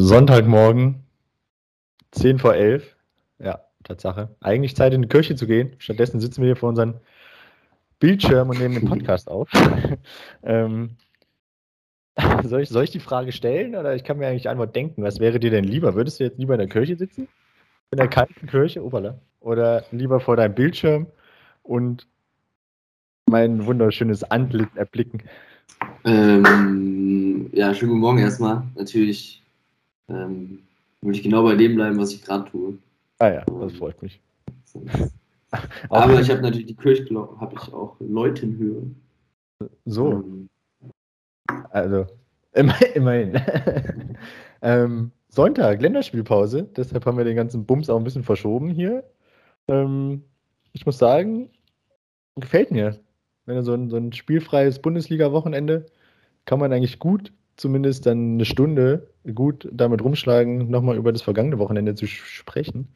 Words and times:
Sonntagmorgen, 0.00 1.02
10 2.12 2.38
vor 2.38 2.54
11. 2.54 2.96
Ja, 3.40 3.60
Tatsache. 3.82 4.28
Eigentlich 4.40 4.76
Zeit 4.76 4.94
in 4.94 5.02
die 5.02 5.08
Kirche 5.08 5.34
zu 5.34 5.46
gehen. 5.46 5.74
Stattdessen 5.78 6.20
sitzen 6.20 6.40
wir 6.40 6.46
hier 6.46 6.56
vor 6.56 6.68
unseren 6.68 7.00
Bildschirm 7.98 8.48
und 8.48 8.60
nehmen 8.60 8.74
den 8.74 8.88
Podcast 8.88 9.28
auf. 9.30 9.50
ähm, 10.44 10.96
soll, 12.44 12.62
ich, 12.62 12.68
soll 12.68 12.84
ich 12.84 12.90
die 12.90 13.00
Frage 13.00 13.32
stellen 13.32 13.74
oder 13.74 13.94
ich 13.96 14.04
kann 14.04 14.18
mir 14.18 14.28
eigentlich 14.28 14.42
die 14.42 14.48
Antwort 14.48 14.76
denken? 14.76 15.02
Was 15.02 15.18
wäre 15.18 15.40
dir 15.40 15.50
denn 15.50 15.64
lieber? 15.64 15.94
Würdest 15.96 16.20
du 16.20 16.24
jetzt 16.24 16.38
lieber 16.38 16.54
in 16.54 16.60
der 16.60 16.68
Kirche 16.68 16.96
sitzen? 16.96 17.26
In 17.90 17.98
der 17.98 18.08
kalten 18.08 18.46
Kirche, 18.46 18.84
opala. 18.84 19.18
Oder 19.40 19.84
lieber 19.90 20.20
vor 20.20 20.36
deinem 20.36 20.54
Bildschirm 20.54 21.06
und 21.62 22.06
mein 23.26 23.66
wunderschönes 23.66 24.22
Antlitz 24.22 24.70
erblicken? 24.76 25.22
Ähm, 26.04 27.50
ja, 27.52 27.74
schönen 27.74 27.90
guten 27.90 28.00
Morgen 28.00 28.18
erstmal. 28.18 28.62
Natürlich 28.76 29.42
ähm, 30.08 30.60
will 31.02 31.14
ich 31.14 31.22
genau 31.22 31.42
bei 31.42 31.54
dem 31.54 31.74
bleiben, 31.74 31.98
was 31.98 32.12
ich 32.12 32.22
gerade 32.22 32.50
tue. 32.50 32.78
Ah 33.18 33.28
ja, 33.28 33.44
das 33.44 33.72
freut 33.74 34.00
mich. 34.02 34.20
Aber 35.88 36.20
ich 36.20 36.30
habe 36.30 36.42
natürlich 36.42 36.66
die 36.66 36.76
Kirchglocke, 36.76 37.40
habe 37.40 37.54
ich 37.54 37.72
auch 37.72 37.96
Leuten 38.00 38.58
hören. 38.58 38.96
So. 39.86 40.12
Ähm, 40.12 40.48
also, 41.70 42.06
immerhin. 42.94 43.40
ähm, 44.62 45.10
Sonntag, 45.28 45.80
Länderspielpause. 45.80 46.64
Deshalb 46.76 47.06
haben 47.06 47.18
wir 47.18 47.24
den 47.24 47.36
ganzen 47.36 47.64
Bums 47.64 47.88
auch 47.90 47.98
ein 47.98 48.04
bisschen 48.04 48.24
verschoben 48.24 48.70
hier. 48.70 49.04
Ähm, 49.68 50.24
ich 50.72 50.86
muss 50.86 50.98
sagen, 50.98 51.50
gefällt 52.36 52.70
mir. 52.70 52.98
Wenn 53.46 53.62
so 53.62 53.72
ein, 53.72 53.88
so 53.88 53.96
ein 53.96 54.12
spielfreies 54.12 54.80
Bundesliga-Wochenende 54.80 55.86
kann 56.44 56.58
man 56.58 56.72
eigentlich 56.72 56.98
gut, 56.98 57.32
zumindest 57.58 58.06
dann 58.06 58.34
eine 58.34 58.44
Stunde, 58.44 59.10
gut 59.34 59.68
damit 59.70 60.02
rumschlagen, 60.02 60.70
nochmal 60.70 60.96
über 60.96 61.12
das 61.12 61.22
vergangene 61.22 61.58
Wochenende 61.58 61.94
zu 61.94 62.06
sprechen. 62.06 62.88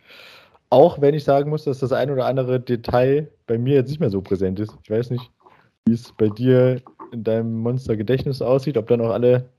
Auch 0.70 1.00
wenn 1.00 1.14
ich 1.14 1.24
sagen 1.24 1.50
muss, 1.50 1.64
dass 1.64 1.80
das 1.80 1.92
ein 1.92 2.10
oder 2.10 2.24
andere 2.24 2.58
Detail 2.58 3.30
bei 3.46 3.58
mir 3.58 3.74
jetzt 3.74 3.90
nicht 3.90 4.00
mehr 4.00 4.08
so 4.08 4.22
präsent 4.22 4.58
ist. 4.58 4.74
Ich 4.82 4.90
weiß 4.90 5.10
nicht, 5.10 5.30
wie 5.84 5.92
es 5.92 6.12
bei 6.12 6.28
dir 6.28 6.80
in 7.12 7.24
deinem 7.24 7.58
Monster-Gedächtnis 7.58 8.40
aussieht, 8.40 8.78
ob 8.78 8.86
da 8.86 8.96
noch 8.96 9.10
alle 9.10 9.50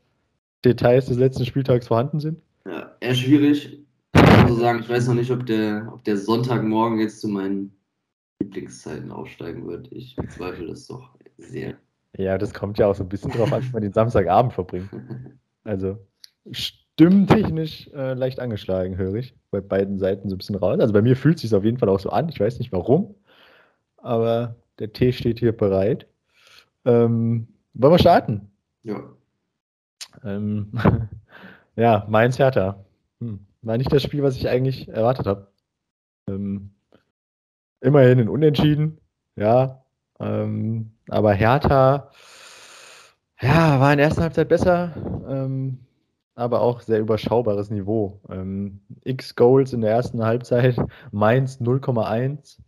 Details 0.65 1.05
des 1.05 1.17
letzten 1.17 1.45
Spieltags 1.45 1.87
vorhanden 1.87 2.19
sind. 2.19 2.41
Ja, 2.65 2.95
eher 2.99 3.13
schwierig. 3.13 3.79
Ich 4.15 4.21
muss 4.21 4.49
so 4.49 4.55
sagen, 4.55 4.79
ich 4.79 4.89
weiß 4.89 5.07
noch 5.07 5.15
nicht, 5.15 5.31
ob 5.31 5.45
der, 5.45 5.87
ob 5.93 6.03
der 6.05 6.17
Sonntagmorgen 6.17 6.99
jetzt 6.99 7.19
zu 7.19 7.27
meinen 7.27 7.75
Lieblingszeiten 8.41 9.11
aufsteigen 9.11 9.67
wird. 9.67 9.91
Ich 9.91 10.15
bezweifle 10.15 10.67
das 10.67 10.87
doch 10.87 11.09
sehr. 11.37 11.75
Ja, 12.17 12.37
das 12.37 12.53
kommt 12.53 12.77
ja 12.77 12.87
auch 12.87 12.95
so 12.95 13.03
ein 13.03 13.09
bisschen 13.09 13.31
drauf 13.31 13.51
an, 13.51 13.63
wie 13.63 13.71
man 13.71 13.81
den 13.81 13.93
Samstagabend 13.93 14.53
verbringt. 14.53 14.89
Also 15.65 15.97
stimmtechnisch 16.51 17.87
äh, 17.93 18.15
leicht 18.15 18.41
angeschlagen, 18.41 18.97
höre 18.97 19.15
ich. 19.15 19.33
Bei 19.49 19.61
beiden 19.61 19.97
Seiten 19.97 20.27
so 20.27 20.35
ein 20.35 20.39
bisschen 20.39 20.55
raus. 20.55 20.77
Also 20.81 20.91
bei 20.91 21.01
mir 21.01 21.15
fühlt 21.15 21.37
es 21.37 21.43
sich 21.43 21.55
auf 21.55 21.63
jeden 21.63 21.77
Fall 21.77 21.87
auch 21.87 22.01
so 22.01 22.09
an. 22.09 22.27
Ich 22.27 22.37
weiß 22.37 22.59
nicht 22.59 22.73
warum, 22.73 23.15
aber 23.95 24.55
der 24.79 24.91
Tee 24.91 25.13
steht 25.13 25.39
hier 25.39 25.55
bereit. 25.55 26.05
Ähm, 26.83 27.47
wollen 27.73 27.93
wir 27.93 27.99
starten? 27.99 28.51
Ja. 28.83 29.01
Ähm, 30.23 30.71
ja, 31.75 32.05
Mainz 32.09 32.37
Hertha. 32.37 32.83
Hm. 33.21 33.39
War 33.61 33.77
nicht 33.77 33.93
das 33.93 34.03
Spiel, 34.03 34.21
was 34.21 34.35
ich 34.35 34.49
eigentlich 34.49 34.89
erwartet 34.89 35.25
habe. 35.25 35.47
Ähm, 36.29 36.71
immerhin 37.79 38.19
ein 38.19 38.29
Unentschieden, 38.29 38.99
ja. 39.35 39.82
Ähm, 40.23 40.91
aber 41.09 41.33
Hertha, 41.33 42.11
ja, 43.41 43.79
war 43.79 43.91
in 43.91 43.97
der 43.97 44.07
ersten 44.07 44.23
Halbzeit 44.23 44.47
besser, 44.47 44.93
ähm, 45.27 45.79
aber 46.35 46.61
auch 46.61 46.81
sehr 46.81 46.99
überschaubares 46.99 47.69
Niveau. 47.69 48.21
Ähm, 48.29 48.81
X 49.03 49.35
Goals 49.35 49.73
in 49.73 49.81
der 49.81 49.91
ersten 49.91 50.23
Halbzeit, 50.23 50.77
Mainz 51.11 51.59
0,1, 51.59 52.59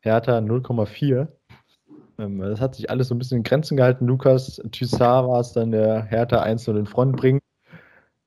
Hertha 0.00 0.38
0,4. 0.38 1.28
Ähm, 2.18 2.38
das 2.40 2.60
hat 2.60 2.74
sich 2.74 2.90
alles 2.90 3.08
so 3.08 3.14
ein 3.14 3.18
bisschen 3.18 3.38
in 3.38 3.44
Grenzen 3.44 3.76
gehalten. 3.76 4.06
Lukas 4.06 4.60
Thyssar 4.72 5.28
war 5.28 5.40
es 5.40 5.52
dann, 5.52 5.70
der 5.70 6.04
Hertha 6.04 6.42
1-0 6.42 6.78
in 6.78 6.86
Front 6.86 7.16
bringt. 7.16 7.42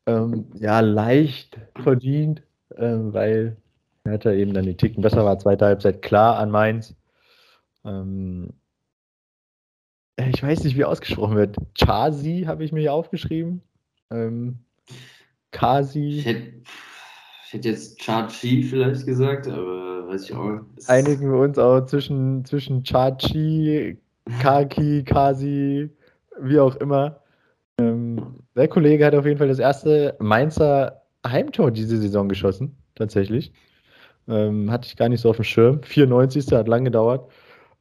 Ähm, 0.06 0.48
ja, 0.56 0.80
leicht 0.80 1.60
verdient, 1.84 2.42
ähm, 2.78 3.14
weil 3.14 3.58
Hertha 4.06 4.32
eben 4.32 4.54
dann 4.54 4.66
die 4.66 4.78
Ticken 4.78 5.02
besser 5.02 5.26
war. 5.26 5.38
Zweite 5.40 5.66
Halbzeit 5.66 6.02
klar 6.02 6.38
an 6.38 6.52
Mainz. 6.52 6.96
Ähm, 7.86 8.54
ich 10.26 10.42
weiß 10.42 10.64
nicht, 10.64 10.76
wie 10.76 10.86
ausgesprochen 10.86 11.36
wird. 11.36 11.56
Chasi 11.76 12.46
habe 12.48 12.64
ich 12.64 12.72
mir 12.72 12.82
hier 12.82 12.94
aufgeschrieben. 12.94 13.62
Ähm, 14.12 14.60
Kasi. 15.52 16.20
Ich 16.20 16.26
hätte, 16.26 16.54
ich 17.46 17.54
hätte 17.54 17.70
jetzt 17.70 18.00
Chachi 18.00 18.64
vielleicht 18.64 19.06
gesagt, 19.06 19.48
aber 19.48 20.08
weiß 20.08 20.24
ich 20.24 20.36
auch. 20.36 20.62
Einigen 20.88 21.32
wir 21.32 21.40
uns 21.40 21.58
auch 21.60 21.86
zwischen, 21.86 22.44
zwischen 22.46 22.84
Chachi, 22.84 23.98
Kaki, 24.40 25.04
Kasi, 25.04 25.90
wie 26.42 26.60
auch 26.60 26.76
immer. 26.78 27.22
Ähm, 27.80 28.40
der 28.56 28.68
Kollege 28.68 29.06
hat 29.06 29.14
auf 29.14 29.26
jeden 29.26 29.38
Fall 29.38 29.48
das 29.48 29.60
erste 29.60 30.16
Mainzer 30.20 31.04
Heimtor 31.26 31.72
diese 31.72 31.98
Saison 31.98 32.28
geschossen, 32.28 32.76
tatsächlich. 32.96 33.52
Ähm, 34.28 34.72
hatte 34.72 34.88
ich 34.88 34.98
gar 34.98 35.10
nicht 35.10 35.22
so 35.22 35.30
auf 35.30 35.38
dem 35.38 35.46
Schirm. 35.46 35.84
94. 35.84 36.52
hat 36.52 36.68
lang 36.68 36.84
gedauert. 36.86 37.32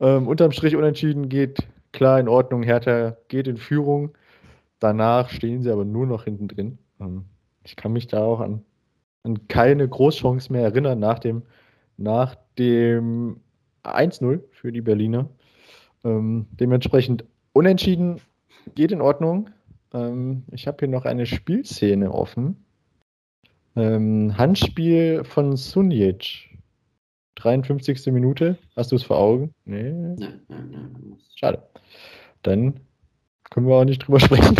Ähm, 0.00 0.28
unterm 0.28 0.52
Strich 0.52 0.76
unentschieden 0.76 1.28
geht 1.28 1.66
klar 1.96 2.20
in 2.20 2.28
Ordnung. 2.28 2.62
Hertha 2.62 3.16
geht 3.28 3.48
in 3.48 3.56
Führung. 3.56 4.16
Danach 4.78 5.30
stehen 5.30 5.62
sie 5.62 5.72
aber 5.72 5.84
nur 5.84 6.06
noch 6.06 6.24
hinten 6.24 6.46
drin. 6.46 6.78
Ähm, 7.00 7.24
ich 7.64 7.74
kann 7.74 7.92
mich 7.92 8.06
da 8.06 8.22
auch 8.22 8.40
an, 8.40 8.62
an 9.24 9.48
keine 9.48 9.88
Großchance 9.88 10.52
mehr 10.52 10.62
erinnern 10.62 11.00
nach 11.00 11.18
dem, 11.18 11.42
nach 11.96 12.36
dem 12.58 13.40
1-0 13.82 14.42
für 14.52 14.70
die 14.70 14.82
Berliner. 14.82 15.28
Ähm, 16.04 16.46
dementsprechend 16.52 17.24
unentschieden 17.52 18.20
geht 18.74 18.92
in 18.92 19.00
Ordnung. 19.00 19.50
Ähm, 19.94 20.44
ich 20.52 20.66
habe 20.66 20.76
hier 20.80 20.88
noch 20.88 21.06
eine 21.06 21.24
Spielszene 21.24 22.12
offen. 22.12 22.64
Ähm, 23.74 24.36
Handspiel 24.36 25.24
von 25.24 25.56
Sunjic. 25.56 26.50
53. 27.36 28.06
Minute. 28.12 28.58
Hast 28.76 28.92
du 28.92 28.96
es 28.96 29.02
vor 29.02 29.18
Augen? 29.18 29.52
Nee. 29.64 30.16
Schade. 31.34 31.62
Dann 32.46 32.80
können 33.50 33.68
wir 33.68 33.76
auch 33.76 33.84
nicht 33.84 34.06
drüber 34.06 34.20
sprechen. 34.26 34.56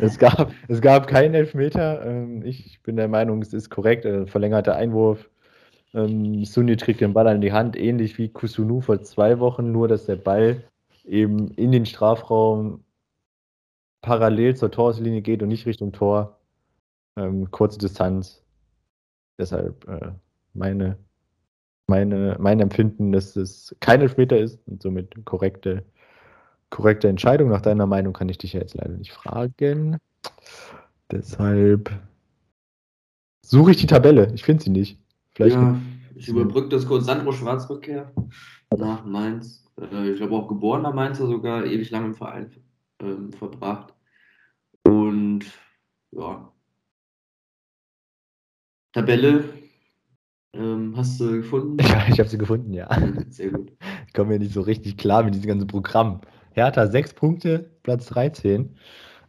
es, 0.00 0.18
gab, 0.18 0.52
es 0.68 0.80
gab 0.80 1.06
keinen 1.06 1.34
Elfmeter. 1.34 2.04
Ähm, 2.04 2.42
ich 2.44 2.82
bin 2.82 2.96
der 2.96 3.08
Meinung, 3.08 3.42
es 3.42 3.52
ist 3.52 3.70
korrekt. 3.70 4.04
Äh, 4.04 4.26
verlängerter 4.26 4.76
Einwurf. 4.76 5.30
Ähm, 5.94 6.44
Sunjic 6.44 6.80
kriegt 6.80 7.00
den 7.00 7.12
Ball 7.12 7.28
an 7.28 7.40
die 7.40 7.52
Hand, 7.52 7.76
ähnlich 7.76 8.18
wie 8.18 8.28
Kusunu 8.28 8.80
vor 8.80 9.02
zwei 9.02 9.38
Wochen, 9.38 9.70
nur 9.70 9.88
dass 9.88 10.06
der 10.06 10.16
Ball 10.16 10.64
eben 11.04 11.48
in 11.52 11.70
den 11.70 11.86
Strafraum 11.86 12.84
parallel 14.00 14.56
zur 14.56 14.70
Torslinie 14.70 15.22
geht 15.22 15.42
und 15.42 15.48
nicht 15.48 15.66
Richtung 15.66 15.92
Tor. 15.92 16.38
Ähm, 17.16 17.50
kurze 17.50 17.78
Distanz. 17.78 18.42
Deshalb 19.38 19.86
äh, 19.88 20.12
meine, 20.52 20.98
meine, 21.86 22.36
mein 22.40 22.60
Empfinden, 22.60 23.12
dass 23.12 23.36
es 23.36 23.74
kein 23.80 24.00
Elfmeter 24.00 24.38
ist 24.38 24.60
und 24.66 24.82
somit 24.82 25.24
korrekte, 25.24 25.84
korrekte 26.74 27.08
Entscheidung. 27.08 27.50
Nach 27.50 27.60
deiner 27.60 27.86
Meinung 27.86 28.12
kann 28.12 28.28
ich 28.28 28.38
dich 28.38 28.52
ja 28.52 28.60
jetzt 28.60 28.74
leider 28.74 28.94
nicht 28.94 29.12
fragen. 29.12 29.98
Deshalb 31.10 31.90
suche 33.42 33.70
ich 33.70 33.76
die 33.76 33.86
Tabelle. 33.86 34.32
Ich 34.34 34.42
finde 34.42 34.64
sie 34.64 34.70
nicht. 34.70 34.98
Vielleicht 35.34 35.54
ja, 35.54 35.80
ich 36.16 36.28
überbrücke 36.28 36.68
das 36.68 36.86
kurz. 36.86 37.06
Sandro 37.06 37.30
Schwarzrückkehr 37.30 38.12
nach 38.76 39.04
Mainz. 39.04 39.64
Äh, 39.80 40.10
ich 40.10 40.16
glaube 40.16 40.34
auch 40.34 40.48
geborener 40.48 40.92
Mainzer 40.92 41.28
sogar, 41.28 41.64
ewig 41.64 41.90
lang 41.90 42.06
im 42.06 42.14
Verein 42.14 42.50
ähm, 43.00 43.32
verbracht. 43.32 43.94
Und 44.82 45.44
ja. 46.10 46.52
Tabelle 48.92 49.44
ähm, 50.54 50.94
hast 50.96 51.20
du 51.20 51.30
gefunden? 51.36 51.76
Ja, 51.80 52.04
ich 52.08 52.18
habe 52.18 52.28
sie 52.28 52.38
gefunden, 52.38 52.72
ja. 52.72 52.88
Sehr 53.28 53.50
gut. 53.50 53.72
Ich 54.08 54.12
komme 54.12 54.30
mir 54.30 54.38
nicht 54.40 54.54
so 54.54 54.62
richtig 54.62 54.96
klar 54.96 55.22
mit 55.22 55.34
diesem 55.34 55.48
ganzen 55.48 55.68
Programm. 55.68 56.20
Hertha 56.54 56.86
6 56.86 57.14
Punkte, 57.14 57.70
Platz 57.82 58.06
13. 58.06 58.76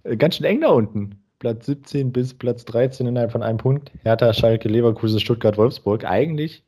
Äh, 0.03 0.17
ganz 0.17 0.35
schön 0.35 0.45
eng 0.45 0.61
da 0.61 0.69
unten. 0.69 1.19
Platz 1.39 1.65
17 1.65 2.11
bis 2.11 2.33
Platz 2.33 2.65
13 2.65 3.07
innerhalb 3.07 3.31
von 3.31 3.43
einem 3.43 3.57
Punkt. 3.57 3.91
Hertha, 4.03 4.33
Schalke, 4.33 4.69
Leverkusen, 4.69 5.19
Stuttgart, 5.19 5.57
Wolfsburg. 5.57 6.05
Eigentlich 6.05 6.63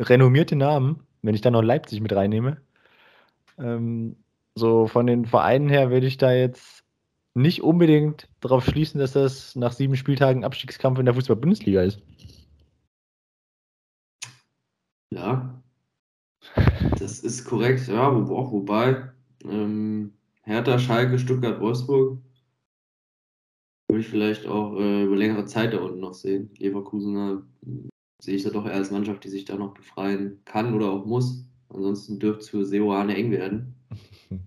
renommierte 0.00 0.56
Namen, 0.56 1.00
wenn 1.22 1.34
ich 1.34 1.40
dann 1.40 1.54
noch 1.54 1.62
Leipzig 1.62 2.00
mit 2.00 2.12
reinnehme. 2.12 2.58
Ähm, 3.58 4.16
so 4.54 4.86
von 4.86 5.06
den 5.06 5.24
Vereinen 5.24 5.68
her 5.68 5.90
würde 5.90 6.06
ich 6.06 6.18
da 6.18 6.32
jetzt 6.32 6.84
nicht 7.34 7.62
unbedingt 7.62 8.28
darauf 8.40 8.64
schließen, 8.64 8.98
dass 8.98 9.12
das 9.12 9.56
nach 9.56 9.72
sieben 9.72 9.96
Spieltagen 9.96 10.44
Abstiegskampf 10.44 10.98
in 10.98 11.04
der 11.04 11.14
Fußball-Bundesliga 11.14 11.82
ist. 11.82 12.00
Ja, 15.10 15.62
das 16.98 17.20
ist 17.20 17.44
korrekt. 17.44 17.86
Ja, 17.88 18.28
wo, 18.28 18.36
auch 18.36 18.52
wobei 18.52 19.10
ähm, 19.50 20.12
Hertha, 20.42 20.78
Schalke, 20.78 21.18
Stuttgart, 21.18 21.60
Wolfsburg 21.60 22.18
würde 23.88 24.00
ich 24.00 24.08
vielleicht 24.08 24.46
auch 24.46 24.78
äh, 24.78 25.04
über 25.04 25.16
längere 25.16 25.46
Zeit 25.46 25.72
da 25.72 25.78
unten 25.78 26.00
noch 26.00 26.14
sehen. 26.14 26.50
Leverkusener 26.58 27.42
hm, 27.64 27.88
sehe 28.22 28.36
ich 28.36 28.42
da 28.42 28.50
doch 28.50 28.66
eher 28.66 28.74
als 28.74 28.90
Mannschaft, 28.90 29.24
die 29.24 29.28
sich 29.28 29.44
da 29.44 29.56
noch 29.56 29.74
befreien 29.74 30.40
kann 30.44 30.74
oder 30.74 30.90
auch 30.90 31.06
muss. 31.06 31.46
Ansonsten 31.68 32.18
dürfte 32.18 32.42
es 32.42 32.50
für 32.50 32.64
Seoane 32.64 33.16
eng 33.16 33.30
werden. 33.30 33.74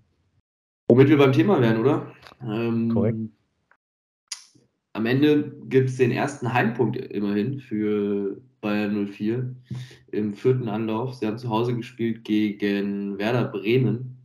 Womit 0.90 1.08
wir 1.08 1.18
beim 1.18 1.32
Thema 1.32 1.60
wären, 1.60 1.80
oder? 1.80 2.12
Ähm, 2.42 2.90
Korrekt. 2.90 3.18
Am 4.92 5.06
Ende 5.06 5.56
gibt 5.68 5.88
es 5.88 5.96
den 5.96 6.10
ersten 6.10 6.52
Heimpunkt 6.52 6.96
immerhin 6.96 7.60
für 7.60 8.40
Bayern 8.60 9.06
04 9.06 9.54
im 10.10 10.34
vierten 10.34 10.68
Anlauf. 10.68 11.14
Sie 11.14 11.26
haben 11.26 11.38
zu 11.38 11.48
Hause 11.48 11.76
gespielt 11.76 12.24
gegen 12.24 13.16
Werder 13.18 13.44
Bremen. 13.44 14.19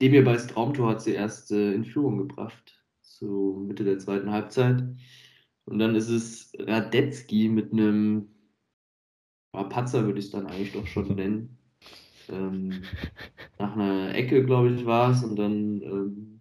Demir 0.00 0.24
bei 0.24 0.36
Traumtor 0.36 0.90
hat 0.90 1.02
sie 1.02 1.14
erst 1.14 1.50
äh, 1.50 1.72
in 1.72 1.84
Führung 1.84 2.18
gebracht, 2.18 2.84
so 3.00 3.56
Mitte 3.56 3.84
der 3.84 3.98
zweiten 3.98 4.30
Halbzeit. 4.30 4.82
Und 5.64 5.78
dann 5.78 5.94
ist 5.94 6.08
es 6.08 6.52
Radetzky 6.58 7.48
mit 7.48 7.72
einem 7.72 8.28
ja, 9.54 9.64
Patzer, 9.64 10.06
würde 10.06 10.18
ich 10.18 10.26
es 10.26 10.30
dann 10.30 10.46
eigentlich 10.46 10.72
doch 10.72 10.86
schon 10.86 11.14
nennen. 11.14 11.58
Ähm, 12.28 12.82
nach 13.58 13.74
einer 13.74 14.14
Ecke, 14.14 14.44
glaube 14.44 14.70
ich, 14.70 14.86
war 14.86 15.10
es. 15.10 15.24
Und 15.24 15.36
dann, 15.36 15.82
ähm, 15.82 16.40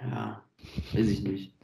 ja, 0.00 0.45
weiß 0.92 1.08
ich 1.08 1.22
nicht. 1.22 1.52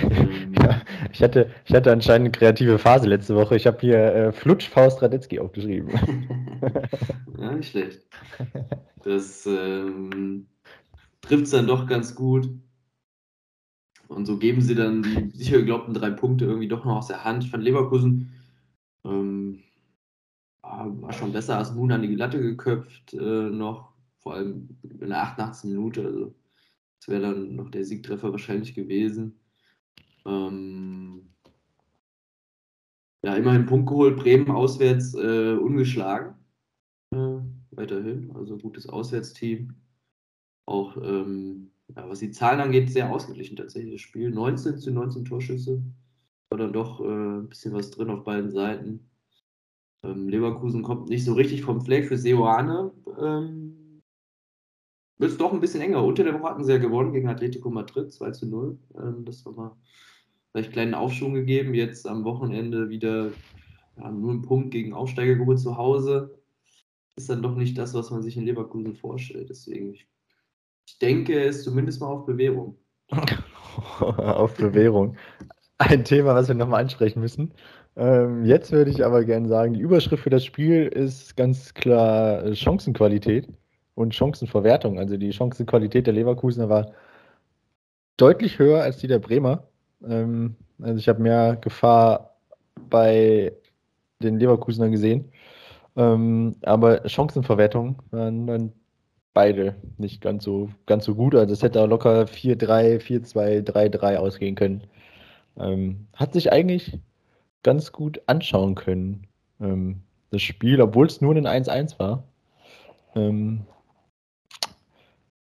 Ähm, 0.00 0.54
ja, 0.60 0.82
ich, 1.12 1.22
hatte, 1.22 1.50
ich 1.64 1.74
hatte 1.74 1.92
anscheinend 1.92 2.26
eine 2.26 2.32
kreative 2.32 2.78
Phase 2.78 3.06
letzte 3.06 3.34
Woche. 3.34 3.56
Ich 3.56 3.66
habe 3.66 3.78
hier 3.80 3.98
äh, 3.98 4.32
Flutschfaust 4.32 5.00
Radetzky 5.02 5.38
aufgeschrieben. 5.38 5.90
ja, 7.38 7.52
nicht 7.52 7.70
schlecht. 7.70 8.06
Das 9.04 9.46
ähm, 9.46 10.46
trifft 11.20 11.44
es 11.44 11.50
dann 11.50 11.66
doch 11.66 11.86
ganz 11.86 12.14
gut. 12.14 12.48
Und 14.08 14.26
so 14.26 14.38
geben 14.38 14.60
sie 14.60 14.74
dann 14.74 15.02
die 15.02 15.30
sicher 15.30 15.58
geglaubten 15.58 15.94
drei 15.94 16.10
Punkte 16.10 16.46
irgendwie 16.46 16.68
doch 16.68 16.84
noch 16.84 16.96
aus 16.96 17.08
der 17.08 17.24
Hand. 17.24 17.44
Ich 17.44 17.50
fand 17.50 17.62
Leverkusen 17.62 18.32
ähm, 19.04 19.62
war 20.62 21.12
schon 21.12 21.32
besser 21.32 21.58
als 21.58 21.72
Moon 21.74 21.92
an 21.92 22.02
die 22.02 22.14
Latte 22.14 22.40
geköpft 22.40 23.14
äh, 23.14 23.50
noch, 23.50 23.92
vor 24.18 24.34
allem 24.34 24.68
in 24.82 25.08
der 25.08 25.22
88. 25.22 25.70
Minute. 25.70 26.04
Also 26.04 26.34
das 27.00 27.08
wäre 27.08 27.22
dann 27.22 27.56
noch 27.56 27.70
der 27.70 27.84
Siegtreffer 27.84 28.30
wahrscheinlich 28.30 28.74
gewesen. 28.74 29.40
Ähm, 30.26 31.30
ja, 33.22 33.34
immerhin 33.34 33.66
Punkt 33.66 33.88
geholt, 33.88 34.18
Bremen 34.18 34.50
auswärts 34.50 35.14
äh, 35.14 35.54
ungeschlagen. 35.54 36.34
Äh, 37.12 37.38
weiterhin, 37.70 38.30
also 38.34 38.58
gutes 38.58 38.86
Auswärtsteam. 38.88 39.74
Auch 40.66 40.96
ähm, 40.98 41.70
ja, 41.96 42.08
was 42.08 42.18
die 42.18 42.30
Zahlen 42.30 42.60
angeht, 42.60 42.90
sehr 42.90 43.10
ausgeglichen 43.10 43.56
tatsächlich 43.56 43.94
das 43.94 44.00
Spiel. 44.02 44.30
19 44.30 44.78
zu 44.78 44.90
19 44.90 45.24
Torschüsse. 45.24 45.82
War 46.50 46.58
dann 46.58 46.72
doch 46.72 47.00
äh, 47.00 47.38
ein 47.38 47.48
bisschen 47.48 47.72
was 47.72 47.90
drin 47.90 48.10
auf 48.10 48.24
beiden 48.24 48.50
Seiten. 48.50 49.08
Ähm, 50.02 50.28
Leverkusen 50.28 50.82
kommt 50.82 51.08
nicht 51.08 51.24
so 51.24 51.32
richtig 51.32 51.62
vom 51.62 51.80
Fleck 51.80 52.06
für 52.06 52.18
Seoane. 52.18 52.92
Ähm, 53.18 53.69
wird 55.20 55.32
es 55.32 55.38
doch 55.38 55.52
ein 55.52 55.60
bisschen 55.60 55.82
enger. 55.82 56.02
Unter 56.02 56.24
der 56.24 56.34
Woche 56.34 56.50
hatten 56.50 56.64
sie 56.64 56.72
ja 56.72 56.78
gewonnen 56.78 57.12
gegen 57.12 57.28
Atletico 57.28 57.68
Madrid, 57.68 58.10
2 58.10 58.30
zu 58.30 58.46
0. 58.46 58.78
Ähm, 58.96 59.24
das 59.26 59.44
war 59.44 59.52
mal 59.52 59.76
vielleicht 60.50 60.68
einen 60.68 60.72
kleinen 60.72 60.94
Aufschwung 60.94 61.34
gegeben. 61.34 61.74
Jetzt 61.74 62.08
am 62.08 62.24
Wochenende 62.24 62.88
wieder 62.88 63.30
ja, 63.98 64.10
nur 64.10 64.30
einen 64.30 64.42
Punkt 64.42 64.70
gegen 64.70 64.94
Aufsteiger 64.94 65.34
geholt 65.34 65.58
zu 65.58 65.76
Hause. 65.76 66.40
Ist 67.16 67.28
dann 67.28 67.42
doch 67.42 67.54
nicht 67.54 67.76
das, 67.76 67.92
was 67.92 68.10
man 68.10 68.22
sich 68.22 68.38
in 68.38 68.46
Leverkusen 68.46 68.94
vorstellt. 68.94 69.50
Deswegen, 69.50 69.92
ich, 69.92 70.08
ich 70.88 70.98
denke, 70.98 71.38
es 71.38 71.58
ist 71.58 71.64
zumindest 71.64 72.00
mal 72.00 72.06
auf 72.06 72.24
Bewährung. 72.24 72.78
auf 74.00 74.56
Bewährung. 74.56 75.16
Ein 75.76 76.04
Thema, 76.04 76.34
was 76.34 76.48
wir 76.48 76.54
nochmal 76.54 76.80
ansprechen 76.80 77.20
müssen. 77.20 77.52
Ähm, 77.96 78.46
jetzt 78.46 78.72
würde 78.72 78.90
ich 78.90 79.04
aber 79.04 79.24
gerne 79.24 79.48
sagen, 79.48 79.74
die 79.74 79.80
Überschrift 79.80 80.22
für 80.22 80.30
das 80.30 80.46
Spiel 80.46 80.86
ist 80.86 81.36
ganz 81.36 81.74
klar 81.74 82.42
äh, 82.42 82.54
Chancenqualität 82.54 83.48
und 83.94 84.14
Chancenverwertung. 84.14 84.98
Also 84.98 85.16
die 85.16 85.32
Chancenqualität 85.32 86.06
der 86.06 86.14
Leverkusener 86.14 86.68
war 86.68 86.92
deutlich 88.16 88.58
höher 88.58 88.82
als 88.82 88.98
die 88.98 89.08
der 89.08 89.18
Bremer. 89.18 89.64
Ähm, 90.06 90.56
also 90.80 90.98
ich 90.98 91.08
habe 91.08 91.22
mehr 91.22 91.56
Gefahr 91.56 92.36
bei 92.88 93.52
den 94.22 94.38
Leverkusenern 94.38 94.92
gesehen. 94.92 95.32
Ähm, 95.96 96.56
aber 96.62 97.08
Chancenverwertung 97.08 97.96
waren 98.10 98.46
dann 98.46 98.72
beide 99.34 99.76
nicht 99.98 100.20
ganz 100.20 100.44
so, 100.44 100.70
ganz 100.86 101.04
so 101.04 101.14
gut. 101.14 101.34
Also 101.34 101.52
es 101.52 101.62
hätte 101.62 101.80
auch 101.82 101.86
locker 101.86 102.24
4-3, 102.24 103.00
4-2, 103.00 103.62
3-3 103.62 104.16
ausgehen 104.16 104.54
können. 104.54 104.84
Ähm, 105.58 106.06
hat 106.14 106.32
sich 106.32 106.52
eigentlich 106.52 106.98
ganz 107.62 107.92
gut 107.92 108.22
anschauen 108.26 108.74
können, 108.74 109.26
ähm, 109.60 110.02
das 110.30 110.42
Spiel, 110.42 110.80
obwohl 110.80 111.06
es 111.06 111.20
nur 111.20 111.34
ein 111.34 111.46
1-1 111.46 111.98
war. 111.98 112.24
Ähm, 113.14 113.66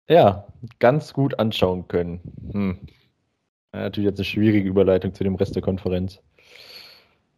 ja, 0.09 0.45
ganz 0.79 1.13
gut 1.13 1.39
anschauen 1.39 1.87
können. 1.87 2.19
Hm. 2.51 2.79
Ja, 3.73 3.81
natürlich 3.81 4.09
jetzt 4.09 4.19
eine 4.19 4.25
schwierige 4.25 4.67
Überleitung 4.67 5.13
zu 5.13 5.23
dem 5.23 5.35
Rest 5.35 5.55
der 5.55 5.61
Konferenz. 5.61 6.19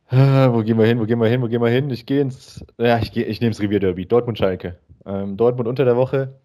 Äh, 0.10 0.52
wo 0.52 0.64
gehen 0.64 0.78
wir 0.78 0.86
hin? 0.86 1.00
Wo 1.00 1.06
gehen 1.06 1.20
wir 1.20 1.28
hin? 1.28 1.42
Wo 1.42 1.48
gehen 1.48 1.62
wir 1.62 1.70
hin? 1.70 1.90
Ich 1.90 2.06
gehe 2.06 2.22
ins. 2.22 2.66
Ja, 2.78 2.98
ich, 3.00 3.16
ich 3.16 3.40
nehme 3.42 3.52
das 3.52 3.62
Revierderby. 3.62 4.06
Dortmund-Schalke. 4.06 4.78
Ähm, 5.06 5.38
Dortmund 5.38 5.68
unter 5.68 5.86
der 5.86 5.96
Woche 5.96 6.40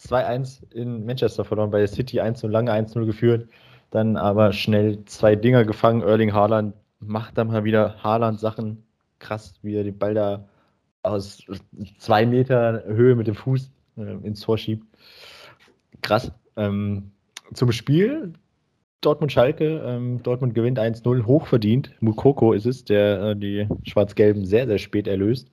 2-1 0.00 0.72
in 0.72 1.04
Manchester 1.06 1.44
verloren, 1.44 1.70
bei 1.70 1.78
der 1.78 1.88
City 1.88 2.20
1 2.20 2.42
0 2.42 2.50
lange 2.50 2.72
1-0 2.72 3.04
geführt. 3.06 3.48
Dann 3.90 4.16
aber 4.16 4.52
schnell 4.52 5.04
zwei 5.04 5.36
Dinger 5.36 5.64
gefangen. 5.64 6.02
Erling 6.02 6.32
Haaland 6.32 6.74
macht 7.00 7.38
dann 7.38 7.48
mal 7.48 7.64
wieder 7.64 8.02
Haaland-Sachen. 8.02 8.84
Krass, 9.20 9.54
wie 9.62 9.76
er 9.76 9.84
den 9.84 9.98
Ball 9.98 10.14
da 10.14 10.48
aus 11.02 11.44
zwei 11.98 12.26
Meter 12.26 12.82
Höhe 12.86 13.14
mit 13.14 13.26
dem 13.26 13.34
Fuß 13.34 13.70
äh, 13.96 14.26
ins 14.26 14.40
Tor 14.40 14.58
schiebt. 14.58 14.86
Krass. 16.04 16.30
Ähm, 16.56 17.10
zum 17.54 17.72
Spiel 17.72 18.34
Dortmund-Schalke. 19.00 19.82
Ähm, 19.84 20.22
Dortmund 20.22 20.54
gewinnt 20.54 20.78
1-0, 20.78 21.24
hochverdient. 21.24 21.90
Mukoko 22.00 22.52
ist 22.52 22.66
es, 22.66 22.84
der 22.84 23.22
äh, 23.22 23.36
die 23.36 23.66
Schwarz-Gelben 23.84 24.44
sehr, 24.44 24.66
sehr 24.66 24.78
spät 24.78 25.08
erlöst. 25.08 25.50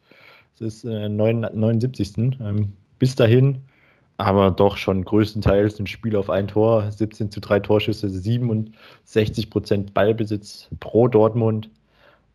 Es 0.56 0.62
ist 0.62 0.86
äh, 0.86 1.10
79. 1.10 2.18
Ähm, 2.18 2.74
bis 3.00 3.16
dahin 3.16 3.62
aber 4.18 4.52
doch 4.52 4.78
schon 4.78 5.04
größtenteils 5.04 5.80
ein 5.80 5.88
Spiel 5.88 6.16
auf 6.16 6.30
ein 6.30 6.48
Tor, 6.48 6.92
17 6.92 7.32
zu 7.32 7.40
3 7.40 7.62
Torschüsse, 7.62 8.08
67 8.10 9.50
Prozent 9.50 9.94
Ballbesitz 9.96 10.70
pro 10.80 11.08
Dortmund. 11.08 11.72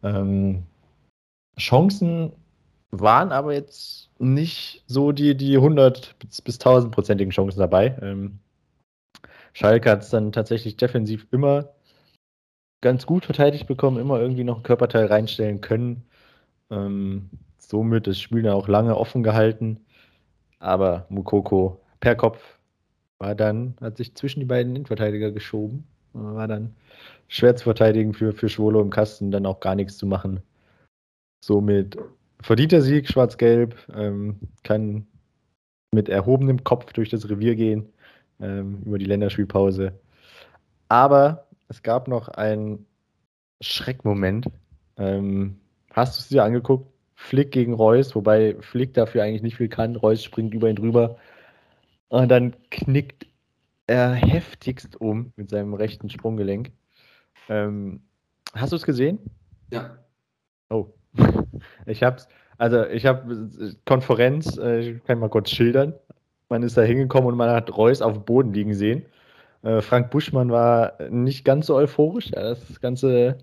Ähm, 0.03 0.65
Chancen 1.59 2.33
waren 3.01 3.33
aber 3.33 3.53
jetzt 3.55 4.11
nicht 4.19 4.85
so 4.87 5.13
die, 5.13 5.37
die 5.37 5.57
100 5.57 6.19
bis, 6.19 6.43
bis 6.43 6.59
1000 6.59 6.93
prozentigen 6.93 7.31
Chancen 7.31 7.59
dabei. 7.59 7.97
Ähm, 8.03 8.39
Schalke 9.53 9.91
hat 9.91 10.03
es 10.03 10.11
dann 10.11 10.33
tatsächlich 10.33 10.77
defensiv 10.77 11.27
immer 11.31 11.71
ganz 12.83 13.07
gut 13.07 13.25
verteidigt 13.25 13.67
bekommen, 13.67 13.99
immer 13.99 14.21
irgendwie 14.21 14.45
noch 14.45 14.59
ein 14.59 14.63
Körperteil 14.63 15.07
reinstellen 15.07 15.61
können. 15.61 16.05
Ähm, 16.71 17.31
somit 17.59 18.07
das 18.07 18.21
Spiel 18.21 18.43
dann 18.43 18.53
auch 18.53 18.69
lange 18.69 18.97
offen 18.97 19.23
gehalten. 19.23 19.81
Aber 20.59 21.07
Mukoko 21.09 21.81
per 22.01 22.17
Kopf 22.17 22.59
war 23.19 23.35
dann, 23.35 23.77
hat 23.81 23.97
sich 23.97 24.15
zwischen 24.15 24.41
die 24.41 24.47
beiden 24.47 24.77
Innenverteidiger 24.77 25.33
geschoben. 25.33 25.87
War 26.13 26.49
dann 26.49 26.75
schwer 27.29 27.57
zu 27.57 27.65
verteidigen 27.65 28.15
für, 28.15 28.33
für 28.33 28.49
Schwolo 28.49 28.81
im 28.81 28.91
Kasten, 28.91 29.31
dann 29.31 29.47
auch 29.47 29.61
gar 29.61 29.75
nichts 29.75 29.99
zu 29.99 30.07
machen. 30.07 30.41
Somit 31.45 31.99
verdienter 32.47 32.81
Sieg, 32.81 33.09
schwarz-gelb, 33.09 33.77
ähm, 33.93 34.39
kann 34.63 35.07
mit 35.93 36.09
erhobenem 36.09 36.63
Kopf 36.63 36.93
durch 36.93 37.11
das 37.11 37.29
Revier 37.29 37.57
gehen 37.57 37.93
ähm, 38.41 38.83
über 38.85 38.99
die 38.99 39.05
Länderspielpause. 39.05 39.99
Aber 40.89 41.49
es 41.69 41.83
gab 41.83 42.07
noch 42.07 42.29
einen 42.29 42.87
Schreckmoment. 43.61 44.47
Ähm, 44.97 45.59
hast 45.91 46.17
du 46.17 46.21
es 46.21 46.29
dir 46.29 46.45
angeguckt? 46.45 46.89
Flick 47.17 47.51
gegen 47.51 47.75
Reus, 47.75 48.15
wobei 48.15 48.55
Flick 48.61 48.95
dafür 48.95 49.25
eigentlich 49.25 49.43
nicht 49.43 49.57
viel 49.57 49.69
kann. 49.69 49.97
Reus 49.97 50.23
springt 50.23 50.55
über 50.55 50.69
ihn 50.69 50.77
drüber. 50.77 51.17
Und 52.09 52.29
dann 52.29 52.55
knickt 52.71 53.27
er 53.89 54.13
heftigst 54.13 55.01
um 55.01 55.33
mit 55.35 55.51
seinem 55.51 55.75
rechten 55.75 56.11
Sprunggelenk. 56.11 56.71
Ähm, 57.49 58.03
hast 58.55 58.71
du 58.71 58.77
es 58.77 58.85
gesehen? 58.85 59.19
Ja. 59.73 59.99
Oh. 60.71 60.93
Ich 61.89 62.03
hab's, 62.03 62.29
also 62.59 62.85
ich 62.87 63.07
habe 63.07 63.49
Konferenz, 63.85 64.59
äh, 64.59 64.81
ich 64.81 65.05
kann 65.05 65.21
mal 65.21 65.29
kurz 65.29 65.51
schildern. 65.51 65.95
Man 66.49 66.63
ist 66.63 66.77
da 66.77 66.83
hingekommen 66.83 67.29
und 67.29 67.37
man 67.37 67.51
hat 67.51 67.77
Reus 67.77 68.03
auf 68.03 68.15
dem 68.15 68.25
Boden 68.25 68.53
liegen 68.53 68.75
sehen. 68.75 69.05
Äh, 69.63 69.81
Frank 69.83 70.11
Buschmann 70.11 70.51
war 70.51 70.95
nicht 71.09 71.45
ganz 71.45 71.67
so 71.67 71.77
euphorisch, 71.77 72.33
er 72.33 72.51
hat 72.51 72.59
das 72.69 72.81
Ganze 72.81 73.39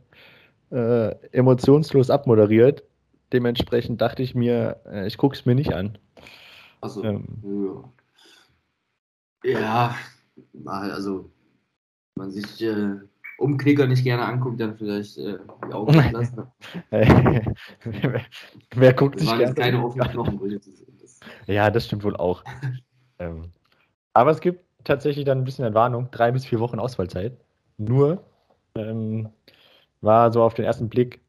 äh, 0.71 1.15
emotionslos 1.31 2.09
abmoderiert 2.09 2.83
dementsprechend 3.33 3.99
dachte 3.99 4.23
ich 4.23 4.35
mir, 4.35 4.79
äh, 4.85 5.07
ich 5.07 5.17
gucke 5.17 5.35
es 5.35 5.45
mir 5.45 5.55
nicht 5.55 5.73
an. 5.73 5.97
Also, 6.79 7.03
ähm, 7.03 7.91
ja. 9.43 9.51
ja. 9.51 9.95
also, 10.65 11.31
man 12.15 12.31
sich 12.31 12.61
äh, 12.61 12.99
Umknicker 13.43 13.85
nicht 13.87 14.03
gerne 14.03 14.25
anguckt, 14.25 14.59
dann 14.59 14.75
vielleicht 14.75 15.17
äh, 15.17 15.37
die 15.67 15.73
Augen 15.73 15.93
lassen. 16.11 16.43
wer, 16.89 17.55
wer 18.75 18.93
guckt 18.93 19.15
Das 19.15 19.21
sich 19.21 19.29
waren 19.31 19.39
jetzt 19.41 19.55
gerne- 19.55 19.71
keine 19.71 19.83
offenen. 19.85 20.61
Das, 21.01 21.19
Ja, 21.47 21.69
das 21.69 21.85
stimmt 21.85 22.03
wohl 22.03 22.15
auch. 22.15 22.43
ähm, 23.19 23.51
aber 24.13 24.31
es 24.31 24.39
gibt 24.41 24.63
tatsächlich 24.83 25.25
dann 25.25 25.39
ein 25.39 25.43
bisschen 25.43 25.65
Entwarnung, 25.65 26.09
drei 26.11 26.31
bis 26.31 26.45
vier 26.45 26.59
Wochen 26.59 26.79
Ausfallzeit. 26.79 27.37
Nur 27.77 28.23
ähm, 28.75 29.29
war 30.01 30.31
so 30.31 30.41
auf 30.43 30.53
den 30.53 30.65
ersten 30.65 30.89
Blick 30.89 31.21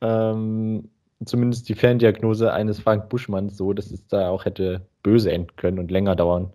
ähm, 0.00 0.88
zumindest 1.24 1.68
die 1.68 1.74
Ferndiagnose 1.74 2.52
eines 2.52 2.78
Frank 2.80 3.08
Buschmanns 3.08 3.56
so, 3.56 3.72
dass 3.72 3.90
es 3.90 4.06
da 4.06 4.28
auch 4.28 4.44
hätte 4.44 4.86
böse 5.02 5.32
enden 5.32 5.56
können 5.56 5.78
und 5.78 5.90
länger 5.90 6.14
dauern 6.14 6.52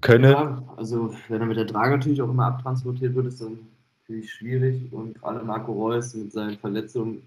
könne. 0.00 0.30
ja, 0.30 0.74
also 0.76 1.14
wenn 1.28 1.40
er 1.40 1.46
mit 1.46 1.56
der 1.56 1.66
Trage 1.66 1.96
natürlich 1.96 2.22
auch 2.22 2.30
immer 2.30 2.46
abtransportiert 2.46 3.14
wird, 3.14 3.26
ist 3.26 3.40
dann 3.40 3.58
natürlich 4.00 4.32
schwierig. 4.32 4.92
Und 4.92 5.14
gerade 5.14 5.44
Marco 5.44 5.72
Reus 5.72 6.14
mit 6.14 6.32
seinen 6.32 6.58
Verletzungen, 6.58 7.22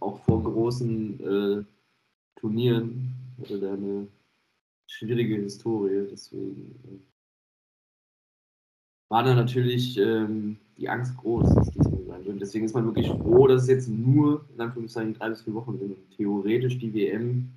auch 0.00 0.18
vor 0.24 0.42
großen 0.42 1.20
äh, 1.20 1.64
Turnieren, 2.40 3.14
hatte 3.40 3.58
da 3.58 3.72
eine 3.72 4.08
schwierige 4.86 5.36
Historie. 5.36 6.06
Deswegen 6.10 6.74
äh, 6.84 6.98
war 9.08 9.22
da 9.22 9.34
natürlich 9.34 9.98
ähm, 9.98 10.56
die 10.76 10.88
Angst 10.88 11.16
groß, 11.16 11.54
dass 11.54 11.72
das 11.72 11.86
so 11.86 12.04
sein 12.06 12.24
wird. 12.24 12.40
Deswegen 12.40 12.64
ist 12.64 12.74
man 12.74 12.86
wirklich 12.86 13.08
froh, 13.08 13.46
dass 13.46 13.62
es 13.62 13.68
jetzt 13.68 13.88
nur 13.88 14.44
in 14.54 14.60
Anführungszeichen 14.60 15.14
drei 15.14 15.30
bis 15.30 15.42
vier 15.42 15.54
Wochen 15.54 15.78
sind. 15.78 15.96
Theoretisch 16.16 16.78
die 16.78 16.92
WM 16.92 17.50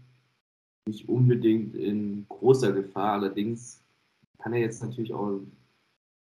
nicht 0.87 1.07
unbedingt 1.09 1.75
in 1.75 2.25
großer 2.29 2.71
Gefahr. 2.71 3.13
Allerdings 3.13 3.81
kann 4.39 4.53
er 4.53 4.59
jetzt 4.59 4.81
natürlich 4.81 5.13
auch 5.13 5.39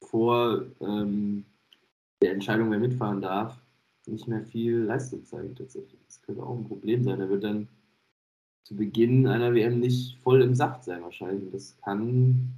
vor 0.03 0.63
ähm, 0.81 1.45
der 2.21 2.33
Entscheidung, 2.33 2.71
wer 2.71 2.79
mitfahren 2.79 3.21
darf, 3.21 3.59
nicht 4.07 4.29
mehr 4.29 4.43
viel 4.43 4.79
Leistung 4.79 5.25
zeigen 5.25 5.55
tatsächlich. 5.55 6.01
Das 6.07 6.23
könnte 6.23 6.43
auch 6.43 6.57
ein 6.57 6.69
Problem 6.69 7.03
sein. 7.03 7.21
Er 7.21 7.29
wird 7.29 7.45
dann 7.45 7.69
zu 8.65 8.77
Beginn 8.77 9.27
einer 9.27 9.55
WM 9.55 9.81
nicht 9.81 10.19
voll 10.23 10.43
im 10.43 10.55
Saft 10.55 10.85
sein 10.85 11.03
wahrscheinlich. 11.03 11.47
Und 11.47 11.55
Das 11.55 11.77
kann 11.79 12.53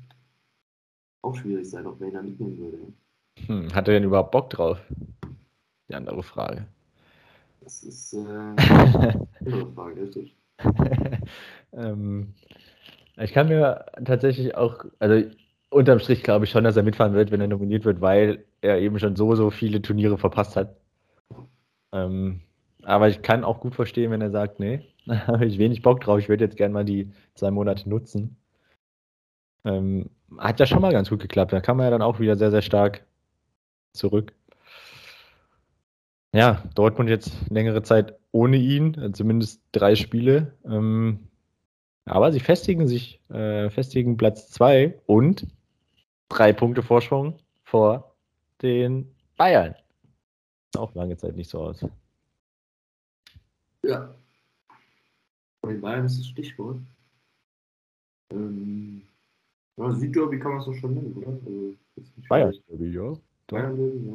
auch 1.23 1.35
schwierig 1.35 1.69
sein, 1.69 1.87
auch 1.87 1.99
wenn 2.01 2.15
er 2.15 2.23
mitnehmen 2.23 2.59
würde. 2.59 2.79
Hm, 3.47 3.75
hat 3.75 3.89
er 3.89 3.95
denn 3.95 4.05
überhaupt 4.05 4.31
Bock 4.31 4.51
drauf? 4.51 4.79
Die 5.89 5.95
andere 5.95 6.23
Frage. 6.23 6.67
Das 7.61 7.83
ist 7.83 8.15
äh, 8.15 8.19
eine 8.27 9.27
andere 9.41 9.73
Frage, 9.73 10.03
richtig. 10.03 10.37
ähm, 11.73 12.35
ich 13.17 13.33
kann 13.33 13.49
mir 13.49 13.87
tatsächlich 14.05 14.57
auch, 14.57 14.85
also 14.99 15.31
unterm 15.75 15.99
Strich 15.99 16.23
glaube 16.23 16.45
ich 16.45 16.51
schon, 16.51 16.65
dass 16.65 16.77
er 16.77 16.83
mitfahren 16.83 17.15
wird, 17.15 17.31
wenn 17.31 17.41
er 17.41 17.49
nominiert 17.49 17.85
wird, 17.85 18.01
weil 18.01 18.45
er 18.61 18.79
eben 18.81 18.99
schon 18.99 19.17
so, 19.17 19.35
so 19.35 19.51
viele 19.51 19.83
Turniere 19.83 20.19
verpasst 20.19 20.57
hat. 20.57 20.77
Ähm, 21.93 22.41
aber 22.83 23.09
ich 23.09 23.23
kann 23.23 23.45
auch 23.45 23.61
gut 23.61 23.75
verstehen, 23.75 24.11
wenn 24.11 24.21
er 24.21 24.31
sagt, 24.31 24.61
nee, 24.61 24.85
da 25.07 25.27
habe 25.27 25.47
ich 25.47 25.59
wenig 25.59 25.83
Bock 25.83 26.01
drauf, 26.01 26.19
ich 26.19 26.29
würde 26.29 26.45
jetzt 26.45 26.57
gerne 26.57 26.75
mal 26.75 26.85
die 26.85 27.13
zwei 27.35 27.51
Monate 27.51 27.89
nutzen. 27.89 28.37
Ähm, 29.65 30.11
hat 30.39 30.61
ja 30.61 30.67
schon 30.67 30.83
mal 30.83 30.93
ganz 30.93 31.11
gut 31.11 31.21
geklappt, 31.21 31.53
da 31.53 31.61
kam 31.61 31.79
er 31.81 31.87
ja 31.87 31.91
dann 31.91 32.03
auch 32.03 32.21
wieder 32.21 32.37
sehr, 32.37 32.51
sehr 32.51 32.63
stark 32.63 33.05
zurück. 33.93 34.33
Ja, 36.33 36.65
Dortmund 36.75 37.09
jetzt 37.09 37.33
längere 37.49 37.83
Zeit 37.83 38.15
ohne 38.33 38.57
ihn, 38.57 39.15
zumindest 39.15 39.63
drei 39.71 39.95
Spiele. 39.95 40.53
Ähm, 40.65 41.29
aber 42.07 42.33
sie 42.33 42.41
festigen 42.41 42.89
sich, 42.89 43.21
äh, 43.31 43.71
festigen 43.71 44.17
Platz 44.17 44.51
2 44.51 44.99
und 45.07 45.47
drei 46.29 46.53
Punkte 46.53 46.83
Vorsprung 46.83 47.39
vor 47.65 48.15
den 48.63 49.15
Bayern. 49.37 49.75
Auch 50.77 50.95
lange 50.95 51.17
Zeit 51.17 51.37
nicht 51.37 51.51
so 51.51 51.61
aus. 51.61 51.85
Ja. 53.83 54.15
Bei 55.61 55.73
den 55.73 55.81
Bayern 55.81 56.07
ist 56.07 56.19
das 56.19 56.27
Stichwort. 56.27 56.79
Ähm, 58.31 59.03
ja, 59.77 59.91
Südderby 59.93 60.39
kann 60.39 60.53
man 60.53 60.61
es 60.61 60.67
doch 60.67 60.75
schon 60.75 60.95
nennen, 60.95 61.15
oder? 61.17 61.29
Also, 61.29 61.75
jetzt 61.97 62.17
nicht 62.17 62.29
Bayern, 62.29 62.55
vielleicht- 62.67 62.95
ja. 62.95 63.13
Bayern 63.49 64.07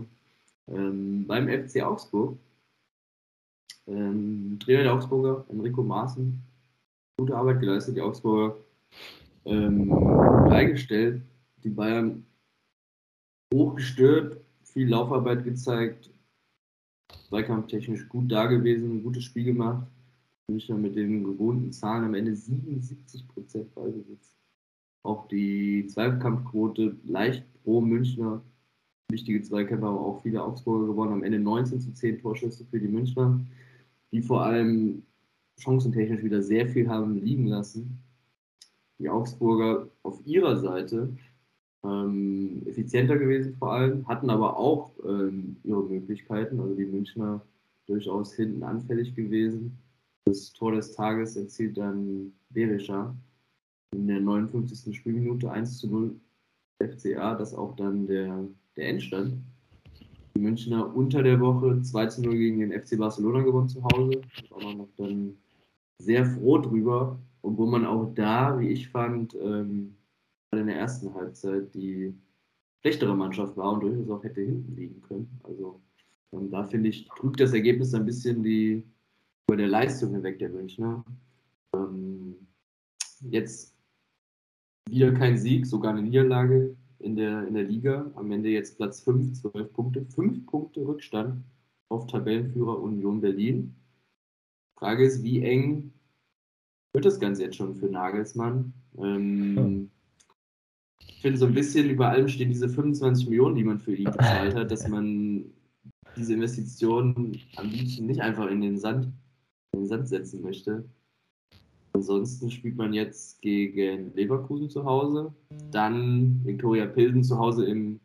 ja. 0.68 0.75
Ähm, 0.75 1.25
beim 1.28 1.48
FC 1.48 1.82
Augsburg. 1.82 2.38
Ähm, 3.88 4.60
Trainer 4.63 4.84
der 4.84 4.94
Augsburger, 4.94 5.44
Enrico 5.50 5.82
Maaßen, 5.82 6.39
gute 7.18 7.36
Arbeit 7.36 7.60
geleistet, 7.60 7.96
die 7.98 8.01
Augsburger 8.01 8.56
ähm, 9.46 9.89
freigestellt, 10.48 11.24
die 11.63 11.70
Bayern 11.70 12.25
hochgestört, 13.54 14.42
viel 14.63 14.89
Laufarbeit 14.89 15.44
gezeigt, 15.44 16.12
zweikampftechnisch 17.28 18.08
gut 18.10 18.32
da 18.32 18.46
gewesen, 18.46 18.98
ein 18.98 19.04
gutes 19.04 19.24
Spiel 19.24 19.46
gemacht. 19.46 19.88
Münchner 20.50 20.78
mit 20.78 20.96
den 20.96 21.24
gewohnten 21.24 21.72
Zahlen 21.72 22.06
am 22.06 22.16
Ende 22.16 22.32
77% 22.32 23.66
Ballbesitz. 23.75 24.36
Auch 25.04 25.28
die 25.28 25.86
Zweikampfquote 25.88 26.98
leicht 27.06 27.46
pro 27.63 27.82
Münchner 27.82 28.42
wichtige 29.10 29.42
Zweikämpfe, 29.42 29.88
aber 29.88 30.00
auch 30.00 30.22
viele 30.22 30.44
Augsburger 30.44 30.88
gewonnen. 30.88 31.13
Am 31.13 31.24
Ende 31.24 31.39
19 31.39 31.82
zu 31.82 31.94
10 31.94 32.22
Torschüsse 32.22 32.66
für 32.66 32.80
die 32.80 32.88
Münchner, 32.88 33.39
die 34.12 34.22
vor 34.22 34.44
allem 34.44 35.04
chancentechnisch 35.60 36.24
wieder 36.24 36.42
sehr 36.42 36.68
viel 36.68 36.88
haben 36.88 37.16
liegen 37.16 37.48
lassen. 37.48 38.00
Die 39.00 39.10
Augsburger 39.10 39.88
auf 40.04 40.25
ihrer 40.25 40.58
Seite 40.58 41.10
ähm, 41.84 42.64
effizienter 42.66 43.18
gewesen 43.18 43.56
vor 43.58 43.74
allem, 43.74 44.08
hatten 44.08 44.30
aber 44.30 44.58
auch 44.58 44.92
ähm, 45.06 45.58
ihre 45.64 45.84
Möglichkeiten. 45.84 46.60
Also 46.60 46.76
die 46.76 46.86
Münchner 46.86 47.42
durchaus 47.88 48.34
hinten 48.34 48.64
anfällig 48.64 49.16
gewesen. 49.16 49.78
Das 50.26 50.54
Tor 50.54 50.74
des 50.74 50.94
Tages 50.94 51.36
erzielt 51.36 51.78
dann 51.78 52.34
Berischer 52.50 53.16
in 53.92 54.08
der 54.08 54.20
59. 54.20 54.96
Spielminute 54.96 55.52
1 55.52 55.80
zu 55.80 55.88
0 55.88 56.16
FCA, 56.80 57.36
das 57.36 57.54
auch 57.54 57.76
dann 57.76 58.08
der, 58.08 58.46
der 58.76 58.90
Endstand. 58.90 59.38
Die 60.36 60.40
Münchner 60.40 60.96
unter 60.96 61.24
der 61.24 61.40
Woche 61.40 61.82
2 61.82 62.08
zu 62.08 62.22
0 62.22 62.38
gegen 62.38 62.60
den 62.60 62.72
FC 62.72 62.98
Barcelona 62.98 63.42
gewonnen 63.42 63.70
zu 63.70 63.84
Hause. 63.84 64.22
Da 64.50 64.56
war 64.56 64.64
man 64.64 64.78
noch 64.78 64.90
dann 64.98 65.38
sehr 65.98 66.26
froh 66.26 66.60
drüber, 66.60 67.20
obwohl 67.42 67.68
man 67.68 67.86
auch 67.86 68.14
da, 68.14 68.60
wie 68.60 68.70
ich 68.70 68.90
fand, 68.90 69.36
ähm, 69.36 69.96
in 70.51 70.68
der 70.68 70.77
ersten 70.77 71.13
Halbzeit 71.13 71.74
die 71.74 72.13
schlechtere 72.82 73.15
Mannschaft 73.15 73.56
war 73.58 73.74
und 73.74 73.82
durchaus 73.82 74.10
auch 74.10 74.24
hätte 74.24 74.41
hinten 74.41 74.75
liegen 74.75 75.01
können. 75.01 75.39
Also 75.44 75.82
ähm, 76.32 76.50
da 76.50 76.63
finde 76.65 76.89
ich, 76.89 77.08
trügt 77.10 77.39
das 77.39 77.53
Ergebnis 77.53 77.94
ein 77.94 78.06
bisschen 78.06 78.44
die 78.44 78.84
über 79.48 79.58
der 79.58 79.68
Leistung 79.68 80.12
hinweg 80.12 80.39
der 80.39 80.50
Münchner. 80.50 81.03
Ähm, 81.75 82.36
jetzt 83.22 83.75
wieder 84.88 85.12
kein 85.12 85.38
Sieg, 85.38 85.65
sogar 85.65 85.91
eine 85.91 86.01
Niederlage 86.01 86.75
in 87.00 87.15
der, 87.15 87.48
in 87.48 87.53
der 87.53 87.63
Liga. 87.63 88.12
Am 88.15 88.32
Ende 88.32 88.50
jetzt 88.50 88.77
Platz 88.77 89.01
5, 89.01 89.41
12 89.41 89.74
Punkte, 89.74 90.06
5 90.06 90.46
Punkte 90.46 90.82
Rückstand 90.82 91.44
auf 91.89 92.08
Tabellenführer 92.08 92.79
Union 92.79 93.22
Berlin. 93.22 93.75
Frage 94.77 95.06
ist, 95.06 95.24
wie 95.24 95.44
eng 95.44 95.91
wird 96.94 97.06
das 97.06 97.20
Ganze 97.20 97.44
jetzt 97.44 97.56
schon 97.58 97.75
für 97.75 97.88
Nagelsmann? 97.88 98.74
Ähm, 98.98 99.58
Hm. 99.58 99.91
Ich 101.20 101.24
finde, 101.24 101.38
so 101.38 101.48
ein 101.48 101.54
bisschen 101.54 101.90
über 101.90 102.08
allem 102.08 102.30
stehen 102.30 102.48
diese 102.48 102.70
25 102.70 103.28
Millionen, 103.28 103.54
die 103.54 103.66
man 103.66 103.78
für 103.78 103.94
ihn 103.94 104.06
bezahlt 104.10 104.56
hat, 104.56 104.72
dass 104.72 104.88
man 104.88 105.44
diese 106.16 106.34
Investitionen 106.34 107.38
am 107.58 107.70
liebsten 107.70 108.06
nicht 108.06 108.22
einfach 108.22 108.50
in 108.50 108.62
den 108.62 108.78
Sand, 108.78 109.12
in 109.74 109.82
den 109.82 109.88
Sand 109.90 110.08
setzen 110.08 110.42
möchte. 110.42 110.86
Ansonsten 111.92 112.50
spielt 112.50 112.78
man 112.78 112.94
jetzt 112.94 113.42
gegen 113.42 114.14
Leverkusen 114.16 114.70
zu 114.70 114.86
Hause, 114.86 115.34
dann 115.72 116.40
Viktoria 116.46 116.86
Pilsen 116.86 117.26
zu 117.26 117.38
Hause 117.38 117.66
in 117.66 118.00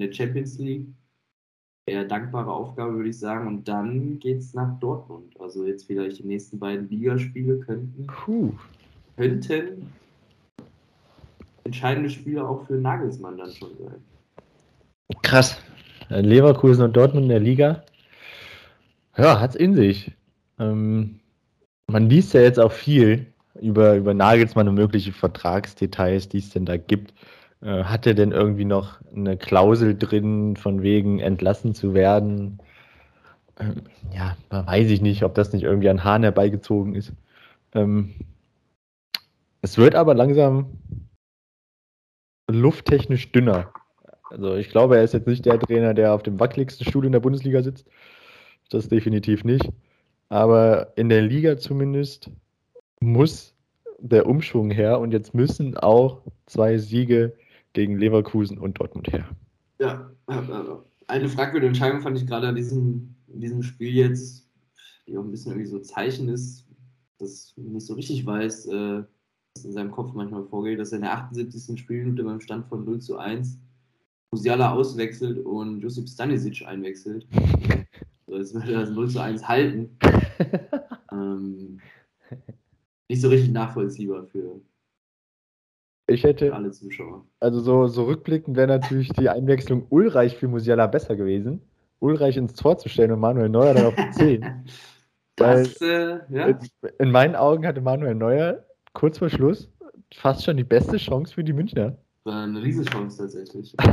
der 0.00 0.10
Champions 0.10 0.58
League. 0.58 0.86
Eher 1.84 2.06
dankbare 2.06 2.50
Aufgabe, 2.50 2.96
würde 2.96 3.10
ich 3.10 3.18
sagen. 3.18 3.48
Und 3.48 3.68
dann 3.68 4.18
geht 4.18 4.38
es 4.38 4.54
nach 4.54 4.80
Dortmund. 4.80 5.38
Also 5.38 5.66
jetzt 5.66 5.84
vielleicht 5.84 6.20
die 6.20 6.26
nächsten 6.26 6.58
beiden 6.58 6.88
Ligaspiele 6.88 7.58
könnten, 7.58 8.06
Puh. 8.06 8.54
könnten 9.14 9.92
entscheidende 11.66 12.10
Spiele 12.10 12.48
auch 12.48 12.66
für 12.66 12.74
Nagelsmann 12.74 13.36
dann 13.36 13.50
schon 13.52 13.76
sein. 13.78 14.02
Krass. 15.22 15.58
Äh, 16.10 16.20
Leverkusen 16.20 16.84
und 16.84 16.96
Dortmund 16.96 17.24
in 17.24 17.30
der 17.30 17.40
Liga. 17.40 17.82
Ja, 19.16 19.40
hat's 19.40 19.56
in 19.56 19.74
sich. 19.74 20.12
Ähm, 20.58 21.20
man 21.88 22.08
liest 22.08 22.34
ja 22.34 22.40
jetzt 22.40 22.58
auch 22.58 22.72
viel 22.72 23.26
über, 23.60 23.96
über 23.96 24.14
Nagelsmann 24.14 24.68
und 24.68 24.74
mögliche 24.74 25.12
Vertragsdetails, 25.12 26.28
die 26.28 26.38
es 26.38 26.50
denn 26.50 26.66
da 26.66 26.76
gibt. 26.76 27.14
Äh, 27.62 27.84
hat 27.84 28.06
er 28.06 28.14
denn 28.14 28.32
irgendwie 28.32 28.64
noch 28.64 29.00
eine 29.14 29.36
Klausel 29.36 29.96
drin, 29.96 30.56
von 30.56 30.82
wegen 30.82 31.20
entlassen 31.20 31.74
zu 31.74 31.94
werden? 31.94 32.58
Ähm, 33.58 33.82
ja, 34.14 34.36
weiß 34.50 34.90
ich 34.90 35.00
nicht, 35.00 35.22
ob 35.22 35.34
das 35.34 35.52
nicht 35.52 35.62
irgendwie 35.62 35.88
an 35.88 36.04
Hahn 36.04 36.22
herbeigezogen 36.22 36.94
ist. 36.94 37.12
Ähm, 37.74 38.14
es 39.62 39.78
wird 39.78 39.94
aber 39.94 40.14
langsam 40.14 40.66
lufttechnisch 42.48 43.32
dünner. 43.32 43.72
Also 44.30 44.54
ich 44.56 44.70
glaube, 44.70 44.96
er 44.96 45.04
ist 45.04 45.14
jetzt 45.14 45.26
nicht 45.26 45.46
der 45.46 45.58
Trainer, 45.58 45.94
der 45.94 46.14
auf 46.14 46.22
dem 46.22 46.40
wackeligsten 46.40 46.86
Stuhl 46.86 47.06
in 47.06 47.12
der 47.12 47.20
Bundesliga 47.20 47.62
sitzt. 47.62 47.86
Das 48.70 48.88
definitiv 48.88 49.44
nicht. 49.44 49.68
Aber 50.28 50.92
in 50.96 51.08
der 51.08 51.22
Liga 51.22 51.56
zumindest 51.56 52.30
muss 53.00 53.54
der 53.98 54.26
Umschwung 54.26 54.70
her 54.70 54.98
und 55.00 55.12
jetzt 55.12 55.34
müssen 55.34 55.76
auch 55.76 56.22
zwei 56.46 56.78
Siege 56.78 57.34
gegen 57.72 57.98
Leverkusen 57.98 58.58
und 58.58 58.78
Dortmund 58.80 59.12
her. 59.12 59.28
Ja, 59.78 60.10
eine 61.06 61.28
fragwürdige 61.28 61.68
Entscheidung 61.68 62.00
fand 62.00 62.18
ich 62.18 62.26
gerade 62.26 62.48
an 62.48 62.56
diesem, 62.56 63.14
in 63.28 63.40
diesem 63.40 63.62
Spiel 63.62 63.94
jetzt, 63.94 64.48
die 65.06 65.16
auch 65.16 65.22
ein 65.22 65.30
bisschen 65.30 65.52
irgendwie 65.52 65.70
so 65.70 65.78
Zeichen 65.78 66.28
ist, 66.28 66.66
dass 67.18 67.54
ich 67.56 67.64
nicht 67.64 67.86
so 67.86 67.94
richtig 67.94 68.26
weiß, 68.26 68.66
äh, 68.66 69.02
in 69.64 69.72
seinem 69.72 69.90
Kopf 69.90 70.12
manchmal 70.14 70.44
vorgeht, 70.44 70.78
dass 70.78 70.92
er 70.92 70.96
in 70.96 71.02
der 71.02 71.14
78. 71.14 71.78
Spielminute 71.78 72.24
beim 72.24 72.40
Stand 72.40 72.66
von 72.66 72.84
0 72.84 73.00
zu 73.00 73.18
1 73.18 73.58
Musiala 74.30 74.72
auswechselt 74.72 75.44
und 75.44 75.80
Josip 75.80 76.08
Stanisic 76.08 76.66
einwechselt. 76.66 77.26
So, 78.26 78.36
jetzt 78.36 78.54
würde 78.54 78.72
er 78.72 78.80
das 78.80 78.90
0 78.90 79.08
zu 79.08 79.20
1 79.20 79.46
halten. 79.46 79.96
ähm, 81.12 81.80
nicht 83.08 83.20
so 83.20 83.28
richtig 83.28 83.52
nachvollziehbar 83.52 84.26
für, 84.26 84.60
ich 86.08 86.24
hätte, 86.24 86.52
alle 86.54 86.70
Zuschauer. 86.70 87.24
also 87.40 87.60
so, 87.60 87.86
so 87.86 88.04
rückblickend 88.04 88.56
wäre 88.56 88.68
natürlich 88.68 89.08
die 89.10 89.28
Einwechslung 89.28 89.86
Ulreich 89.90 90.36
für 90.36 90.48
Musiala 90.48 90.86
besser 90.86 91.16
gewesen. 91.16 91.62
Ulreich 92.00 92.36
ins 92.36 92.54
Tor 92.54 92.76
zu 92.78 92.88
stellen 92.88 93.12
und 93.12 93.20
Manuel 93.20 93.48
Neuer 93.48 93.74
dann 93.74 93.86
auf 93.86 93.94
die 93.94 94.10
10. 94.10 94.64
das, 95.36 95.80
äh, 95.80 96.18
ja. 96.28 96.46
in, 96.48 96.58
in 96.98 97.10
meinen 97.10 97.36
Augen 97.36 97.66
hatte 97.66 97.80
Manuel 97.80 98.14
Neuer 98.14 98.65
kurz 98.96 99.18
vor 99.18 99.28
Schluss 99.28 99.70
fast 100.14 100.44
schon 100.44 100.56
die 100.56 100.64
beste 100.64 100.96
Chance 100.96 101.34
für 101.34 101.44
die 101.44 101.52
Münchner. 101.52 101.98
War 102.24 102.44
eine 102.44 102.62
Riesenchance 102.62 103.18
tatsächlich. 103.18 103.74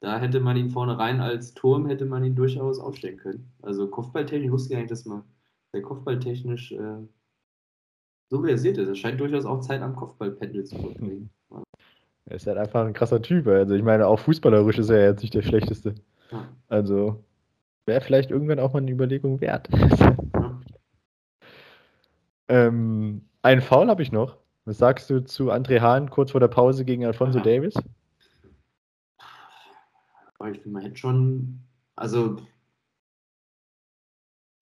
Da 0.00 0.18
hätte 0.18 0.38
man 0.38 0.58
ihn 0.58 0.68
vorne 0.68 0.98
rein 0.98 1.22
als 1.22 1.54
Turm, 1.54 1.86
hätte 1.86 2.04
man 2.04 2.22
ihn 2.24 2.34
durchaus 2.34 2.78
aufstellen 2.78 3.16
können. 3.16 3.50
Also 3.62 3.88
Kopfballtechnisch, 3.88 4.44
ich 4.44 4.52
wusste 4.52 4.74
gar 4.74 4.80
nicht, 4.80 4.90
dass 4.90 5.06
man 5.06 5.22
der 5.72 5.80
Kopfballtechnisch 5.80 6.72
äh, 6.72 6.98
so 8.28 8.42
versiert 8.42 8.76
ist. 8.76 8.88
Er 8.88 8.96
scheint 8.96 9.18
durchaus 9.18 9.46
auch 9.46 9.60
Zeit 9.60 9.80
am 9.80 9.96
Kopfballpendel 9.96 10.64
zu 10.64 10.76
verbringen. 10.76 11.30
Er 12.26 12.36
ist 12.36 12.46
halt 12.46 12.58
einfach 12.58 12.84
ein 12.84 12.92
krasser 12.92 13.22
Typ. 13.22 13.46
Also 13.46 13.74
ich 13.74 13.82
meine, 13.82 14.06
auch 14.06 14.18
fußballerisch 14.18 14.78
ist 14.78 14.90
er 14.90 15.08
jetzt 15.08 15.22
nicht 15.22 15.34
der 15.34 15.42
schlechteste. 15.42 15.94
Ja. 16.30 16.48
Also 16.68 17.24
wäre 17.86 18.02
vielleicht 18.02 18.30
irgendwann 18.30 18.60
auch 18.60 18.74
mal 18.74 18.80
eine 18.80 18.90
Überlegung 18.90 19.40
wert. 19.40 19.68
Ja. 19.72 20.20
ähm, 22.48 23.22
einen 23.44 23.60
Foul 23.60 23.88
habe 23.88 24.02
ich 24.02 24.10
noch. 24.10 24.38
Was 24.64 24.78
sagst 24.78 25.10
du 25.10 25.22
zu 25.22 25.52
André 25.52 25.80
Hahn 25.80 26.08
kurz 26.08 26.30
vor 26.30 26.40
der 26.40 26.48
Pause 26.48 26.84
gegen 26.84 27.04
Alfonso 27.04 27.38
Ja. 27.38 27.44
Davis? 27.44 27.74
Ich 30.50 30.60
finde, 30.60 30.70
man 30.70 30.82
hätte 30.82 30.96
schon, 30.96 31.60
also 31.96 32.36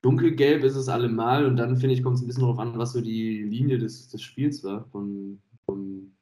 dunkelgelb 0.02 0.64
ist 0.64 0.76
es 0.76 0.88
allemal 0.88 1.46
und 1.46 1.56
dann 1.56 1.76
finde 1.76 1.94
ich, 1.94 2.02
kommt 2.02 2.16
es 2.16 2.22
ein 2.22 2.26
bisschen 2.26 2.42
darauf 2.42 2.58
an, 2.58 2.76
was 2.78 2.92
so 2.92 3.00
die 3.00 3.42
Linie 3.42 3.78
des, 3.78 4.08
des 4.08 4.22
Spiels 4.22 4.62
war 4.64 4.84
von, 4.86 5.40
vom 5.66 6.12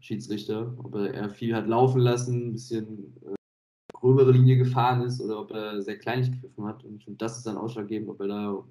Schiedsrichter. 0.00 0.74
Ob 0.78 0.94
er 0.94 1.14
eher 1.14 1.30
viel 1.30 1.54
hat 1.54 1.66
laufen 1.66 2.00
lassen, 2.00 2.48
ein 2.48 2.52
bisschen 2.52 3.14
äh, 3.26 3.34
gröbere 3.92 4.32
Linie 4.32 4.56
gefahren 4.56 5.02
ist 5.02 5.20
oder 5.20 5.40
ob 5.40 5.50
er 5.50 5.82
sehr 5.82 5.98
kleinlich 5.98 6.30
gegriffen 6.30 6.64
hat. 6.64 6.82
Und 6.84 6.96
ich 6.96 7.04
finde, 7.04 7.18
das 7.18 7.36
ist 7.36 7.46
dann 7.46 7.58
ausschlaggebend, 7.58 8.08
ob 8.08 8.20
er 8.20 8.28
da 8.28 8.64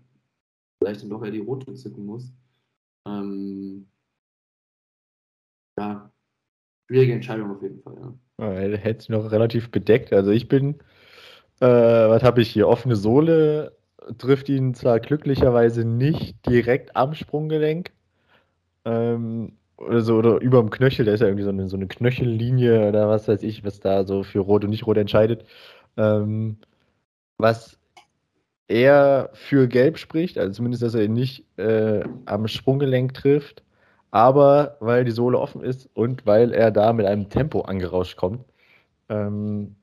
vielleicht 0.79 1.03
dann 1.03 1.09
doch 1.09 1.23
eher 1.23 1.31
die 1.31 1.39
rote 1.39 1.73
zücken 1.75 2.05
muss. 2.05 2.31
Ähm, 3.09 3.87
ja, 5.77 6.11
schwierige 6.87 7.13
Entscheidung 7.13 7.51
auf 7.51 7.61
jeden 7.61 7.81
Fall, 7.81 7.95
ja. 7.95 8.13
Ja, 8.39 8.93
noch 9.09 9.31
relativ 9.31 9.71
bedeckt. 9.71 10.13
Also 10.13 10.31
ich 10.31 10.47
bin, 10.47 10.75
äh, 11.61 11.67
was 11.67 12.23
habe 12.23 12.41
ich 12.41 12.49
hier? 12.51 12.67
Offene 12.67 12.95
Sohle 12.95 13.77
trifft 14.17 14.49
ihn 14.49 14.73
zwar 14.75 14.99
glücklicherweise 14.99 15.85
nicht 15.85 16.45
direkt 16.47 16.95
am 16.95 17.15
Sprunggelenk, 17.15 17.91
ähm, 18.85 19.53
oder 19.77 20.01
so, 20.01 20.17
oder 20.17 20.41
über 20.41 20.59
dem 20.61 20.69
Knöchel, 20.69 21.05
da 21.05 21.13
ist 21.13 21.21
ja 21.21 21.27
irgendwie 21.27 21.43
so 21.43 21.49
eine, 21.49 21.69
so 21.69 21.77
eine 21.77 21.87
Knöchellinie 21.87 22.89
oder 22.89 23.09
was 23.09 23.27
weiß 23.27 23.43
ich, 23.43 23.63
was 23.63 23.79
da 23.79 24.05
so 24.05 24.23
für 24.23 24.39
Rot 24.39 24.63
und 24.63 24.71
nicht 24.71 24.87
Rot 24.87 24.97
entscheidet. 24.97 25.45
Ähm, 25.97 26.57
was 27.37 27.78
eher 28.69 29.31
für 29.33 29.67
Gelb 29.67 29.97
spricht, 29.97 30.37
also 30.37 30.53
zumindest, 30.53 30.83
dass 30.83 30.93
er 30.93 31.03
ihn 31.03 31.13
nicht 31.13 31.45
äh, 31.57 32.03
am 32.25 32.47
Sprunggelenk 32.47 33.13
trifft, 33.13 33.63
aber 34.11 34.77
weil 34.79 35.05
die 35.05 35.11
Sohle 35.11 35.39
offen 35.39 35.61
ist 35.61 35.89
und 35.95 36.25
weil 36.25 36.53
er 36.53 36.71
da 36.71 36.93
mit 36.93 37.05
einem 37.05 37.29
Tempo 37.29 37.61
angerauscht 37.61 38.15
kommt, 38.15 38.45
ähm, 39.09 39.75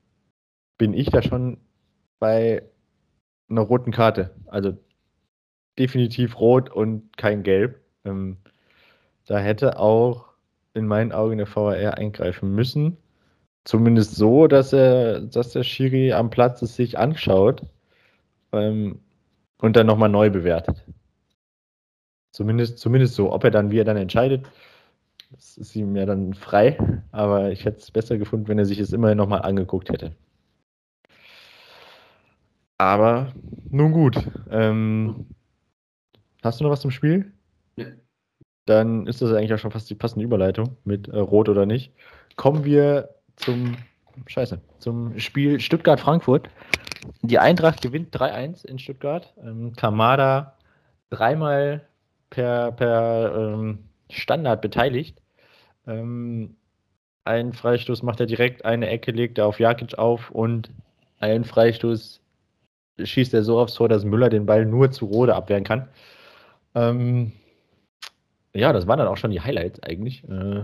bin 0.77 0.93
ich 0.93 1.09
da 1.09 1.21
schon 1.21 1.57
bei 2.19 2.63
einer 3.49 3.61
roten 3.61 3.91
Karte. 3.91 4.35
Also 4.47 4.77
definitiv 5.77 6.39
rot 6.39 6.69
und 6.71 7.15
kein 7.17 7.43
Gelb. 7.43 7.81
Ähm, 8.05 8.37
da 9.25 9.37
hätte 9.37 9.79
auch 9.79 10.33
in 10.73 10.87
meinen 10.87 11.11
Augen 11.11 11.37
der 11.37 11.47
VAR 11.47 11.97
eingreifen 11.97 12.55
müssen. 12.55 12.97
Zumindest 13.65 14.15
so, 14.15 14.47
dass 14.47 14.71
er, 14.71 15.21
dass 15.21 15.51
der 15.51 15.63
Schiri 15.63 16.13
am 16.13 16.29
Platz 16.29 16.61
es 16.61 16.75
sich 16.75 16.97
anschaut 16.97 17.63
ähm, 18.61 18.99
und 19.59 19.75
dann 19.75 19.87
nochmal 19.87 20.09
neu 20.09 20.29
bewertet. 20.29 20.83
Zumindest, 22.31 22.77
zumindest 22.77 23.15
so. 23.15 23.31
Ob 23.31 23.43
er 23.43 23.51
dann, 23.51 23.71
wie 23.71 23.79
er 23.79 23.85
dann 23.85 23.97
entscheidet, 23.97 24.45
das 25.31 25.57
ist 25.57 25.75
ihm 25.75 25.95
ja 25.95 26.05
dann 26.05 26.33
frei. 26.33 26.77
Aber 27.11 27.51
ich 27.51 27.65
hätte 27.65 27.79
es 27.79 27.91
besser 27.91 28.17
gefunden, 28.17 28.47
wenn 28.47 28.59
er 28.59 28.65
sich 28.65 28.79
es 28.79 28.93
immerhin 28.93 29.17
nochmal 29.17 29.41
angeguckt 29.41 29.89
hätte. 29.89 30.15
Aber 32.77 33.33
nun 33.69 33.91
gut. 33.91 34.17
Ähm, 34.51 35.25
hast 36.43 36.59
du 36.59 36.63
noch 36.63 36.71
was 36.71 36.81
zum 36.81 36.91
Spiel? 36.91 37.31
Nee. 37.75 37.93
Dann 38.65 39.07
ist 39.07 39.21
das 39.21 39.31
eigentlich 39.31 39.53
auch 39.53 39.59
schon 39.59 39.71
fast 39.71 39.89
die 39.89 39.95
passende 39.95 40.25
Überleitung 40.25 40.77
mit 40.83 41.07
äh, 41.07 41.17
Rot 41.17 41.49
oder 41.49 41.65
nicht. 41.65 41.93
Kommen 42.35 42.65
wir 42.65 43.09
zum 43.37 43.77
Scheiße, 44.25 44.59
zum 44.79 45.17
Spiel 45.19 45.59
Stuttgart-Frankfurt. 45.59 46.49
Die 47.21 47.39
Eintracht 47.39 47.81
gewinnt 47.81 48.15
3-1 48.15 48.65
in 48.65 48.79
Stuttgart. 48.79 49.33
Ähm, 49.41 49.73
Kamada 49.75 50.55
dreimal 51.09 51.87
per, 52.29 52.71
per 52.71 53.33
ähm, 53.35 53.79
Standard 54.09 54.61
beteiligt. 54.61 55.21
Ähm, 55.85 56.55
einen 57.23 57.53
Freistoß 57.53 58.03
macht 58.03 58.19
er 58.19 58.25
direkt, 58.25 58.65
eine 58.65 58.87
Ecke 58.87 59.11
legt 59.11 59.37
er 59.37 59.47
auf 59.47 59.59
Jakic 59.59 59.97
auf 59.97 60.31
und 60.31 60.71
einen 61.19 61.43
Freistoß 61.43 62.21
schießt 63.03 63.33
er 63.33 63.43
so 63.43 63.59
aufs 63.59 63.75
Tor, 63.75 63.89
dass 63.89 64.05
Müller 64.05 64.29
den 64.29 64.45
Ball 64.45 64.65
nur 64.65 64.91
zu 64.91 65.05
Rode 65.05 65.35
abwehren 65.35 65.63
kann. 65.63 65.87
Ähm, 66.75 67.33
ja, 68.53 68.73
das 68.73 68.87
waren 68.87 68.99
dann 68.99 69.07
auch 69.07 69.17
schon 69.17 69.31
die 69.31 69.41
Highlights 69.41 69.81
eigentlich. 69.83 70.23
Äh, 70.29 70.63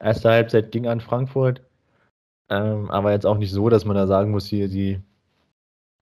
erste 0.00 0.30
Halbzeit 0.30 0.72
ging 0.72 0.86
an 0.86 1.00
Frankfurt, 1.00 1.62
ähm, 2.50 2.90
aber 2.90 3.12
jetzt 3.12 3.26
auch 3.26 3.38
nicht 3.38 3.52
so, 3.52 3.68
dass 3.68 3.84
man 3.84 3.96
da 3.96 4.06
sagen 4.06 4.30
muss, 4.30 4.46
hier, 4.46 4.68
sie, 4.68 5.00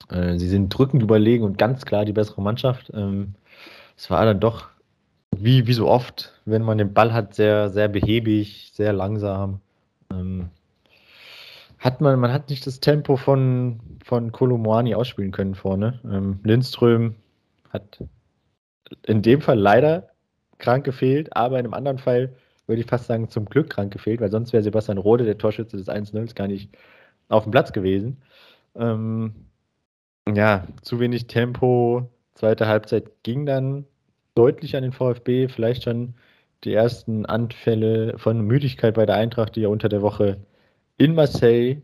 äh, 0.09 0.39
sie 0.39 0.49
sind 0.49 0.69
drückend 0.71 1.03
überlegen 1.03 1.45
und 1.45 1.59
ganz 1.59 1.85
klar 1.85 2.05
die 2.05 2.13
bessere 2.13 2.43
Mannschaft. 2.43 2.91
Ähm, 2.95 3.35
es 3.97 4.11
war 4.11 4.25
dann 4.25 4.41
doch, 4.41 4.69
wie, 5.37 5.67
wie 5.67 5.73
so 5.73 5.89
oft, 5.89 6.33
wenn 6.45 6.63
man 6.63 6.79
den 6.79 6.93
Ball 6.93 7.13
hat, 7.13 7.35
sehr, 7.35 7.71
sehr 7.71 7.89
behäbig, 7.89 8.73
sehr 8.75 8.93
langsam. 8.93 9.61
Ähm, 10.11 10.51
hat 11.79 12.01
man, 12.01 12.19
man 12.19 12.33
hat 12.33 12.51
nicht 12.51 12.67
das 12.67 12.81
Tempo 12.81 13.17
von, 13.17 13.81
von 14.05 14.33
Kolomoani 14.33 14.95
ausspielen 14.95 15.33
können 15.33 15.55
vorne. 15.55 16.01
Ähm, 16.05 16.41
Lindström 16.45 17.15
hat 17.71 18.03
in 19.07 19.23
dem 19.23 19.41
Fall 19.41 19.59
leider 19.59 20.11
krank 20.59 20.85
gefehlt, 20.85 21.35
aber 21.37 21.59
in 21.59 21.65
einem 21.65 21.75
anderen 21.75 21.99
Fall 21.99 22.35
würde 22.67 22.83
ich 22.83 22.89
fast 22.89 23.07
sagen, 23.07 23.29
zum 23.29 23.47
Glück 23.47 23.71
krank 23.71 23.93
gefehlt, 23.93 24.21
weil 24.21 24.31
sonst 24.31 24.53
wäre 24.53 24.63
Sebastian 24.63 24.99
Rode, 24.99 25.25
der 25.25 25.39
Torschütze 25.39 25.77
des 25.77 25.89
1-0, 25.89 26.35
gar 26.35 26.47
nicht 26.47 26.71
auf 27.29 27.45
dem 27.45 27.51
Platz 27.51 27.73
gewesen. 27.73 28.19
Ja, 30.29 30.67
zu 30.83 31.01
wenig 31.01 31.27
Tempo. 31.27 32.11
Zweite 32.35 32.67
Halbzeit 32.67 33.23
ging 33.23 33.47
dann 33.47 33.87
deutlich 34.35 34.77
an 34.77 34.83
den 34.83 34.93
VfB, 34.93 35.49
vielleicht 35.49 35.85
schon 35.85 36.15
die 36.65 36.73
ersten 36.73 37.27
Anfälle 37.27 38.19
von 38.19 38.41
Müdigkeit 38.43 38.95
bei 38.95 39.07
der 39.07 39.17
Eintracht, 39.17 39.57
die 39.57 39.63
ja 39.63 39.69
unter 39.69 39.89
der 39.89 40.03
Woche 40.03 40.39
in 40.99 41.15
Marseille 41.15 41.83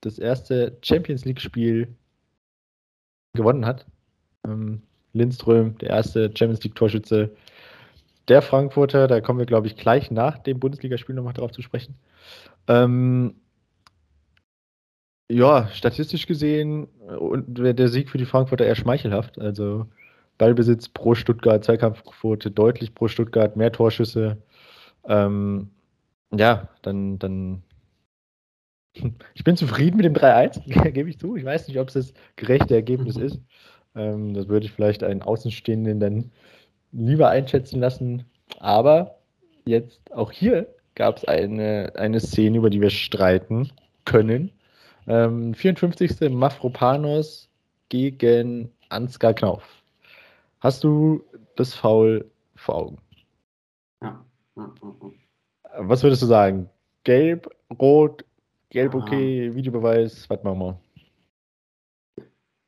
das 0.00 0.18
erste 0.18 0.76
Champions 0.82 1.24
League-Spiel 1.24 1.88
gewonnen 3.34 3.66
hat. 3.66 3.86
Ähm, 4.44 4.82
Lindström, 5.12 5.78
der 5.78 5.90
erste 5.90 6.30
Champions 6.34 6.62
League-Torschütze 6.64 7.30
der 8.28 8.42
Frankfurter. 8.42 9.06
Da 9.06 9.20
kommen 9.20 9.38
wir, 9.38 9.46
glaube 9.46 9.66
ich, 9.66 9.76
gleich 9.76 10.10
nach 10.10 10.38
dem 10.38 10.58
Bundesligaspiel 10.58 11.14
nochmal 11.14 11.32
drauf 11.32 11.52
zu 11.52 11.62
sprechen. 11.62 11.94
Ähm, 12.68 13.36
ja, 15.28 15.68
statistisch 15.68 16.26
gesehen 16.26 16.84
und 17.18 17.58
der 17.58 17.88
Sieg 17.88 18.10
für 18.10 18.18
die 18.18 18.26
Frankfurter 18.26 18.64
eher 18.64 18.76
schmeichelhaft. 18.76 19.40
Also 19.40 19.86
Ballbesitz 20.38 20.88
pro 20.88 21.14
Stuttgart, 21.14 21.64
Zweikampfquote 21.64 22.50
deutlich 22.50 22.94
pro 22.94 23.08
Stuttgart, 23.08 23.56
mehr 23.56 23.72
Torschüsse. 23.72 24.38
Ähm, 25.08 25.70
ja, 26.32 26.68
dann, 26.82 27.18
dann. 27.18 27.62
Ich 29.34 29.44
bin 29.44 29.56
zufrieden 29.56 29.98
mit 29.98 30.06
dem 30.06 30.14
3-1, 30.14 30.90
gebe 30.92 31.10
ich 31.10 31.18
zu. 31.18 31.36
Ich 31.36 31.44
weiß 31.44 31.68
nicht, 31.68 31.78
ob 31.78 31.88
es 31.88 31.94
das 31.94 32.14
gerechte 32.36 32.74
Ergebnis 32.74 33.16
ist. 33.16 33.40
Ähm, 33.94 34.32
das 34.32 34.48
würde 34.48 34.66
ich 34.66 34.72
vielleicht 34.72 35.02
einen 35.02 35.22
Außenstehenden 35.22 36.00
dann 36.00 36.30
lieber 36.92 37.28
einschätzen 37.28 37.80
lassen. 37.80 38.24
Aber 38.58 39.18
jetzt 39.66 40.00
auch 40.12 40.32
hier 40.32 40.66
gab 40.94 41.18
es 41.18 41.24
eine, 41.26 41.92
eine 41.96 42.20
Szene, 42.20 42.56
über 42.56 42.70
die 42.70 42.80
wir 42.80 42.90
streiten 42.90 43.70
können. 44.06 44.50
Ähm, 45.06 45.54
54. 45.54 46.30
Mafropanos 46.30 47.48
gegen 47.88 48.70
Ansgar 48.88 49.34
Knauf. 49.34 49.62
Hast 50.60 50.82
du 50.84 51.22
das 51.56 51.74
Foul 51.74 52.24
vor 52.56 52.74
Augen? 52.74 52.98
Ja. 54.02 54.24
ja, 54.56 54.74
ja, 54.82 54.94
ja. 55.02 55.88
Was 55.88 56.02
würdest 56.02 56.22
du 56.22 56.26
sagen? 56.26 56.68
Gelb, 57.04 57.48
rot, 57.78 58.24
gelb 58.70 58.94
okay, 58.94 59.54
Videobeweis, 59.54 60.28
was 60.28 60.42
machen 60.42 60.58
wir? 60.58 60.80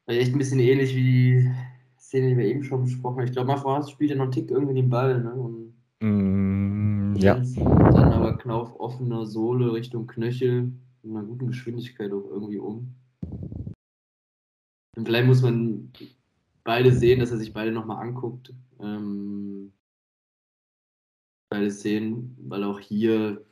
Echt 0.07 0.33
ein 0.33 0.39
bisschen 0.39 0.61
ähnlich 0.61 0.95
wie 0.95 1.03
die 1.03 1.51
Szene, 1.99 2.29
die 2.29 2.37
wir 2.37 2.45
eben 2.47 2.63
schon 2.63 2.85
besprochen 2.85 3.19
haben. 3.19 3.27
Ich 3.27 3.33
glaube, 3.33 3.49
Mafropanos 3.49 3.91
spielt 3.91 4.11
ja 4.11 4.17
noch 4.17 4.25
einen 4.25 4.33
Tick 4.33 4.51
irgendwie 4.51 4.75
den 4.75 4.91
Ball, 4.91 5.21
ne? 5.21 5.33
Und 5.33 5.79
Mm, 6.01 7.17
ja. 7.17 7.35
Dann 7.35 8.13
aber 8.13 8.39
Knauf 8.39 8.79
offener 8.79 9.27
Sohle 9.27 9.73
Richtung 9.73 10.07
Knöchel 10.07 10.73
in 11.09 11.17
einer 11.17 11.27
guten 11.27 11.49
Geschwindigkeit 11.49 12.13
auch 12.13 12.25
irgendwie 12.31 12.59
um. 12.59 12.95
Und 14.97 15.07
vielleicht 15.07 15.27
muss 15.27 15.43
man 15.43 15.93
beide 16.65 16.93
sehen, 16.93 17.21
dass 17.21 17.31
er 17.31 17.39
sich 17.39 17.53
beide 17.53 17.73
nochmal 17.73 18.07
anguckt. 18.07 18.53
Ähm, 18.81 19.73
beide 21.51 21.71
sehen, 21.71 22.37
weil 22.49 22.65
auch 22.65 22.81
hier 22.81 23.45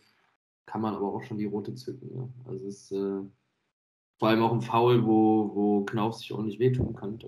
kann 0.66 0.80
man 0.80 0.94
aber 0.94 1.14
auch 1.14 1.22
schon 1.22 1.38
die 1.38 1.46
rote 1.46 1.74
zücken. 1.74 2.14
Ja. 2.14 2.28
Also 2.44 2.66
es 2.66 2.90
ist 2.90 2.92
äh, 2.92 3.22
vor 4.18 4.28
allem 4.28 4.42
auch 4.42 4.52
ein 4.52 4.62
Foul, 4.62 5.04
wo, 5.06 5.54
wo 5.54 5.84
Knauf 5.84 6.14
sich 6.14 6.32
auch 6.32 6.42
nicht 6.42 6.58
wehtun 6.58 6.94
kann, 6.94 7.18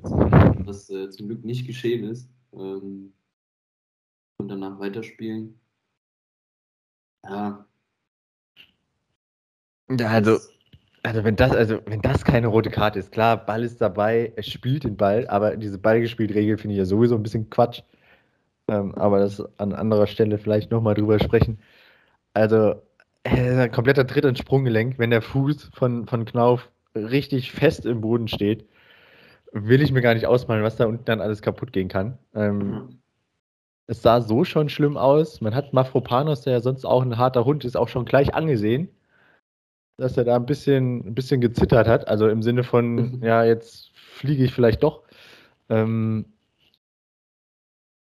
was 0.67 0.91
äh, 0.91 1.11
zum 1.11 1.29
Glück 1.29 1.45
nicht 1.45 1.67
geschehen 1.67 2.05
ist. 2.05 2.29
Ähm, 2.53 3.12
und 4.38 4.49
danach 4.49 4.79
weiterspielen. 4.79 5.59
Ja. 7.25 7.67
Ja, 9.90 10.09
also, 10.09 10.38
also 11.03 11.24
wenn 11.24 11.37
das, 11.37 11.53
also 11.53 11.81
wenn 11.87 12.03
das 12.03 12.24
keine 12.24 12.48
rote 12.48 12.70
Karte 12.70 12.98
ist, 12.98 13.12
klar, 13.12 13.37
Ball 13.44 13.64
ist 13.64 13.81
dabei, 13.81 14.33
er 14.37 14.42
spielt 14.42 14.85
den 14.85 14.96
Ball, 14.96 15.27
aber 15.29 15.57
diese 15.57 15.79
Ballgespielt-Regel 15.79 16.59
finde 16.59 16.74
ich 16.74 16.79
ja 16.79 16.85
sowieso 16.85 17.14
ein 17.16 17.22
bisschen 17.22 17.51
Quatsch. 17.51 17.83
Ähm, 18.68 18.94
aber 18.96 19.20
das 19.20 19.42
an 19.59 19.72
anderer 19.74 20.07
Stelle 20.07 20.38
vielleicht 20.38 20.70
nochmal 20.70 20.94
drüber 20.94 21.18
sprechen. 21.20 21.61
Also, 22.35 22.77
äh, 23.24 23.64
ein 23.64 23.72
kompletter 23.72 24.07
Tritt 24.07 24.24
ins 24.24 24.40
Sprunggelenk, 24.40 24.98
wenn 24.98 25.11
der 25.11 25.22
Fuß 25.22 25.70
von, 25.74 26.07
von 26.07 26.24
Knauf 26.27 26.70
richtig 26.94 27.53
fest 27.53 27.87
im 27.87 28.01
Boden 28.03 28.29
steht, 28.29 28.66
will 29.53 29.83
ich 29.83 29.92
mir 29.92 30.03
gar 30.03 30.14
nicht 30.14 30.27
ausmalen, 30.27 30.64
was 30.64 30.77
da 30.77 30.87
unten 30.87 31.05
dann 31.07 31.20
alles 31.20 31.42
kaputt 31.42 31.72
gehen 31.72 31.88
kann. 31.88 32.18
Ähm, 32.35 32.59
mhm 32.59 32.98
es 33.88 34.03
sah 34.03 34.20
so 34.20 34.44
schon 34.44 34.68
schlimm 34.68 34.96
aus. 34.96 35.40
Man 35.40 35.55
hat 35.55 35.72
Mafropanos, 35.72 36.42
der 36.42 36.55
ja 36.55 36.61
sonst 36.61 36.85
auch 36.85 37.03
ein 37.03 37.18
harter 37.18 37.44
Hund 37.44 37.64
ist, 37.64 37.77
auch 37.77 37.88
schon 37.88 38.05
gleich 38.05 38.35
angesehen, 38.35 38.88
dass 39.98 40.16
er 40.16 40.24
da 40.24 40.37
ein 40.37 40.46
bisschen, 40.46 41.06
ein 41.08 41.14
bisschen 41.14 41.40
gezittert 41.40 41.87
hat. 41.87 42.08
Also 42.08 42.28
im 42.28 42.42
Sinne 42.42 42.64
von, 42.64 42.94
mhm. 42.94 43.22
ja, 43.22 43.44
jetzt 43.44 43.90
fliege 43.94 44.44
ich 44.44 44.54
vielleicht 44.54 44.82
doch. 44.82 45.02
Ähm, 45.68 46.24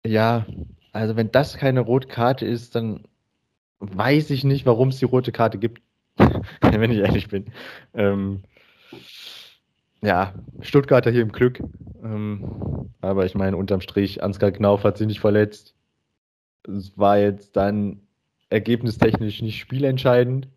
ja, 0.04 0.46
also 0.92 1.16
wenn 1.16 1.30
das 1.30 1.56
keine 1.56 1.80
rote 1.80 2.08
Karte 2.08 2.46
ist, 2.46 2.74
dann 2.74 3.04
weiß 3.78 4.30
ich 4.30 4.42
nicht, 4.42 4.66
warum 4.66 4.88
es 4.88 4.98
die 4.98 5.04
rote 5.04 5.32
Karte 5.32 5.58
gibt, 5.58 5.82
wenn 6.60 6.90
ich 6.90 6.98
ehrlich 6.98 7.28
bin. 7.28 7.52
Ähm, 7.94 8.42
ja, 10.02 10.34
Stuttgarter 10.60 11.10
hier 11.10 11.22
im 11.22 11.32
Glück. 11.32 11.62
Ähm, 12.02 12.90
aber 13.00 13.26
ich 13.26 13.34
meine, 13.34 13.56
unterm 13.56 13.80
Strich, 13.80 14.22
Ansgar 14.22 14.50
Knauf 14.50 14.82
hat 14.84 14.96
sich 14.96 15.06
nicht 15.06 15.20
verletzt. 15.20 15.74
Es 16.66 16.96
war 16.96 17.18
jetzt 17.18 17.54
dann 17.56 18.00
ergebnistechnisch 18.48 19.42
nicht 19.42 19.58
spielentscheidend. 19.58 20.48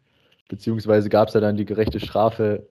Beziehungsweise 0.47 1.09
gab 1.09 1.29
es 1.29 1.33
ja 1.33 1.39
dann 1.39 1.57
die 1.57 1.65
gerechte 1.65 1.99
Strafe 1.99 2.67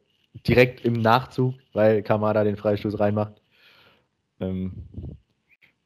direkt 0.47 0.85
im 0.85 0.95
Nachzug, 0.95 1.55
weil 1.73 2.03
Kamada 2.03 2.45
den 2.45 2.57
Freistoß 2.57 2.99
reinmacht. 2.99 3.35
Ähm, 4.41 4.73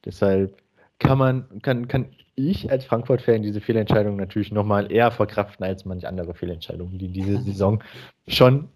deshalb 0.05 0.57
kann 0.99 1.19
man, 1.19 1.63
kann, 1.63 1.89
kann 1.89 2.07
ich 2.35 2.71
als 2.71 2.85
Frankfurt-Fan 2.85 3.43
diese 3.43 3.61
Fehlentscheidung 3.61 4.17
natürlich 4.17 4.53
nochmal 4.53 4.91
eher 4.93 5.11
verkraften 5.11 5.65
als 5.65 5.85
manche 5.85 6.09
andere 6.09 6.35
Fehlentscheidungen, 6.35 6.99
die 6.99 7.09
diese 7.09 7.39
Saison 7.43 7.83
schon 8.27 8.69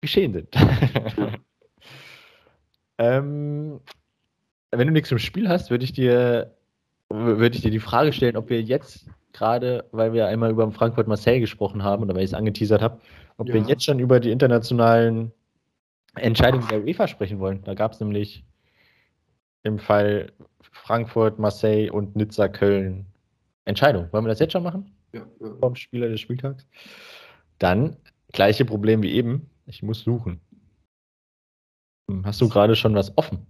geschehen 0.00 0.32
sind. 0.32 0.48
ähm, 2.98 3.80
wenn 4.70 4.86
du 4.86 4.92
nichts 4.92 5.10
im 5.10 5.18
Spiel 5.18 5.48
hast, 5.48 5.70
würde 5.70 5.84
ich 5.84 5.92
dir 5.92 6.52
würde 7.08 7.54
ich 7.54 7.62
dir 7.62 7.70
die 7.70 7.80
Frage 7.80 8.12
stellen, 8.12 8.36
ob 8.36 8.50
wir 8.50 8.60
jetzt 8.60 9.06
gerade, 9.36 9.84
weil 9.92 10.12
wir 10.12 10.26
einmal 10.26 10.50
über 10.50 10.70
Frankfurt 10.72 11.06
Marseille 11.06 11.40
gesprochen 11.40 11.82
haben 11.82 12.02
oder 12.02 12.14
weil 12.14 12.22
ich 12.22 12.30
es 12.30 12.34
angeteasert 12.34 12.82
habe, 12.82 13.00
ob 13.36 13.48
ja. 13.48 13.54
wir 13.54 13.62
jetzt 13.62 13.84
schon 13.84 13.98
über 13.98 14.20
die 14.20 14.30
internationalen 14.30 15.32
Entscheidungen 16.14 16.66
der 16.68 16.82
UEFA 16.82 17.06
sprechen 17.06 17.38
wollen. 17.38 17.62
Da 17.64 17.74
gab 17.74 17.92
es 17.92 18.00
nämlich 18.00 18.44
im 19.62 19.78
Fall 19.78 20.32
Frankfurt, 20.60 21.38
Marseille 21.38 21.90
und 21.90 22.16
Nizza 22.16 22.48
Köln 22.48 23.06
Entscheidung. 23.64 24.08
Wollen 24.12 24.24
wir 24.24 24.28
das 24.28 24.38
jetzt 24.38 24.52
schon 24.52 24.62
machen? 24.62 24.94
Ja. 25.12 25.26
ja. 25.40 25.54
Vom 25.60 25.74
Spieler 25.74 26.08
des 26.08 26.20
Spieltags. 26.20 26.66
Dann 27.58 27.96
gleiche 28.32 28.64
Problem 28.64 29.02
wie 29.02 29.12
eben. 29.12 29.50
Ich 29.66 29.82
muss 29.82 30.02
suchen. 30.02 30.40
Hm, 32.08 32.24
hast 32.24 32.40
du 32.40 32.48
gerade 32.48 32.76
schon 32.76 32.94
was 32.94 33.16
offen? 33.18 33.46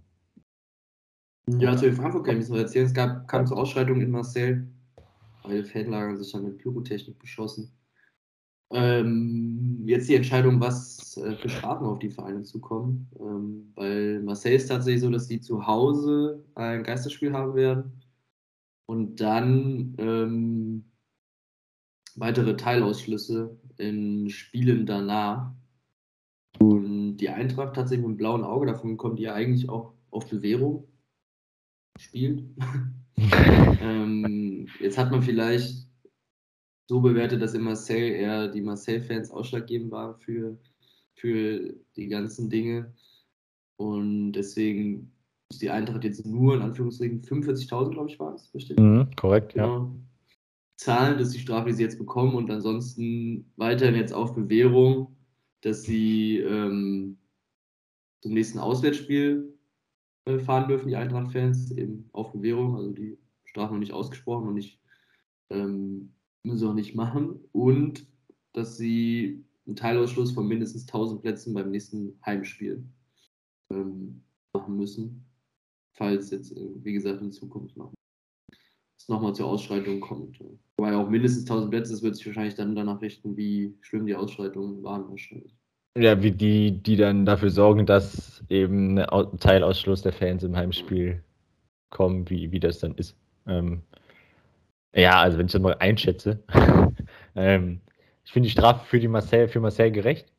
Ja, 1.59 1.77
zu 1.77 1.85
den 1.85 1.95
Frankfurt 1.95 2.25
kann 2.25 2.41
ich 2.41 2.49
noch 2.49 2.57
erzählen. 2.57 2.87
Es 2.87 2.93
gab, 2.93 3.27
kam 3.27 3.45
zur 3.45 3.57
Ausschreitung 3.57 4.01
in 4.01 4.11
Marseille. 4.11 4.63
Beide 5.47 5.63
Fanlager 5.63 6.17
sich 6.17 6.31
dann 6.31 6.43
mit 6.43 6.57
Pyrotechnik 6.57 7.17
beschossen. 7.19 7.71
Ähm, 8.69 9.83
jetzt 9.85 10.09
die 10.09 10.15
Entscheidung, 10.15 10.59
was 10.59 11.15
äh, 11.17 11.35
für 11.37 11.47
Strafen 11.47 11.87
auf 11.87 11.99
die 11.99 12.09
Vereine 12.09 12.43
zukommen. 12.43 13.09
Ähm, 13.17 13.71
weil 13.75 14.21
Marseille 14.23 14.55
ist 14.55 14.67
tatsächlich 14.67 15.01
so, 15.01 15.09
dass 15.09 15.27
sie 15.27 15.39
zu 15.39 15.65
Hause 15.65 16.43
ein 16.55 16.83
Geisterspiel 16.83 17.31
haben 17.31 17.55
werden 17.55 17.93
und 18.87 19.21
dann 19.21 19.95
ähm, 19.97 20.83
weitere 22.15 22.57
Teilausschlüsse 22.57 23.57
in 23.77 24.29
Spielen 24.29 24.85
danach. 24.85 25.53
Und 26.59 27.17
die 27.17 27.29
Eintracht 27.29 27.75
tatsächlich 27.75 28.05
mit 28.05 28.09
einem 28.09 28.17
blauen 28.17 28.43
Auge, 28.43 28.65
davon 28.65 28.97
kommt 28.97 29.19
die 29.19 29.23
ja 29.23 29.33
eigentlich 29.33 29.69
auch 29.69 29.93
auf 30.11 30.27
Bewährung 30.27 30.87
spielt. 31.97 32.43
ähm, 33.81 34.46
jetzt 34.79 34.97
hat 34.97 35.11
man 35.11 35.21
vielleicht 35.21 35.87
so 36.89 37.01
bewertet, 37.01 37.41
dass 37.41 37.53
in 37.53 37.61
Marseille 37.61 38.13
eher 38.13 38.47
die 38.47 38.61
Marseille-Fans 38.61 39.31
ausschlaggebend 39.31 39.91
waren 39.91 40.15
für, 40.19 40.57
für 41.15 41.73
die 41.95 42.07
ganzen 42.07 42.49
Dinge. 42.49 42.93
Und 43.77 44.33
deswegen 44.33 45.11
ist 45.51 45.61
die 45.61 45.69
Eintracht 45.69 46.03
jetzt 46.03 46.25
nur 46.25 46.55
in 46.55 46.61
Anführungsstrichen 46.61 47.21
45.000, 47.21 47.91
glaube 47.91 48.09
ich, 48.09 48.19
war 48.19 48.33
es, 48.33 48.53
richtig? 48.53 48.79
Mhm, 48.79 49.09
korrekt, 49.15 49.53
genau. 49.53 49.79
ja. 49.79 49.95
Zahlen, 50.77 51.17
das 51.17 51.29
ist 51.29 51.35
die 51.35 51.41
Strafe, 51.41 51.69
die 51.69 51.75
sie 51.75 51.83
jetzt 51.83 51.97
bekommen 51.97 52.35
und 52.35 52.51
ansonsten 52.51 53.51
weiterhin 53.55 53.95
jetzt 53.95 54.13
auf 54.13 54.35
Bewährung 54.35 55.17
dass 55.61 55.83
sie 55.83 56.37
ähm, 56.39 57.17
zum 58.21 58.33
nächsten 58.33 58.59
Auswärtsspiel 58.59 59.57
äh, 60.25 60.39
fahren 60.39 60.67
dürfen, 60.67 60.87
die 60.87 60.95
Eintracht-Fans, 60.95 61.71
eben 61.71 62.09
auf 62.13 62.31
Bewährung, 62.31 62.75
also 62.75 62.91
die 62.91 63.17
Strafe 63.47 63.73
noch 63.73 63.79
nicht 63.79 63.93
ausgesprochen 63.93 64.47
und 64.47 64.55
nicht, 64.55 64.79
ähm, 65.49 66.13
müssen 66.43 66.67
auch 66.67 66.73
nicht 66.73 66.95
machen. 66.95 67.39
Und 67.51 68.05
dass 68.53 68.77
sie 68.77 69.43
einen 69.65 69.75
Teilausschluss 69.75 70.31
von 70.31 70.47
mindestens 70.47 70.85
1000 70.87 71.21
Plätzen 71.21 71.53
beim 71.53 71.71
nächsten 71.71 72.19
Heimspiel 72.25 72.83
ähm, 73.71 74.23
machen 74.53 74.77
müssen, 74.77 75.25
falls 75.93 76.31
jetzt, 76.31 76.51
äh, 76.55 76.69
wie 76.83 76.93
gesagt, 76.93 77.21
in 77.21 77.31
Zukunft 77.31 77.75
noch 77.75 77.91
es 78.97 79.07
nochmal 79.09 79.35
zur 79.35 79.47
Ausschreitung 79.47 79.99
kommt. 79.99 80.39
Wobei 80.77 80.95
auch 80.95 81.09
mindestens 81.09 81.43
1000 81.43 81.71
Plätze, 81.71 81.91
das 81.91 82.03
wird 82.03 82.15
sich 82.15 82.25
wahrscheinlich 82.25 82.55
dann 82.55 82.75
danach 82.75 83.01
richten, 83.01 83.37
wie 83.37 83.75
schlimm 83.81 84.05
die 84.05 84.15
Ausschreitungen 84.15 84.83
waren 84.83 85.07
wahrscheinlich. 85.09 85.55
Ja, 85.97 86.21
wie 86.21 86.31
die, 86.31 86.71
die 86.71 86.95
dann 86.95 87.25
dafür 87.25 87.49
sorgen, 87.49 87.85
dass 87.85 88.43
eben 88.49 88.99
ein 88.99 89.39
Teilausschluss 89.39 90.03
der 90.03 90.13
Fans 90.13 90.43
im 90.43 90.55
Heimspiel 90.55 91.23
kommen, 91.89 92.29
wie, 92.29 92.51
wie 92.51 92.59
das 92.59 92.79
dann 92.79 92.93
ist. 92.95 93.15
Ähm, 93.47 93.83
ja, 94.93 95.21
also 95.21 95.37
wenn 95.37 95.45
ich 95.47 95.51
das 95.51 95.61
mal 95.61 95.77
einschätze, 95.79 96.43
ähm, 97.35 97.81
ich 98.25 98.31
finde 98.31 98.47
die 98.47 98.51
Strafe 98.51 98.85
für 98.85 98.99
die 98.99 99.07
Marseille, 99.07 99.47
für 99.47 99.59
Marseille 99.59 99.91
gerecht. 99.91 100.31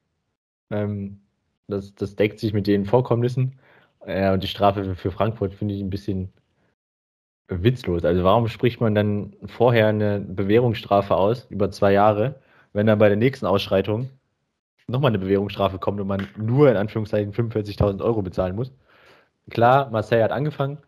Ähm, 0.71 1.21
das, 1.69 1.95
das 1.95 2.17
deckt 2.17 2.39
sich 2.39 2.53
mit 2.53 2.67
den 2.67 2.85
Vorkommnissen. 2.85 3.59
Ja, 4.07 4.33
und 4.33 4.43
die 4.43 4.49
Strafe 4.49 4.95
für 4.95 5.11
Frankfurt 5.11 5.55
finde 5.55 5.75
ich 5.75 5.81
ein 5.81 5.91
bisschen 5.91 6.33
witzlos. 7.49 8.05
Also 8.05 8.25
warum 8.25 8.49
spricht 8.49 8.81
man 8.81 8.95
dann 8.95 9.35
vorher 9.47 9.89
eine 9.89 10.21
Bewährungsstrafe 10.21 11.17
aus 11.17 11.47
über 11.51 11.71
zwei 11.71 11.93
Jahre, 11.93 12.41
wenn 12.73 12.87
dann 12.87 12.99
bei 12.99 13.09
der 13.09 13.17
nächsten 13.17 13.47
Ausschreitung 13.47 14.11
nochmal 14.87 15.11
eine 15.11 15.19
Bewährungsstrafe 15.19 15.79
kommt 15.79 16.01
und 16.01 16.07
man 16.07 16.27
nur 16.37 16.71
in 16.71 16.77
Anführungszeichen 16.77 17.33
45.000 17.33 18.03
Euro 18.03 18.23
bezahlen 18.23 18.57
muss? 18.57 18.73
Klar, 19.51 19.91
Marseille 19.91 20.23
hat 20.23 20.33
angefangen 20.33 20.79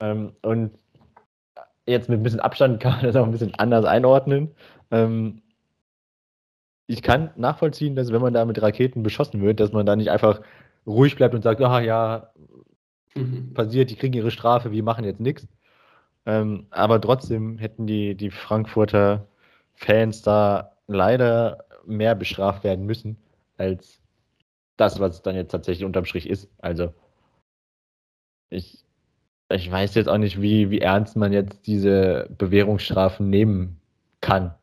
ähm, 0.00 0.32
und 0.42 0.72
jetzt 1.86 2.08
mit 2.08 2.20
ein 2.20 2.22
bisschen 2.22 2.40
Abstand 2.40 2.80
kann 2.80 2.92
man 2.92 3.04
das 3.04 3.16
auch 3.16 3.24
ein 3.24 3.32
bisschen 3.32 3.54
anders 3.54 3.84
einordnen. 3.84 4.54
Ähm, 4.90 5.42
ich 6.86 7.02
kann 7.02 7.30
nachvollziehen, 7.36 7.96
dass 7.96 8.12
wenn 8.12 8.20
man 8.20 8.34
da 8.34 8.44
mit 8.44 8.60
Raketen 8.60 9.02
beschossen 9.02 9.40
wird, 9.40 9.60
dass 9.60 9.72
man 9.72 9.86
da 9.86 9.96
nicht 9.96 10.10
einfach 10.10 10.40
ruhig 10.86 11.16
bleibt 11.16 11.34
und 11.34 11.42
sagt, 11.42 11.60
ah 11.60 11.80
ja, 11.80 12.32
mhm. 13.14 13.54
passiert, 13.54 13.90
die 13.90 13.96
kriegen 13.96 14.14
ihre 14.14 14.30
Strafe, 14.30 14.72
wir 14.72 14.82
machen 14.82 15.04
jetzt 15.04 15.20
nichts. 15.20 15.46
Ähm, 16.26 16.66
aber 16.70 17.00
trotzdem 17.00 17.58
hätten 17.58 17.86
die, 17.86 18.14
die 18.14 18.30
Frankfurter 18.30 19.26
Fans 19.74 20.22
da 20.22 20.76
leider 20.86 21.64
mehr 21.86 22.14
bestraft 22.14 22.64
werden 22.64 22.86
müssen, 22.86 23.16
als 23.56 24.00
das, 24.76 25.00
was 25.00 25.16
es 25.16 25.22
dann 25.22 25.36
jetzt 25.36 25.50
tatsächlich 25.50 25.84
unterm 25.84 26.04
Strich 26.04 26.28
ist. 26.28 26.48
Also 26.58 26.92
ich, 28.50 28.81
ich 29.52 29.70
weiß 29.70 29.94
jetzt 29.94 30.08
auch 30.08 30.18
nicht, 30.18 30.40
wie, 30.40 30.70
wie 30.70 30.80
ernst 30.80 31.16
man 31.16 31.32
jetzt 31.32 31.66
diese 31.66 32.28
Bewährungsstrafen 32.38 33.30
nehmen 33.30 33.80
kann. 34.20 34.54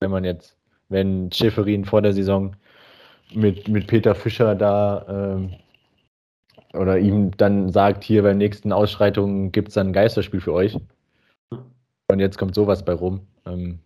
Wenn 0.00 0.10
man 0.10 0.24
jetzt, 0.24 0.56
wenn 0.88 1.30
Schäferin 1.32 1.84
vor 1.84 2.02
der 2.02 2.12
Saison 2.12 2.56
mit, 3.34 3.68
mit 3.68 3.86
Peter 3.86 4.14
Fischer 4.14 4.54
da 4.54 5.06
ähm, 5.08 5.54
oder 6.74 6.98
ihm 6.98 7.30
dann 7.36 7.70
sagt, 7.70 8.04
hier 8.04 8.22
bei 8.22 8.34
nächsten 8.34 8.72
Ausschreitungen 8.72 9.52
gibt 9.52 9.68
es 9.68 9.74
dann 9.74 9.88
ein 9.88 9.92
Geisterspiel 9.92 10.40
für 10.40 10.52
euch. 10.52 10.76
Und 12.08 12.18
jetzt 12.18 12.38
kommt 12.38 12.54
sowas 12.54 12.84
bei 12.84 12.92
rum. 12.92 13.26
Ähm, 13.46 13.78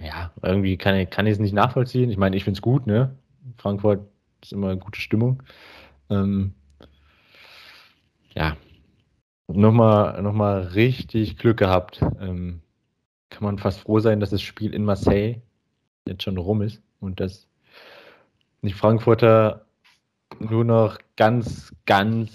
ja, 0.00 0.30
irgendwie 0.42 0.76
kann 0.76 0.94
ich, 0.96 1.10
kann 1.10 1.26
ich 1.26 1.32
es 1.32 1.38
nicht 1.38 1.52
nachvollziehen. 1.52 2.10
Ich 2.10 2.16
meine, 2.16 2.36
ich 2.36 2.44
finde 2.44 2.58
es 2.58 2.62
gut, 2.62 2.86
ne? 2.86 3.14
Frankfurt 3.58 4.00
ist 4.42 4.52
immer 4.52 4.70
eine 4.70 4.78
gute 4.78 5.00
Stimmung. 5.00 5.42
Ähm, 6.08 6.54
ja, 8.34 8.56
nochmal 9.52 10.22
noch 10.22 10.32
mal 10.32 10.60
richtig 10.60 11.36
Glück 11.36 11.58
gehabt. 11.58 12.02
Ähm, 12.20 12.60
kann 13.30 13.44
man 13.44 13.58
fast 13.58 13.80
froh 13.80 14.00
sein, 14.00 14.20
dass 14.20 14.30
das 14.30 14.42
Spiel 14.42 14.74
in 14.74 14.84
Marseille 14.84 15.36
jetzt 16.06 16.22
schon 16.22 16.36
rum 16.36 16.62
ist 16.62 16.82
und 17.00 17.20
dass 17.20 17.46
die 18.62 18.72
Frankfurter 18.72 19.66
nur 20.38 20.64
noch 20.64 20.98
ganz, 21.16 21.74
ganz 21.86 22.30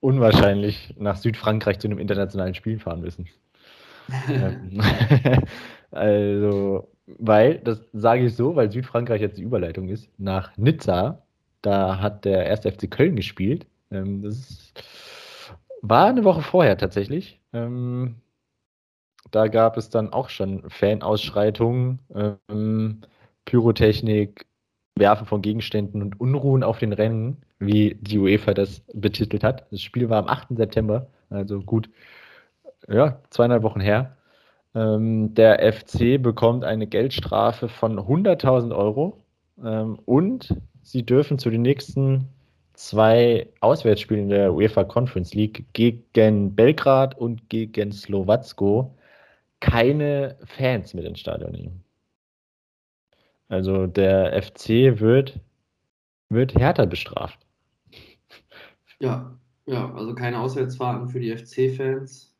unwahrscheinlich 0.00 0.94
nach 0.98 1.16
Südfrankreich 1.16 1.78
zu 1.78 1.88
einem 1.88 1.98
internationalen 1.98 2.54
Spiel 2.54 2.78
fahren 2.78 3.00
müssen. 3.00 3.28
Ähm, 4.28 4.82
also, 5.90 6.90
weil, 7.06 7.58
das 7.60 7.80
sage 7.94 8.26
ich 8.26 8.36
so, 8.36 8.54
weil 8.54 8.70
Südfrankreich 8.70 9.22
jetzt 9.22 9.38
die 9.38 9.42
Überleitung 9.42 9.88
ist, 9.88 10.10
nach 10.18 10.54
Nizza, 10.58 11.22
da 11.62 12.00
hat 12.00 12.26
der 12.26 12.50
1. 12.50 12.66
FC 12.66 12.90
Köln 12.90 13.16
gespielt. 13.16 13.66
Ähm, 13.90 14.20
das 14.20 14.74
war 15.88 16.06
eine 16.06 16.24
Woche 16.24 16.42
vorher 16.42 16.78
tatsächlich. 16.78 17.40
Ähm, 17.52 18.16
da 19.30 19.48
gab 19.48 19.76
es 19.76 19.90
dann 19.90 20.12
auch 20.12 20.30
schon 20.30 20.68
Fanausschreitungen, 20.70 22.00
Pyrotechnik, 23.44 24.46
Werfen 24.96 25.26
von 25.26 25.42
Gegenständen 25.42 26.02
und 26.02 26.20
Unruhen 26.20 26.62
auf 26.62 26.78
den 26.78 26.92
Rennen, 26.92 27.44
wie 27.58 27.96
die 28.00 28.18
UEFA 28.18 28.54
das 28.54 28.82
betitelt 28.94 29.44
hat. 29.44 29.66
Das 29.70 29.82
Spiel 29.82 30.08
war 30.08 30.18
am 30.18 30.28
8. 30.28 30.56
September, 30.56 31.08
also 31.30 31.60
gut, 31.60 31.90
ja, 32.88 33.20
zweieinhalb 33.30 33.62
Wochen 33.62 33.80
her. 33.80 34.16
Ähm, 34.74 35.34
der 35.34 35.72
FC 35.72 36.22
bekommt 36.22 36.64
eine 36.64 36.86
Geldstrafe 36.86 37.68
von 37.68 37.98
100.000 37.98 38.74
Euro 38.74 39.18
ähm, 39.62 39.98
und 40.04 40.56
sie 40.82 41.04
dürfen 41.04 41.38
zu 41.38 41.50
den 41.50 41.62
nächsten 41.62 42.28
zwei 42.74 43.48
Auswärtsspielen 43.60 44.28
der 44.28 44.52
UEFA 44.52 44.84
Conference 44.84 45.34
League 45.34 45.64
gegen 45.72 46.54
Belgrad 46.54 47.16
und 47.16 47.48
gegen 47.48 47.92
Slowacko 47.92 48.94
keine 49.60 50.36
Fans 50.44 50.92
mit 50.92 51.04
ins 51.04 51.20
Stadion 51.20 51.52
nehmen. 51.52 51.84
Also 53.48 53.86
der 53.86 54.42
FC 54.42 55.00
wird, 55.00 55.40
wird 56.28 56.54
härter 56.54 56.86
bestraft. 56.86 57.38
Ja, 59.00 59.38
ja, 59.66 59.92
also 59.94 60.14
keine 60.14 60.40
Auswärtsfahrten 60.40 61.08
für 61.08 61.20
die 61.20 61.34
FC-Fans. 61.36 62.34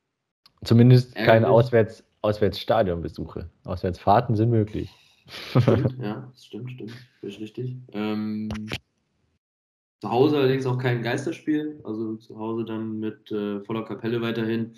Zumindest 0.64 1.16
Ärgerlich. 1.16 1.26
keine 1.26 1.48
Auswärts, 1.48 2.04
Auswärtsstadionbesuche. 2.22 3.48
Auswärtsfahrten 3.64 4.34
sind 4.34 4.50
möglich. 4.50 4.90
Stimmt, 5.26 5.96
ja, 6.02 6.28
das 6.30 6.44
stimmt, 6.46 6.70
stimmt. 6.72 6.92
Ist 7.22 7.40
richtig. 7.40 7.76
Ähm, 7.92 8.48
zu 10.04 10.10
Hause 10.10 10.36
allerdings 10.36 10.66
auch 10.66 10.76
kein 10.76 11.02
Geisterspiel. 11.02 11.80
Also 11.82 12.16
zu 12.16 12.38
Hause 12.38 12.66
dann 12.66 13.00
mit 13.00 13.32
äh, 13.32 13.60
voller 13.60 13.86
Kapelle 13.86 14.20
weiterhin. 14.20 14.74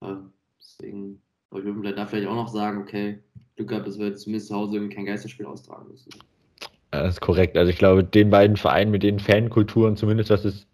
Äh, 0.00 0.14
deswegen, 0.60 1.20
ich 1.52 1.64
würde 1.64 1.92
da 1.92 2.06
vielleicht 2.06 2.28
auch 2.28 2.36
noch 2.36 2.46
sagen, 2.46 2.82
okay, 2.82 3.18
Glück 3.56 3.70
gehabt, 3.70 3.88
dass 3.88 3.98
wir 3.98 4.06
jetzt 4.06 4.22
zumindest 4.22 4.46
zu 4.46 4.54
Hause 4.54 4.88
kein 4.90 5.06
Geisterspiel 5.06 5.46
austragen 5.46 5.88
müssen. 5.88 6.10
Das 6.92 7.14
ist 7.14 7.20
korrekt. 7.20 7.56
Also 7.56 7.70
ich 7.70 7.78
glaube, 7.78 8.04
den 8.04 8.30
beiden 8.30 8.56
Vereinen 8.56 8.92
mit 8.92 9.02
den 9.02 9.18
Fankulturen, 9.18 9.96
zumindest 9.96 10.30
was 10.30 10.44
es 10.44 10.68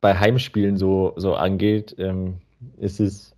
bei 0.00 0.18
Heimspielen 0.18 0.78
so, 0.78 1.12
so 1.16 1.34
angeht, 1.34 1.94
ähm, 1.98 2.40
ist 2.78 3.00
es 3.00 3.36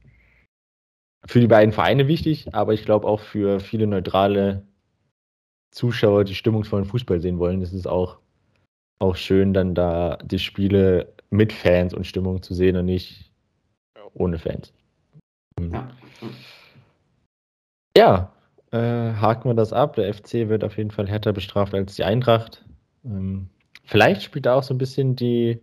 für 1.26 1.40
die 1.40 1.48
beiden 1.48 1.72
Vereine 1.72 2.06
wichtig, 2.06 2.54
aber 2.54 2.72
ich 2.72 2.84
glaube 2.84 3.08
auch 3.08 3.18
für 3.18 3.58
viele 3.58 3.88
neutrale 3.88 4.62
Zuschauer, 5.72 6.22
die 6.22 6.36
stimmungsvollen 6.36 6.84
Fußball 6.84 7.20
sehen 7.20 7.40
wollen, 7.40 7.62
ist 7.62 7.72
es 7.72 7.88
auch, 7.88 8.21
auch 9.02 9.16
schön, 9.16 9.52
dann 9.52 9.74
da 9.74 10.16
die 10.22 10.38
Spiele 10.38 11.12
mit 11.30 11.52
Fans 11.52 11.92
und 11.92 12.06
Stimmung 12.06 12.42
zu 12.42 12.54
sehen 12.54 12.76
und 12.76 12.86
nicht 12.86 13.30
ohne 14.14 14.38
Fans. 14.38 14.72
Ja, 15.60 15.90
ja 17.96 18.32
äh, 18.70 19.12
haken 19.14 19.50
wir 19.50 19.54
das 19.54 19.72
ab. 19.72 19.96
Der 19.96 20.12
FC 20.14 20.48
wird 20.48 20.62
auf 20.62 20.76
jeden 20.78 20.92
Fall 20.92 21.08
härter 21.08 21.32
bestraft 21.32 21.74
als 21.74 21.96
die 21.96 22.04
Eintracht. 22.04 22.64
Ähm, 23.04 23.48
vielleicht 23.84 24.22
spielt 24.22 24.46
da 24.46 24.54
auch 24.54 24.62
so 24.62 24.72
ein 24.72 24.78
bisschen 24.78 25.16
die, 25.16 25.60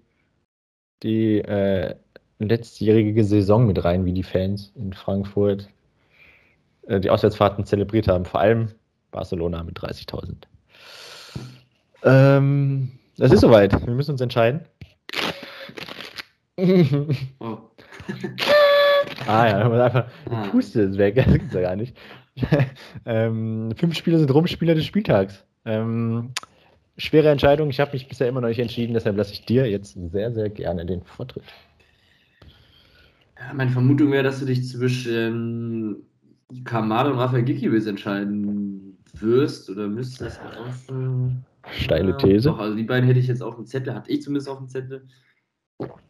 die 1.02 1.40
äh, 1.40 1.96
letztjährige 2.40 3.24
Saison 3.24 3.66
mit 3.66 3.84
rein, 3.84 4.06
wie 4.06 4.14
die 4.14 4.24
Fans 4.24 4.74
in 4.76 4.92
Frankfurt 4.92 5.70
äh, 6.88 7.00
die 7.00 7.10
Auswärtsfahrten 7.10 7.66
zelebriert 7.66 8.10
haben. 8.10 8.26
Vor 8.26 8.42
allem 8.42 8.70
Barcelona 9.12 9.64
mit 9.64 9.80
30.000. 9.80 10.36
Ähm, 12.04 12.99
das 13.20 13.32
ist 13.32 13.42
soweit. 13.42 13.86
Wir 13.86 13.94
müssen 13.94 14.12
uns 14.12 14.22
entscheiden. 14.22 14.62
Oh. 17.40 17.58
ah 19.28 19.48
ja, 19.48 19.72
einfach 19.72 20.08
die 20.26 20.32
ah. 20.32 20.48
Puste 20.50 20.82
ist 20.82 20.98
weg. 20.98 21.16
Das 21.26 21.26
gibt's 21.32 21.54
ja 21.54 21.62
gar 21.62 21.78
nicht. 21.78 21.96
ähm, 23.06 23.72
fünf 23.78 23.96
Spieler 23.96 24.20
sind 24.20 24.34
Rumspieler 24.34 24.76
des 24.76 24.86
Spieltags. 24.86 25.46
Ähm, 25.64 26.32
schwere 26.98 27.30
Entscheidung. 27.30 27.70
Ich 27.70 27.80
habe 27.80 27.94
mich 27.94 28.08
bisher 28.08 28.28
immer 28.28 28.42
noch 28.42 28.50
nicht 28.50 28.60
entschieden, 28.60 28.94
deshalb 28.94 29.16
lasse 29.16 29.34
ich 29.34 29.46
dir 29.46 29.70
jetzt 29.70 29.98
sehr, 30.12 30.34
sehr 30.34 30.50
gerne 30.50 30.86
den 30.86 31.04
Vortritt. 31.04 31.44
Ja, 33.38 33.54
meine 33.54 33.72
Vermutung 33.72 34.12
wäre, 34.12 34.24
dass 34.24 34.40
du 34.40 34.46
dich 34.46 34.68
zwischen 34.68 36.04
Kamada 36.66 37.12
und 37.12 37.20
Rafael 37.20 37.44
Gikiewicz 37.44 37.86
entscheiden 37.86 38.98
wirst 39.14 39.70
oder 39.70 39.88
müsstest. 39.88 40.42
Auf, 40.42 40.90
äh, 40.90 41.32
Steile 41.74 42.18
These. 42.18 42.50
Doch, 42.50 42.60
also 42.60 42.76
die 42.76 42.84
beiden 42.84 43.06
hätte 43.06 43.20
ich 43.20 43.28
jetzt 43.28 43.42
auf 43.42 43.56
dem 43.56 43.66
Zettel, 43.66 43.94
hatte 43.94 44.12
ich 44.12 44.22
zumindest 44.22 44.50
auf 44.50 44.58
dem 44.58 44.70
Zettel. 44.70 45.08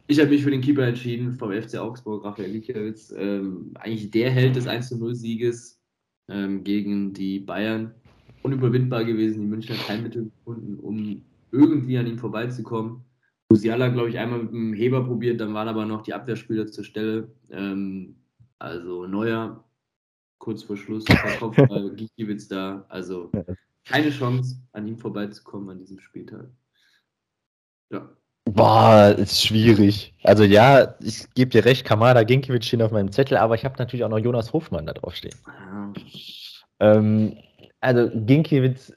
Ich 0.07 0.19
habe 0.19 0.29
mich 0.29 0.43
für 0.43 0.51
den 0.51 0.61
Keeper 0.61 0.87
entschieden 0.87 1.33
vom 1.33 1.51
FC 1.51 1.77
Augsburg, 1.77 2.25
Rafael 2.25 2.51
Gikiewicz. 2.51 3.13
Ähm, 3.15 3.71
eigentlich 3.75 4.09
der 4.09 4.31
Held 4.31 4.55
des 4.55 4.67
1-0-Sieges 4.67 5.79
ähm, 6.29 6.63
gegen 6.63 7.13
die 7.13 7.39
Bayern 7.39 7.93
unüberwindbar 8.41 9.05
gewesen. 9.05 9.41
Die 9.41 9.47
Münchner 9.47 9.75
kein 9.75 10.03
Mittel 10.03 10.25
gefunden, 10.25 10.79
um 10.79 11.21
irgendwie 11.51 11.97
an 11.97 12.07
ihm 12.07 12.17
vorbeizukommen. 12.17 13.03
Musiala, 13.51 13.89
glaube 13.89 14.09
ich, 14.09 14.17
einmal 14.17 14.43
mit 14.43 14.51
dem 14.51 14.73
Heber 14.73 15.03
probiert, 15.03 15.41
dann 15.41 15.53
waren 15.53 15.67
aber 15.67 15.85
noch 15.85 16.03
die 16.03 16.13
Abwehrspieler 16.13 16.67
zur 16.67 16.83
Stelle. 16.83 17.31
Ähm, 17.49 18.15
also 18.59 19.07
Neuer, 19.07 19.63
kurz 20.37 20.63
vor 20.63 20.77
Schluss, 20.77 21.05
per 21.05 21.37
Kopf, 21.37 21.57
äh, 21.57 21.89
Gikiewicz 21.95 22.47
da. 22.47 22.85
Also 22.89 23.31
keine 23.85 24.11
Chance, 24.11 24.57
an 24.71 24.87
ihm 24.87 24.97
vorbeizukommen 24.97 25.69
an 25.69 25.79
diesem 25.79 25.99
Spieltag. 25.99 26.47
Ja. 27.91 28.09
Boah, 28.45 29.15
ist 29.17 29.45
schwierig. 29.45 30.15
Also 30.23 30.43
ja, 30.43 30.95
ich 31.01 31.29
gebe 31.33 31.51
dir 31.51 31.65
recht, 31.65 31.85
Kamada, 31.85 32.23
Ginkiewicz 32.23 32.65
stehen 32.65 32.81
auf 32.81 32.91
meinem 32.91 33.11
Zettel, 33.11 33.37
aber 33.37 33.55
ich 33.55 33.65
habe 33.65 33.75
natürlich 33.77 34.03
auch 34.03 34.09
noch 34.09 34.17
Jonas 34.17 34.53
Hofmann 34.53 34.85
da 34.85 34.93
drauf 34.93 35.15
stehen. 35.15 35.35
Ah. 35.45 35.93
Ähm, 36.79 37.37
also 37.79 38.09
Ginkiewicz, 38.13 38.93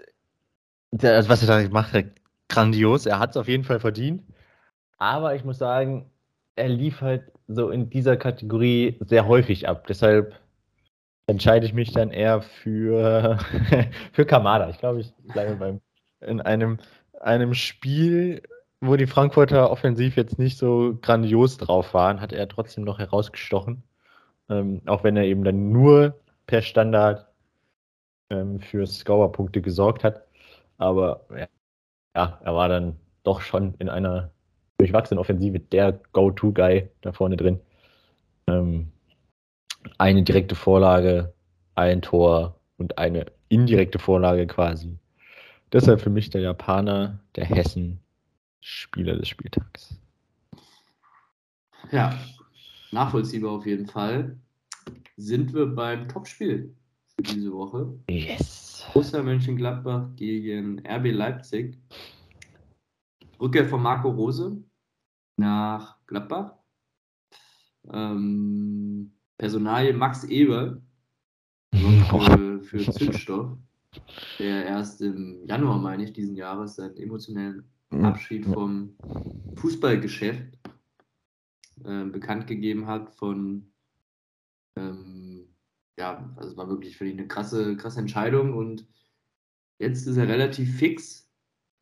der, 0.90 1.16
also 1.16 1.28
was 1.28 1.42
er 1.42 1.48
da 1.48 1.62
gemacht 1.62 1.92
hat, 1.92 2.06
grandios. 2.48 3.06
Er 3.06 3.18
hat 3.18 3.30
es 3.30 3.36
auf 3.36 3.48
jeden 3.48 3.64
Fall 3.64 3.80
verdient. 3.80 4.22
Aber 4.98 5.34
ich 5.34 5.44
muss 5.44 5.58
sagen, 5.58 6.10
er 6.54 6.68
lief 6.68 7.00
halt 7.00 7.32
so 7.48 7.70
in 7.70 7.90
dieser 7.90 8.16
Kategorie 8.16 8.98
sehr 9.00 9.26
häufig 9.26 9.68
ab. 9.68 9.86
Deshalb 9.86 10.38
entscheide 11.26 11.66
ich 11.66 11.74
mich 11.74 11.92
dann 11.92 12.10
eher 12.10 12.42
für, 12.42 13.38
für 14.12 14.26
Kamada. 14.26 14.68
Ich 14.70 14.78
glaube, 14.78 15.00
ich 15.00 15.12
bleibe 15.32 15.56
beim 15.56 15.80
in 16.20 16.40
einem, 16.40 16.78
einem 17.20 17.54
Spiel, 17.54 18.42
wo 18.80 18.96
die 18.96 19.06
Frankfurter 19.06 19.70
offensiv 19.70 20.16
jetzt 20.16 20.38
nicht 20.38 20.58
so 20.58 20.98
grandios 21.00 21.58
drauf 21.58 21.94
waren, 21.94 22.20
hat 22.20 22.32
er 22.32 22.48
trotzdem 22.48 22.84
noch 22.84 22.98
herausgestochen. 22.98 23.82
Ähm, 24.48 24.82
auch 24.86 25.04
wenn 25.04 25.16
er 25.16 25.24
eben 25.24 25.44
dann 25.44 25.70
nur 25.72 26.20
per 26.46 26.62
Standard 26.62 27.26
ähm, 28.30 28.60
für 28.60 28.86
Scorer-Punkte 28.86 29.62
gesorgt 29.62 30.04
hat. 30.04 30.26
Aber 30.78 31.26
ja, 31.30 31.46
ja, 32.16 32.40
er 32.42 32.54
war 32.54 32.68
dann 32.68 32.96
doch 33.22 33.40
schon 33.40 33.74
in 33.78 33.88
einer 33.88 34.30
durchwachsenen 34.78 35.20
Offensive 35.20 35.60
der 35.60 36.00
Go-To-Guy 36.12 36.88
da 37.02 37.12
vorne 37.12 37.36
drin. 37.36 37.60
Ähm, 38.48 38.92
eine 39.98 40.22
direkte 40.22 40.54
Vorlage, 40.54 41.32
ein 41.74 42.02
Tor 42.02 42.60
und 42.76 42.98
eine 42.98 43.26
indirekte 43.48 43.98
Vorlage 43.98 44.46
quasi. 44.46 44.98
Deshalb 45.72 46.00
für 46.00 46.10
mich 46.10 46.30
der 46.30 46.42
Japaner, 46.42 47.18
der 47.36 47.44
Hessen, 47.44 48.00
Spieler 48.60 49.16
des 49.16 49.28
Spieltags. 49.28 49.98
Ja, 51.90 52.18
nachvollziehbar 52.92 53.52
auf 53.52 53.66
jeden 53.66 53.86
Fall. 53.86 54.38
Sind 55.16 55.52
wir 55.52 55.66
beim 55.66 56.08
Topspiel 56.08 56.74
für 57.14 57.22
diese 57.22 57.52
Woche? 57.52 57.92
Yes. 58.08 58.86
Borussia 58.92 59.22
Mönchengladbach 59.22 60.08
gegen 60.16 60.80
RB 60.86 61.12
Leipzig. 61.12 61.78
Rückkehr 63.40 63.68
von 63.68 63.82
Marco 63.82 64.10
Rose 64.10 64.62
nach 65.36 65.96
Gladbach. 66.06 66.52
Ähm, 67.92 68.71
Personalie 69.42 69.92
Max 69.92 70.22
Eber 70.22 70.80
für, 71.72 72.60
für 72.62 72.92
Zündstoff, 72.92 73.58
der 74.38 74.66
erst 74.66 75.02
im 75.02 75.44
Januar, 75.44 75.78
meine 75.78 76.04
ich, 76.04 76.12
diesen 76.12 76.36
Jahres 76.36 76.76
seinen 76.76 76.96
emotionellen 76.96 77.64
Abschied 77.90 78.46
vom 78.46 78.96
Fußballgeschäft 79.56 80.56
äh, 81.84 82.04
bekannt 82.04 82.46
gegeben 82.46 82.86
hat 82.86 83.16
von 83.16 83.72
ähm, 84.78 85.48
ja, 85.98 86.32
also 86.36 86.50
es 86.50 86.56
war 86.56 86.68
wirklich 86.68 86.96
für 86.96 87.08
ihn 87.08 87.18
eine 87.18 87.26
krasse, 87.26 87.76
krasse 87.76 87.98
Entscheidung 87.98 88.54
und 88.54 88.86
jetzt 89.80 90.06
ist 90.06 90.18
er 90.18 90.28
relativ 90.28 90.76
fix, 90.76 91.28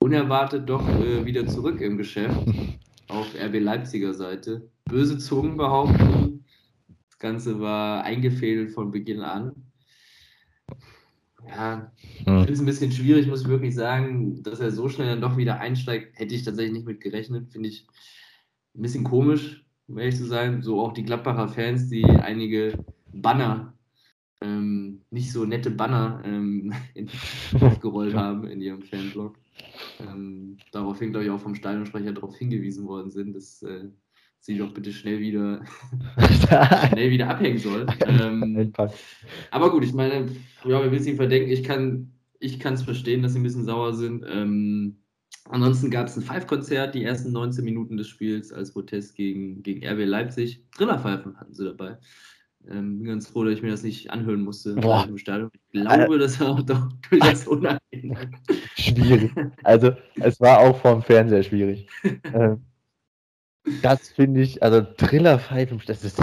unerwartet 0.03 0.67
doch 0.67 0.89
äh, 0.89 1.27
wieder 1.27 1.47
zurück 1.47 1.83
im 1.83 1.99
Geschäft 1.99 2.41
auf 3.09 3.35
RB 3.35 3.61
Leipziger 3.61 4.15
Seite. 4.15 4.71
Böse 4.87 5.19
Zungen 5.19 5.59
behaupten, 5.59 6.20
Ganze 7.21 7.61
war 7.61 8.03
eingefädelt 8.03 8.73
von 8.73 8.91
Beginn 8.91 9.21
an. 9.21 9.55
Ja, 11.47 11.93
ich 11.97 12.27
hm. 12.27 12.39
finde 12.39 12.53
es 12.53 12.61
ein 12.61 12.67
bisschen 12.67 12.93
schwierig, 12.93 13.27
muss 13.27 13.43
ich 13.43 13.49
wirklich 13.49 13.75
sagen, 13.75 14.43
dass 14.43 14.61
er 14.61 14.71
so 14.71 14.89
schnell 14.89 15.09
dann 15.09 15.21
doch 15.21 15.37
wieder 15.37 15.61
einsteigt, 15.61 16.19
hätte 16.19 16.35
ich 16.35 16.43
tatsächlich 16.43 16.73
nicht 16.73 16.87
mit 16.87 17.01
gerechnet. 17.01 17.53
Finde 17.53 17.69
ich 17.69 17.87
ein 18.75 18.83
bisschen 18.83 19.05
komisch, 19.05 19.65
um 19.89 19.99
ehrlich 19.99 20.17
zu 20.17 20.27
sein. 20.27 20.63
So 20.63 20.81
auch 20.81 20.93
die 20.93 21.05
Gladbacher 21.05 21.49
Fans, 21.49 21.89
die 21.89 22.05
einige 22.05 22.85
Banner, 23.13 23.75
ähm, 24.41 25.03
nicht 25.11 25.33
so 25.33 25.45
nette 25.45 25.71
Banner 25.71 26.23
ähm, 26.25 26.73
aufgerollt 27.61 28.15
haben 28.15 28.47
in 28.47 28.61
ihrem 28.61 28.83
Fanblog. 28.83 29.37
Ähm, 29.99 30.57
daraufhin, 30.73 31.11
glaube 31.11 31.25
ich, 31.25 31.31
auch 31.31 31.41
vom 31.41 31.55
Stadionsprecher 31.55 32.13
darauf 32.13 32.37
hingewiesen 32.37 32.87
worden 32.87 33.11
sind, 33.11 33.35
dass 33.35 33.63
äh, 33.63 33.89
sie 34.41 34.59
doch 34.59 34.73
bitte 34.73 34.93
schnell 34.93 35.21
wieder, 35.21 35.63
schnell 36.89 37.11
wieder 37.11 37.29
abhängen 37.29 37.59
soll. 37.59 37.87
Ähm, 38.07 38.73
aber 39.51 39.71
gut, 39.71 39.85
ich 39.85 39.93
meine, 39.93 40.27
ja, 40.65 40.83
wir 40.83 40.91
müssen 40.91 41.09
ihn 41.09 41.17
verdenken. 41.17 41.51
Ich 41.51 41.63
kann 41.63 42.13
ich 42.41 42.65
es 42.65 42.83
verstehen, 42.83 43.23
dass 43.23 43.35
sie 43.35 43.39
ein 43.39 43.43
bisschen 43.43 43.65
sauer 43.65 43.93
sind. 43.95 44.25
Ähm, 44.27 44.97
ansonsten 45.45 45.91
gab 45.91 46.07
es 46.07 46.17
ein 46.17 46.23
Five-Konzert, 46.23 46.95
die 46.95 47.05
ersten 47.05 47.33
19 47.33 47.65
Minuten 47.65 47.97
des 47.97 48.09
Spiels 48.09 48.53
als 48.53 48.73
Protest 48.73 49.15
gegen, 49.15 49.63
gegen 49.63 49.87
RB 49.87 50.07
Leipzig. 50.07 50.65
Trillerpfeifen 50.75 51.39
hatten 51.39 51.55
sie 51.55 51.67
dabei. 51.67 51.99
Ähm, 52.69 52.99
bin 52.99 53.09
ganz 53.09 53.29
froh, 53.29 53.45
dass 53.45 53.55
ich 53.55 53.63
mir 53.63 53.71
das 53.71 53.83
nicht 53.83 54.11
anhören 54.11 54.43
musste 54.43 54.75
Boah. 54.75 55.07
im 55.09 55.17
Stadion. 55.17 55.51
Ich 55.73 55.83
glaube, 55.83 56.19
das 56.19 56.41
war 56.41 56.63
doch 56.63 56.89
durchaus 57.11 57.47
unangenehm. 57.47 58.17
Schwierig. 58.77 59.33
Also, 59.65 59.93
es 60.17 60.41
war 60.41 60.61
auch 60.61 60.79
vom 60.81 61.03
Fernseher 61.03 61.43
schwierig. 61.43 61.87
ähm, 62.35 62.63
das 63.83 64.09
finde 64.09 64.41
ich, 64.43 64.63
also 64.63 64.81
Trillerpfeifen, 64.81 65.81
das 65.87 66.05
ist, 66.05 66.21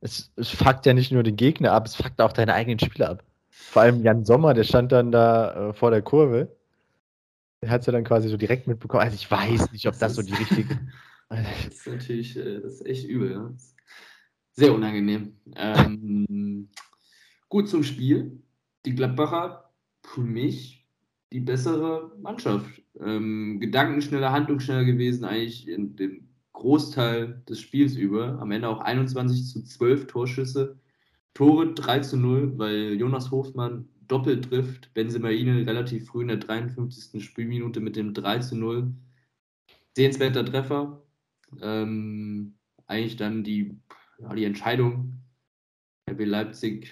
es, 0.00 0.30
es 0.36 0.50
fuckt 0.50 0.86
ja 0.86 0.94
nicht 0.94 1.12
nur 1.12 1.22
den 1.22 1.36
Gegner 1.36 1.72
ab, 1.72 1.86
es 1.86 1.96
fuckt 1.96 2.20
auch 2.20 2.32
deine 2.32 2.54
eigenen 2.54 2.78
Spieler 2.78 3.10
ab. 3.10 3.24
Vor 3.50 3.82
allem 3.82 4.02
Jan 4.02 4.24
Sommer, 4.24 4.54
der 4.54 4.64
stand 4.64 4.92
dann 4.92 5.10
da 5.10 5.70
äh, 5.70 5.72
vor 5.74 5.90
der 5.90 6.02
Kurve. 6.02 6.56
Der 7.62 7.70
hat 7.70 7.80
es 7.80 7.86
ja 7.86 7.92
dann 7.92 8.04
quasi 8.04 8.28
so 8.28 8.36
direkt 8.36 8.66
mitbekommen. 8.66 9.02
Also 9.02 9.16
ich 9.16 9.30
weiß 9.30 9.72
nicht, 9.72 9.86
ob 9.86 9.92
das, 9.92 10.00
das 10.00 10.14
so 10.14 10.22
die 10.22 10.34
richtige. 10.34 10.78
das 11.28 11.74
ist 11.74 11.86
natürlich, 11.86 12.36
äh, 12.36 12.60
das 12.60 12.74
ist 12.74 12.86
echt 12.86 13.06
übel, 13.06 13.32
ja. 13.32 13.52
Sehr 14.52 14.74
unangenehm. 14.74 15.36
Ähm, 15.56 16.68
gut 17.48 17.68
zum 17.68 17.82
Spiel. 17.82 18.42
Die 18.86 18.94
Gladbacher, 18.94 19.70
für 20.02 20.20
mich, 20.20 20.86
die 21.32 21.40
bessere 21.40 22.12
Mannschaft. 22.20 22.82
Ähm, 23.00 23.58
gedankenschneller, 23.60 24.32
handlungsschneller 24.32 24.84
gewesen, 24.84 25.24
eigentlich 25.24 25.68
in 25.68 25.94
dem 25.96 26.27
Großteil 26.58 27.42
des 27.48 27.60
Spiels 27.60 27.94
über. 27.94 28.40
Am 28.40 28.50
Ende 28.50 28.68
auch 28.68 28.80
21 28.80 29.46
zu 29.46 29.62
12 29.62 30.08
Torschüsse. 30.08 30.78
Tore 31.32 31.72
3 31.72 32.00
zu 32.00 32.16
0, 32.16 32.58
weil 32.58 32.94
Jonas 32.94 33.30
Hofmann 33.30 33.88
doppelt 34.08 34.46
trifft. 34.46 34.92
Benzemaine 34.92 35.64
relativ 35.66 36.08
früh 36.08 36.22
in 36.22 36.28
der 36.28 36.38
53. 36.38 37.24
Spielminute 37.24 37.78
mit 37.78 37.94
dem 37.94 38.12
3 38.12 38.40
zu 38.40 38.56
0. 38.56 38.92
Sehenswerter 39.96 40.44
Treffer. 40.44 41.00
Ähm, 41.62 42.54
eigentlich 42.86 43.16
dann 43.16 43.44
die, 43.44 43.78
ja, 44.18 44.34
die 44.34 44.44
Entscheidung. 44.44 45.22
RB 46.10 46.24
Leipzig 46.24 46.90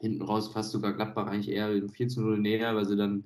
hinten 0.00 0.22
raus 0.22 0.48
fast 0.48 0.72
sogar 0.72 0.94
Gladbach 0.94 1.28
eigentlich 1.28 1.54
eher 1.54 1.88
4 1.88 2.08
zu 2.08 2.22
0 2.22 2.40
näher, 2.40 2.74
weil 2.74 2.86
sie 2.86 2.96
dann 2.96 3.22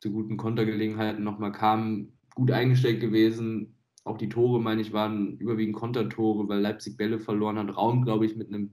zu 0.00 0.10
guten 0.10 0.38
Kontergelegenheiten 0.38 1.22
nochmal 1.22 1.52
kamen. 1.52 2.18
Gut 2.34 2.50
eingestellt 2.50 3.00
gewesen, 3.00 3.76
auch 4.04 4.18
die 4.18 4.28
Tore, 4.28 4.60
meine 4.60 4.80
ich, 4.80 4.92
waren 4.92 5.38
überwiegend 5.38 5.76
Kontertore, 5.76 6.48
weil 6.48 6.60
Leipzig 6.60 6.96
Bälle 6.96 7.18
verloren 7.18 7.58
hat. 7.58 7.76
Raum, 7.76 8.04
glaube 8.04 8.26
ich, 8.26 8.36
mit 8.36 8.48
einem, 8.48 8.72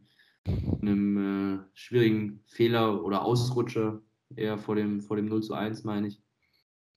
einem 0.81 1.17
äh, 1.17 1.59
schwierigen 1.73 2.41
Fehler 2.45 3.03
oder 3.03 3.23
Ausrutscher 3.23 4.01
eher 4.35 4.57
vor 4.57 4.75
dem, 4.75 5.01
vor 5.01 5.17
dem 5.17 5.27
0 5.27 5.43
zu 5.43 5.53
1, 5.53 5.83
meine 5.83 6.07
ich. 6.07 6.21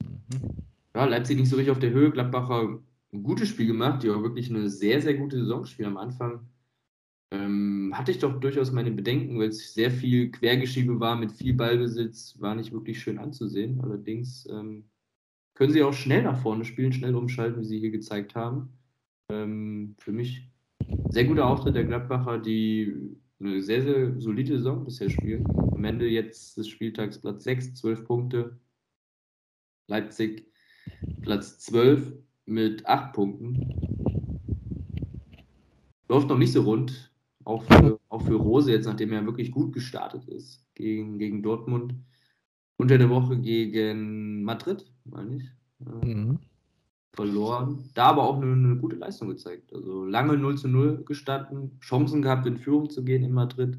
Mhm. 0.02 0.62
Ja, 0.94 1.04
Leipzig 1.06 1.38
nicht 1.38 1.48
so 1.48 1.56
richtig 1.56 1.72
auf 1.72 1.78
der 1.78 1.90
Höhe. 1.90 2.10
Gladbacher 2.10 2.78
ein 3.12 3.22
gutes 3.22 3.48
Spiel 3.48 3.66
gemacht, 3.66 4.02
die 4.02 4.10
auch 4.10 4.22
wirklich 4.22 4.50
eine 4.50 4.68
sehr, 4.68 5.00
sehr 5.00 5.14
gute 5.14 5.38
Saison 5.38 5.64
spielen 5.64 5.88
am 5.88 5.96
Anfang. 5.96 6.48
Ähm, 7.30 7.92
hatte 7.94 8.10
ich 8.10 8.18
doch 8.18 8.40
durchaus 8.40 8.72
meine 8.72 8.90
Bedenken, 8.90 9.38
weil 9.38 9.48
es 9.48 9.72
sehr 9.72 9.90
viel 9.90 10.30
Quergeschiebe 10.30 11.00
war 11.00 11.16
mit 11.16 11.32
viel 11.32 11.54
Ballbesitz, 11.54 12.36
war 12.40 12.54
nicht 12.54 12.72
wirklich 12.72 13.00
schön 13.00 13.18
anzusehen. 13.18 13.80
Allerdings 13.80 14.46
ähm, 14.50 14.84
können 15.62 15.72
sie 15.72 15.84
auch 15.84 15.92
schnell 15.92 16.24
nach 16.24 16.42
vorne 16.42 16.64
spielen, 16.64 16.92
schnell 16.92 17.14
umschalten, 17.14 17.60
wie 17.60 17.64
sie 17.64 17.78
hier 17.78 17.92
gezeigt 17.92 18.34
haben. 18.34 18.70
Ähm, 19.28 19.94
für 20.00 20.10
mich 20.10 20.50
sehr 21.10 21.24
guter 21.24 21.46
Auftritt 21.46 21.76
der 21.76 21.84
Gladbacher, 21.84 22.38
die 22.40 22.92
eine 23.38 23.62
sehr, 23.62 23.80
sehr 23.82 24.20
solide 24.20 24.56
Saison 24.56 24.84
bisher 24.84 25.08
spielen. 25.08 25.46
Am 25.70 25.84
Ende 25.84 26.08
jetzt 26.08 26.56
des 26.56 26.66
Spieltags 26.66 27.20
Platz 27.20 27.44
6, 27.44 27.74
12 27.74 28.04
Punkte. 28.04 28.58
Leipzig 29.86 30.50
Platz 31.20 31.60
12 31.60 32.12
mit 32.46 32.84
8 32.84 33.12
Punkten. 33.12 33.60
Läuft 36.08 36.28
noch 36.28 36.38
nicht 36.38 36.50
so 36.50 36.62
rund, 36.62 37.14
auch 37.44 37.62
für, 37.62 38.00
auch 38.08 38.22
für 38.22 38.34
Rose 38.34 38.72
jetzt, 38.72 38.86
nachdem 38.86 39.12
er 39.12 39.24
wirklich 39.24 39.52
gut 39.52 39.72
gestartet 39.72 40.26
ist 40.26 40.66
gegen, 40.74 41.20
gegen 41.20 41.40
Dortmund 41.40 41.94
unter 42.82 42.98
der 42.98 43.08
Woche 43.10 43.38
gegen 43.38 44.42
Madrid, 44.42 44.84
meine 45.04 45.36
ich. 45.36 45.44
Mhm. 45.78 46.38
Verloren. 47.14 47.90
Da 47.94 48.06
aber 48.06 48.24
auch 48.24 48.36
eine, 48.36 48.52
eine, 48.52 48.76
gute 48.76 48.96
Leistung 48.96 49.28
gezeigt. 49.28 49.72
Also 49.72 50.04
lange 50.04 50.36
0 50.36 50.58
zu 50.58 50.68
0 50.68 51.04
gestanden, 51.04 51.78
Chancen 51.80 52.22
gehabt, 52.22 52.46
in 52.46 52.56
Führung 52.56 52.90
zu 52.90 53.04
gehen 53.04 53.22
in 53.22 53.32
Madrid. 53.32 53.78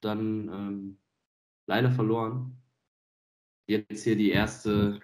Dann 0.00 0.48
ähm, 0.48 0.96
leider 1.66 1.90
verloren. 1.90 2.56
Jetzt 3.66 4.04
hier 4.04 4.16
die 4.16 4.30
erste 4.30 5.00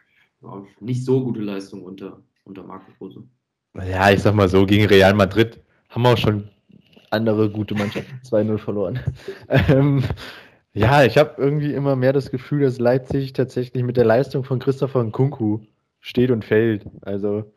nicht 0.81 1.05
so 1.05 1.25
gute 1.25 1.41
Leistung 1.41 1.83
unter, 1.83 2.23
unter 2.45 2.63
Marco 2.63 2.93
Rose. 3.01 3.25
Ja, 3.75 4.11
ich 4.11 4.23
sag 4.23 4.35
mal 4.35 4.49
so, 4.49 4.65
gegen 4.65 4.87
Real 4.87 5.15
Madrid 5.15 5.61
haben 5.89 6.03
wir 6.03 6.11
auch 6.11 6.19
schon 6.19 6.49
andere 7.11 7.51
gute 7.51 7.75
Mannschaften 7.75 8.21
2-0 8.25 8.59
verloren. 8.59 9.01
ähm, 9.49 10.05
ja, 10.77 11.05
ich 11.05 11.17
habe 11.17 11.35
irgendwie 11.39 11.73
immer 11.73 11.97
mehr 11.97 12.13
das 12.13 12.31
Gefühl, 12.31 12.61
dass 12.61 12.79
Leipzig 12.79 13.33
tatsächlich 13.33 13.83
mit 13.83 13.97
der 13.97 14.05
Leistung 14.05 14.45
von 14.45 14.59
Christopher 14.59 15.03
Nkunku 15.03 15.61
steht 16.01 16.31
und 16.31 16.45
fällt. 16.45 16.85
Also 17.01 17.51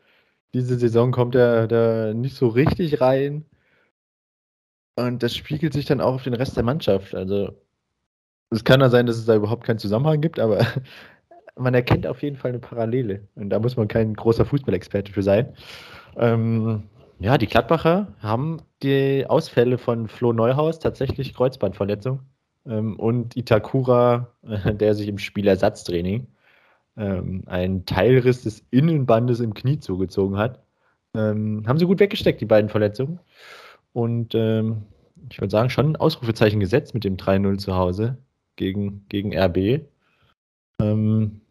diese 0.53 0.79
Saison 0.79 1.11
kommt 1.11 1.35
er 1.35 1.67
da 1.67 2.13
nicht 2.13 2.37
so 2.37 2.47
richtig 2.47 3.01
rein. 3.01 3.43
Und 4.95 5.21
das 5.21 5.35
spiegelt 5.35 5.73
sich 5.73 5.85
dann 5.85 5.99
auch 5.99 6.15
auf 6.15 6.23
den 6.23 6.33
Rest 6.33 6.55
der 6.55 6.63
Mannschaft. 6.63 7.13
Also 7.13 7.57
es 8.51 8.63
kann 8.63 8.79
ja 8.79 8.89
sein, 8.89 9.05
dass 9.05 9.17
es 9.17 9.25
da 9.25 9.35
überhaupt 9.35 9.65
keinen 9.65 9.79
Zusammenhang 9.79 10.21
gibt, 10.21 10.39
aber 10.39 10.65
man 11.57 11.73
erkennt 11.73 12.07
auf 12.07 12.23
jeden 12.23 12.37
Fall 12.37 12.51
eine 12.51 12.59
Parallele. 12.59 13.27
Und 13.35 13.49
da 13.49 13.59
muss 13.59 13.75
man 13.75 13.89
kein 13.89 14.13
großer 14.13 14.45
Fußballexperte 14.45 15.11
für 15.11 15.23
sein. 15.23 15.53
Ähm, 16.15 16.83
ja, 17.19 17.37
die 17.37 17.47
Gladbacher 17.47 18.13
haben 18.19 18.61
die 18.81 19.25
Ausfälle 19.27 19.77
von 19.77 20.07
Flo 20.07 20.31
Neuhaus 20.31 20.79
tatsächlich 20.79 21.33
Kreuzbandverletzung 21.33 22.21
und 22.97 23.35
Itakura, 23.35 24.27
äh, 24.43 24.73
der 24.73 24.95
sich 24.95 25.07
im 25.07 25.17
Spielersatztraining 25.17 26.27
ähm, 26.97 27.43
einen 27.45 27.85
Teilriss 27.85 28.43
des 28.43 28.63
Innenbandes 28.71 29.39
im 29.39 29.53
Knie 29.53 29.79
zugezogen 29.79 30.37
hat. 30.37 30.63
Ähm, 31.15 31.63
haben 31.65 31.79
sie 31.79 31.85
gut 31.85 31.99
weggesteckt, 31.99 32.41
die 32.41 32.45
beiden 32.45 32.69
Verletzungen. 32.69 33.19
Und 33.93 34.35
ähm, 34.35 34.83
ich 35.29 35.39
würde 35.39 35.51
sagen, 35.51 35.69
schon 35.69 35.91
ein 35.91 35.95
Ausrufezeichen 35.95 36.59
gesetzt 36.59 36.93
mit 36.93 37.03
dem 37.03 37.17
3-0 37.17 37.57
zu 37.57 37.75
Hause 37.75 38.17
gegen, 38.55 39.05
gegen 39.09 39.35
RB. 39.35 39.81
Ähm, 40.81 41.41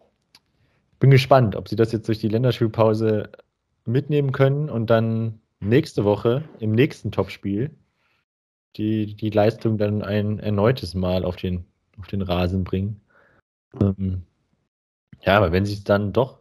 bin 1.00 1.10
gespannt, 1.10 1.56
ob 1.56 1.68
sie 1.68 1.76
das 1.76 1.92
jetzt 1.92 2.08
durch 2.08 2.18
die 2.18 2.28
Länderspielpause 2.28 3.30
mitnehmen 3.84 4.32
können 4.32 4.68
und 4.68 4.90
dann 4.90 5.40
nächste 5.60 6.04
Woche 6.04 6.44
im 6.60 6.72
nächsten 6.72 7.10
Topspiel 7.10 7.70
die, 8.76 9.14
die 9.14 9.30
Leistung 9.30 9.78
dann 9.78 10.02
ein 10.02 10.38
erneutes 10.38 10.94
Mal 10.94 11.24
auf 11.24 11.36
den, 11.36 11.64
auf 11.98 12.06
den 12.06 12.22
Rasen 12.22 12.64
bringen. 12.64 13.00
Ähm, 13.80 14.22
ja, 15.22 15.36
aber 15.36 15.52
wenn 15.52 15.64
sie 15.64 15.74
es 15.74 15.84
dann 15.84 16.12
doch 16.12 16.40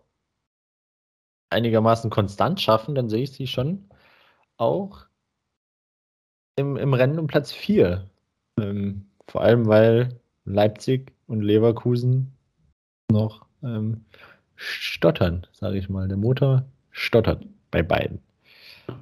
einigermaßen 1.49 2.09
konstant 2.09 2.61
schaffen, 2.61 2.95
dann 2.95 3.09
sehe 3.09 3.23
ich 3.23 3.31
sie 3.31 3.47
schon 3.47 3.89
auch 4.57 5.05
im, 6.55 6.77
im 6.77 6.93
Rennen 6.93 7.19
um 7.19 7.27
Platz 7.27 7.51
4. 7.51 8.09
Ähm, 8.59 9.05
vor 9.27 9.41
allem, 9.41 9.67
weil 9.67 10.19
Leipzig 10.45 11.13
und 11.27 11.41
Leverkusen 11.41 12.33
noch 13.11 13.45
ähm, 13.63 14.05
stottern, 14.55 15.45
sage 15.51 15.77
ich 15.77 15.89
mal. 15.89 16.07
Der 16.07 16.17
Motor 16.17 16.65
stottert 16.91 17.45
bei 17.71 17.83
beiden. 17.83 18.21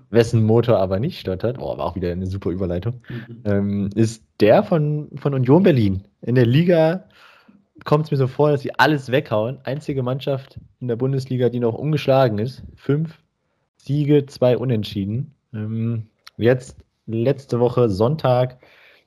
Wessen 0.09 0.43
Motor 0.43 0.79
aber 0.79 0.99
nicht 0.99 1.19
stottert, 1.19 1.57
oh, 1.59 1.77
war 1.77 1.85
auch 1.85 1.95
wieder 1.95 2.11
eine 2.11 2.27
super 2.27 2.49
Überleitung, 2.49 3.01
mhm. 3.09 3.41
ähm, 3.45 3.89
ist 3.95 4.23
der 4.39 4.63
von, 4.63 5.09
von 5.17 5.33
Union 5.33 5.63
Berlin. 5.63 6.03
In 6.21 6.35
der 6.35 6.45
Liga 6.45 7.05
kommt 7.83 8.05
es 8.05 8.11
mir 8.11 8.17
so 8.17 8.27
vor, 8.27 8.51
dass 8.51 8.61
sie 8.61 8.73
alles 8.75 9.11
weghauen. 9.11 9.59
Einzige 9.63 10.03
Mannschaft 10.03 10.59
in 10.79 10.87
der 10.87 10.95
Bundesliga, 10.95 11.49
die 11.49 11.59
noch 11.59 11.73
ungeschlagen 11.73 12.39
ist. 12.39 12.63
Fünf 12.75 13.19
Siege, 13.77 14.25
zwei 14.25 14.57
Unentschieden. 14.57 15.33
Ähm, 15.53 16.07
jetzt 16.37 16.77
letzte 17.07 17.59
Woche 17.59 17.89
Sonntag 17.89 18.57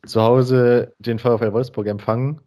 zu 0.06 0.22
Hause 0.22 0.94
den 0.98 1.18
VfL 1.18 1.52
Wolfsburg 1.52 1.86
empfangen 1.86 2.40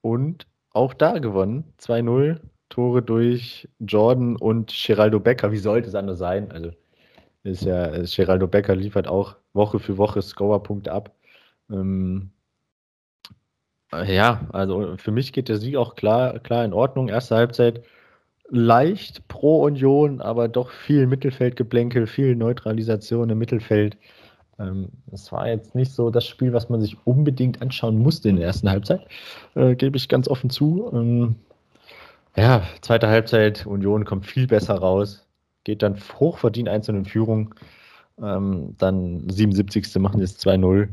und 0.00 0.46
auch 0.72 0.94
da 0.94 1.18
gewonnen. 1.18 1.64
2-0, 1.80 2.40
Tore 2.68 3.02
durch 3.02 3.68
Jordan 3.80 4.36
und 4.36 4.72
Geraldo 4.72 5.20
Becker. 5.20 5.52
Wie 5.52 5.58
sollte 5.58 5.88
es 5.88 5.94
anders 5.94 6.18
sein? 6.18 6.50
Also 6.50 6.70
ist 7.42 7.64
ja, 7.64 7.90
Geraldo 7.90 8.46
Becker 8.46 8.76
liefert 8.76 9.08
auch 9.08 9.36
Woche 9.52 9.78
für 9.78 9.98
Woche 9.98 10.22
Scorerpunkte 10.22 10.92
ab. 10.92 11.14
Ähm, 11.70 12.30
ja, 13.92 14.48
also 14.52 14.96
für 14.98 15.10
mich 15.10 15.32
geht 15.32 15.48
der 15.48 15.56
Sieg 15.56 15.76
auch 15.76 15.94
klar, 15.96 16.38
klar 16.38 16.64
in 16.64 16.72
Ordnung. 16.72 17.08
Erste 17.08 17.36
Halbzeit 17.36 17.82
leicht 18.48 19.26
pro 19.28 19.62
Union, 19.64 20.20
aber 20.20 20.48
doch 20.48 20.70
viel 20.70 21.06
Mittelfeldgeblänkel, 21.06 22.06
viel 22.06 22.36
Neutralisation 22.36 23.30
im 23.30 23.38
Mittelfeld. 23.38 23.96
Ähm, 24.58 24.88
es 25.12 25.32
war 25.32 25.48
jetzt 25.48 25.74
nicht 25.74 25.92
so 25.92 26.10
das 26.10 26.26
Spiel, 26.26 26.52
was 26.52 26.68
man 26.68 26.80
sich 26.80 26.96
unbedingt 27.04 27.62
anschauen 27.62 27.98
musste 27.98 28.28
in 28.28 28.36
der 28.36 28.46
ersten 28.46 28.70
Halbzeit, 28.70 29.06
äh, 29.54 29.74
gebe 29.74 29.96
ich 29.96 30.08
ganz 30.08 30.28
offen 30.28 30.50
zu. 30.50 30.90
Ähm, 30.92 31.36
ja, 32.36 32.62
zweite 32.80 33.08
Halbzeit, 33.08 33.66
Union 33.66 34.04
kommt 34.04 34.26
viel 34.26 34.46
besser 34.46 34.76
raus, 34.76 35.26
geht 35.64 35.82
dann 35.82 36.00
hochverdient 36.18 36.68
einzeln 36.68 36.98
in 36.98 37.04
Führung. 37.04 37.54
Ähm, 38.20 38.74
dann 38.78 39.28
77. 39.28 39.94
machen 39.96 40.20
es 40.20 40.38
2-0, 40.38 40.88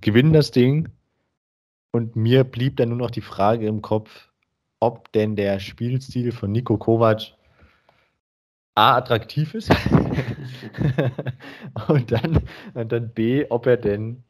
gewinnen 0.00 0.32
das 0.32 0.50
Ding. 0.50 0.88
Und 1.92 2.16
mir 2.16 2.44
blieb 2.44 2.76
dann 2.76 2.90
nur 2.90 2.98
noch 2.98 3.10
die 3.10 3.20
Frage 3.20 3.66
im 3.66 3.82
Kopf, 3.82 4.28
ob 4.78 5.10
denn 5.12 5.36
der 5.36 5.58
Spielstil 5.58 6.32
von 6.32 6.52
Nico 6.52 6.78
Kovac 6.78 7.34
A 8.76 8.96
attraktiv 8.96 9.54
ist 9.54 9.70
und, 11.88 12.12
dann, 12.12 12.40
und 12.74 12.92
dann 12.92 13.12
B, 13.12 13.44
ob 13.50 13.66
er 13.66 13.76
denn 13.76 14.22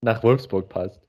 nach 0.00 0.22
Wolfsburg 0.22 0.68
passt. 0.68 1.06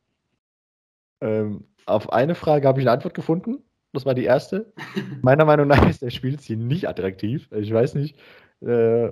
Ähm, 1.22 1.66
auf 1.86 2.11
eine 2.11 2.36
Frage 2.36 2.68
habe 2.68 2.80
ich 2.80 2.86
eine 2.86 2.93
Antwort 2.93 3.14
gefunden. 3.14 3.64
Das 3.94 4.06
war 4.06 4.16
die 4.16 4.26
erste. 4.26 4.74
Meiner 5.22 5.46
Meinung 5.46 5.68
nach 5.68 5.88
ist 5.88 6.02
der 6.02 6.10
Spielstil 6.10 6.58
nicht 6.58 6.89
attraktiv. 6.89 7.48
Ich 7.52 7.72
weiß 7.72 7.94
nicht, 7.96 8.18
äh, 8.62 9.12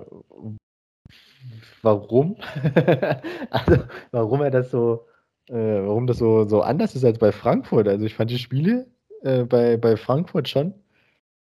warum. 1.82 2.36
also, 3.50 3.84
warum 4.10 4.42
er 4.42 4.50
das 4.50 4.72
so, 4.72 5.06
äh, 5.48 5.54
warum 5.54 6.08
das 6.08 6.18
so, 6.18 6.44
so 6.48 6.62
anders 6.62 6.96
ist 6.96 7.04
als 7.04 7.18
bei 7.18 7.30
Frankfurt. 7.30 7.86
Also 7.86 8.04
ich 8.04 8.14
fand 8.14 8.30
die 8.30 8.38
Spiele 8.38 8.86
äh, 9.22 9.44
bei, 9.44 9.76
bei 9.76 9.96
Frankfurt 9.96 10.48
schon 10.48 10.74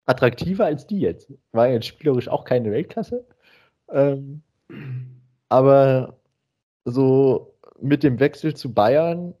attraktiver 0.05 0.65
als 0.65 0.87
die 0.87 0.99
jetzt. 0.99 1.33
War 1.51 1.67
jetzt 1.67 1.87
spielerisch 1.87 2.29
auch 2.29 2.45
keine 2.45 2.71
Weltklasse. 2.71 3.25
Ähm, 3.89 4.41
aber 5.49 6.17
so 6.85 7.53
mit 7.81 8.03
dem 8.03 8.19
Wechsel 8.19 8.55
zu 8.55 8.73
Bayern 8.73 9.33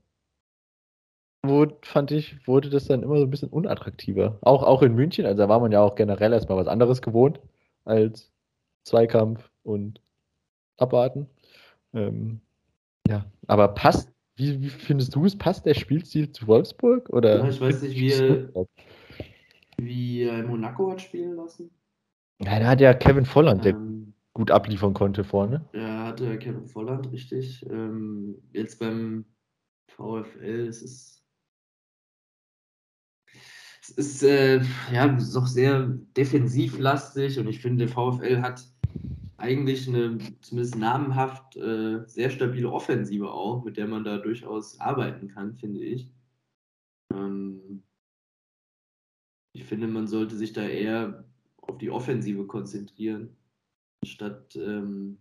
wurde, 1.49 1.75
fand 1.81 2.11
ich, 2.11 2.47
wurde 2.47 2.69
das 2.69 2.85
dann 2.85 3.03
immer 3.03 3.17
so 3.17 3.23
ein 3.23 3.29
bisschen 3.29 3.49
unattraktiver. 3.49 4.37
Auch, 4.41 4.63
auch 4.63 4.81
in 4.81 4.95
München, 4.95 5.25
also 5.25 5.37
da 5.37 5.49
war 5.49 5.59
man 5.59 5.71
ja 5.71 5.81
auch 5.81 5.95
generell 5.95 6.33
erstmal 6.33 6.57
was 6.57 6.67
anderes 6.67 7.01
gewohnt 7.01 7.39
als 7.83 8.31
Zweikampf 8.83 9.49
und 9.63 10.01
Abwarten. 10.77 11.27
Ähm, 11.93 12.41
ja, 13.07 13.25
aber 13.47 13.69
passt, 13.69 14.11
wie, 14.35 14.61
wie, 14.61 14.69
findest 14.69 15.15
du 15.15 15.25
es, 15.25 15.37
passt 15.37 15.65
der 15.65 15.73
Spielstil 15.73 16.31
zu 16.31 16.47
Wolfsburg? 16.47 17.09
Oder 17.09 17.37
ja, 17.37 17.49
ich 17.49 17.61
weiß 17.61 17.81
nicht, 17.83 17.95
wie, 17.95 18.47
wie 19.77 20.23
äh, 20.23 20.43
Monaco 20.43 20.91
hat 20.91 21.01
spielen 21.01 21.35
lassen. 21.35 21.69
Ja, 22.41 22.59
da 22.59 22.67
hat 22.67 22.81
ja 22.81 22.93
Kevin 22.93 23.25
Volland, 23.25 23.63
der 23.63 23.73
ähm, 23.73 24.13
gut 24.33 24.51
abliefern 24.51 24.93
konnte 24.93 25.23
vorne. 25.23 25.65
Ja, 25.73 26.07
hatte 26.07 26.37
Kevin 26.37 26.67
Volland, 26.67 27.11
richtig. 27.11 27.65
Ähm, 27.69 28.35
jetzt 28.51 28.79
beim 28.79 29.25
VfL, 29.87 30.67
ist 30.67 30.81
es 30.81 31.24
ist 33.89 34.23
äh, 34.23 34.61
ja 34.91 35.07
doch 35.07 35.47
sehr 35.47 35.87
defensivlastig 36.17 37.39
und 37.39 37.47
ich 37.47 37.59
finde, 37.59 37.87
VfL 37.87 38.41
hat 38.41 38.65
eigentlich 39.37 39.87
eine 39.87 40.17
zumindest 40.41 40.77
namenhaft 40.77 41.55
äh, 41.57 42.03
sehr 42.07 42.29
stabile 42.29 42.71
Offensive 42.71 43.31
auch, 43.31 43.63
mit 43.63 43.77
der 43.77 43.87
man 43.87 44.03
da 44.03 44.17
durchaus 44.17 44.79
arbeiten 44.79 45.27
kann, 45.27 45.55
finde 45.55 45.83
ich. 45.83 46.09
Ähm, 47.13 47.83
ich 49.53 49.65
finde, 49.65 49.87
man 49.87 50.07
sollte 50.07 50.35
sich 50.35 50.53
da 50.53 50.67
eher 50.67 51.25
auf 51.57 51.77
die 51.77 51.89
Offensive 51.89 52.45
konzentrieren, 52.45 53.35
statt 54.05 54.55
ähm, 54.55 55.17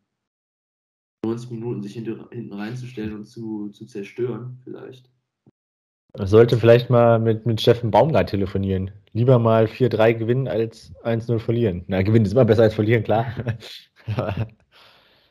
90 1.24 1.50
Minuten 1.50 1.82
sich 1.82 1.94
hinten 1.94 2.52
reinzustellen 2.52 3.14
und 3.14 3.24
zu, 3.24 3.70
zu 3.70 3.86
zerstören, 3.86 4.58
vielleicht. 4.64 5.13
Sollte 6.16 6.56
vielleicht 6.58 6.90
mal 6.90 7.18
mit, 7.18 7.44
mit 7.44 7.60
Steffen 7.60 7.90
Baumgart 7.90 8.30
telefonieren. 8.30 8.92
Lieber 9.12 9.40
mal 9.40 9.64
4-3 9.64 10.14
gewinnen 10.14 10.46
als 10.46 10.94
1-0 11.02 11.40
verlieren. 11.40 11.84
Na, 11.88 12.02
gewinnen 12.02 12.24
ist 12.24 12.32
immer 12.32 12.44
besser 12.44 12.62
als 12.62 12.74
verlieren, 12.74 13.02
klar. 13.02 13.26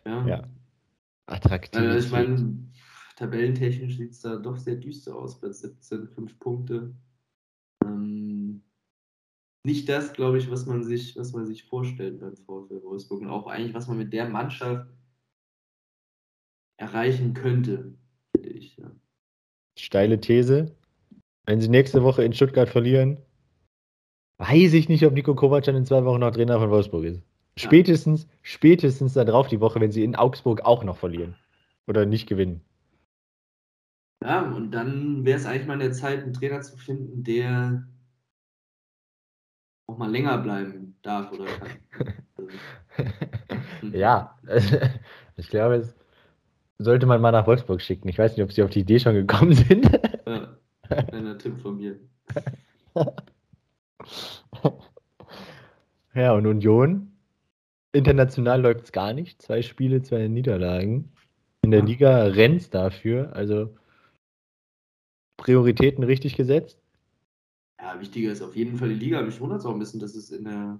ja. 0.05 0.27
ja. 0.27 0.43
Attraktiv. 1.25 1.81
Also 1.81 2.05
ich 2.05 2.11
meine, 2.11 2.57
tabellentechnisch 3.15 3.97
sieht 3.97 4.11
es 4.11 4.21
da 4.21 4.35
doch 4.35 4.57
sehr 4.57 4.75
düster 4.75 5.15
aus 5.15 5.39
bei 5.39 5.49
17, 5.51 6.09
5 6.09 6.39
Punkte. 6.39 6.93
Ähm, 7.85 8.61
nicht 9.65 9.87
das, 9.87 10.11
glaube 10.11 10.37
ich, 10.37 10.51
was 10.51 10.65
man 10.65 10.83
sich, 10.83 11.15
was 11.15 11.31
man 11.31 11.45
sich 11.45 11.63
vorstellt 11.63 12.19
beim 12.19 12.35
VfL 12.35 12.83
Wolfsburg 12.83 13.21
und 13.21 13.29
auch 13.29 13.47
eigentlich, 13.47 13.73
was 13.73 13.87
man 13.87 13.97
mit 13.97 14.11
der 14.11 14.27
Mannschaft 14.27 14.89
erreichen 16.77 17.33
könnte, 17.33 17.95
finde 18.35 18.49
ich. 18.49 18.75
Ja. 18.75 18.91
Steile 19.83 20.17
These. 20.17 20.73
Wenn 21.45 21.59
sie 21.59 21.67
nächste 21.67 22.03
Woche 22.03 22.23
in 22.23 22.31
Stuttgart 22.31 22.69
verlieren, 22.69 23.17
weiß 24.37 24.73
ich 24.73 24.87
nicht, 24.87 25.05
ob 25.05 25.13
Nico 25.13 25.35
Kovac 25.35 25.65
dann 25.65 25.75
in 25.75 25.85
zwei 25.85 26.05
Wochen 26.05 26.21
noch 26.21 26.31
Trainer 26.31 26.57
von 26.57 26.69
Wolfsburg 26.69 27.03
ist. 27.03 27.21
Spätestens, 27.57 28.23
ja. 28.23 28.29
spätestens 28.43 29.13
darauf 29.13 29.49
die 29.49 29.59
Woche, 29.59 29.81
wenn 29.81 29.91
sie 29.91 30.05
in 30.05 30.15
Augsburg 30.15 30.61
auch 30.61 30.85
noch 30.85 30.95
verlieren. 30.95 31.35
Oder 31.85 32.05
nicht 32.05 32.29
gewinnen. 32.29 32.61
Ja, 34.23 34.43
und 34.43 34.71
dann 34.71 35.25
wäre 35.25 35.37
es 35.37 35.45
eigentlich 35.45 35.67
mal 35.67 35.73
in 35.73 35.81
der 35.81 35.91
Zeit, 35.91 36.23
einen 36.23 36.31
Trainer 36.31 36.61
zu 36.61 36.77
finden, 36.77 37.25
der 37.25 37.85
auch 39.87 39.97
mal 39.97 40.09
länger 40.09 40.37
bleiben 40.37 40.95
darf 41.01 41.29
oder 41.33 41.45
kann. 41.45 41.69
ja, 43.91 44.39
ich 45.35 45.49
glaube, 45.49 45.75
es 45.75 45.93
sollte 46.79 47.05
man 47.05 47.21
mal 47.21 47.31
nach 47.31 47.47
Wolfsburg 47.47 47.81
schicken. 47.81 48.09
Ich 48.09 48.17
weiß 48.17 48.35
nicht, 48.35 48.43
ob 48.43 48.51
sie 48.51 48.63
auf 48.63 48.69
die 48.69 48.81
Idee 48.81 48.99
schon 48.99 49.13
gekommen 49.15 49.53
sind. 49.53 49.89
Ja, 50.25 50.57
kleiner 51.03 51.37
Tipp 51.37 51.57
von 51.59 51.77
mir. 51.77 51.99
ja, 56.15 56.33
und 56.33 56.45
Union. 56.47 57.09
International 57.93 58.61
läuft 58.61 58.85
es 58.85 58.91
gar 58.91 59.13
nicht. 59.13 59.41
Zwei 59.41 59.61
Spiele, 59.61 60.01
zwei 60.01 60.27
Niederlagen. 60.27 61.11
In 61.61 61.71
der 61.71 61.81
Ja. 61.81 61.85
Liga 61.85 62.23
rennt 62.25 62.73
dafür. 62.73 63.33
Also 63.35 63.75
Prioritäten 65.37 66.03
richtig 66.03 66.35
gesetzt. 66.35 66.79
Ja, 67.79 67.99
wichtiger 67.99 68.31
ist 68.31 68.41
auf 68.41 68.55
jeden 68.55 68.77
Fall 68.77 68.89
die 68.89 68.95
Liga. 68.95 69.21
Mich 69.21 69.39
wundert 69.39 69.59
es 69.59 69.65
auch 69.65 69.73
ein 69.73 69.79
bisschen, 69.79 69.99
dass 69.99 70.15
es 70.15 70.31
in 70.31 70.45
der 70.45 70.79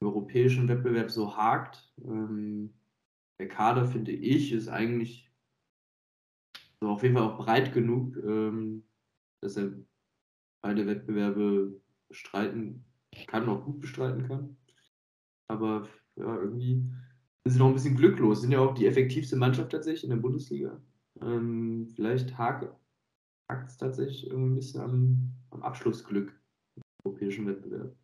im 0.00 0.06
europäischen 0.06 0.68
Wettbewerb 0.68 1.10
so 1.10 1.36
hakt. 1.36 1.92
Ähm, 2.04 2.72
der 3.38 3.48
Kader, 3.48 3.86
finde 3.86 4.12
ich, 4.12 4.52
ist 4.52 4.68
eigentlich 4.68 5.30
so 6.80 6.88
auf 6.88 7.02
jeden 7.02 7.14
Fall 7.16 7.24
auch 7.24 7.38
breit 7.38 7.72
genug, 7.72 8.16
ähm, 8.16 8.84
dass 9.40 9.56
er 9.56 9.72
beide 10.62 10.86
Wettbewerbe 10.86 11.80
bestreiten 12.08 12.84
kann, 13.26 13.48
auch 13.48 13.64
gut 13.64 13.80
bestreiten 13.80 14.26
kann. 14.26 14.56
Aber 15.48 15.88
ja, 16.16 16.36
irgendwie 16.36 16.84
sind 17.44 17.52
sie 17.52 17.58
noch 17.58 17.68
ein 17.68 17.74
bisschen 17.74 17.96
glücklos. 17.96 18.40
Sind 18.40 18.52
ja 18.52 18.60
auch 18.60 18.74
die 18.74 18.86
effektivste 18.86 19.36
Mannschaft 19.36 19.72
tatsächlich 19.72 20.04
in 20.04 20.10
der 20.10 20.16
Bundesliga. 20.16 20.80
Ähm, 21.20 21.88
vielleicht 21.94 22.36
hakt 22.36 22.74
es 23.48 23.76
tatsächlich 23.76 24.30
ein 24.30 24.54
bisschen 24.54 24.80
am, 24.80 25.32
am 25.50 25.62
Abschlussglück 25.62 26.32
im 26.76 26.82
europäischen 27.04 27.46
Wettbewerb. 27.46 27.94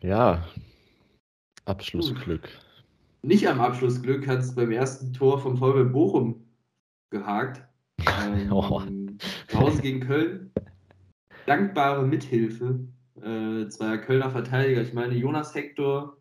Ja. 0.00 0.46
Abschlussglück. 1.64 2.48
Nicht 3.22 3.46
am 3.48 3.60
Abschlussglück 3.60 4.26
hat 4.26 4.40
es 4.40 4.54
beim 4.54 4.72
ersten 4.72 5.12
Tor 5.12 5.38
vom 5.38 5.56
VfL 5.56 5.86
Bochum 5.86 6.44
gehakt. 7.10 7.62
Ähm, 8.24 8.50
Oh. 8.50 8.82
Hause 9.54 9.80
gegen 9.80 10.00
Köln. 10.00 10.50
Dankbare 11.46 12.04
Mithilfe 12.04 12.80
äh, 13.22 13.68
zweier 13.68 13.98
Kölner 13.98 14.30
Verteidiger. 14.30 14.82
Ich 14.82 14.92
meine 14.92 15.14
Jonas 15.14 15.54
Hector 15.54 16.16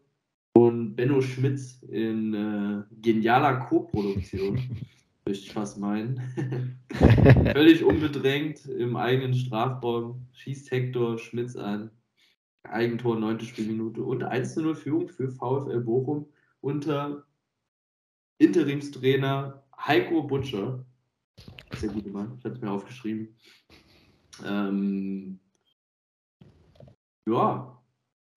und 0.54 0.96
Benno 0.96 1.22
Schmitz 1.22 1.82
in 1.84 2.34
äh, 2.34 2.84
genialer 3.02 3.56
Co-Produktion. 3.56 4.56
Möchte 5.26 5.46
ich 5.46 5.54
fast 5.54 5.80
meinen. 5.80 6.20
Völlig 7.54 7.84
unbedrängt 7.84 8.66
im 8.66 8.96
eigenen 8.96 9.36
Strafraum 9.36 10.26
schießt 10.34 10.72
Hector 10.72 11.20
Schmitz 11.20 11.56
an. 11.56 11.92
Eigentor, 12.64 13.20
neunte 13.20 13.46
Spielminute 13.46 14.04
und 14.04 14.24
1-0 14.24 14.76
Führung 14.76 15.08
für 15.08 15.30
VfL 15.30 15.82
Bochum 15.82 16.28
unter 16.62 17.26
Interimstrainer 18.38 19.64
Heiko 19.78 20.24
Butcher. 20.24 20.86
Sehr 21.76 21.90
gute 21.90 22.10
Mann, 22.10 22.36
ich 22.38 22.44
hatte 22.44 22.56
es 22.56 22.62
mir 22.62 22.72
aufgeschrieben. 22.72 23.36
Ähm, 24.46 25.40
ja, 27.28 27.82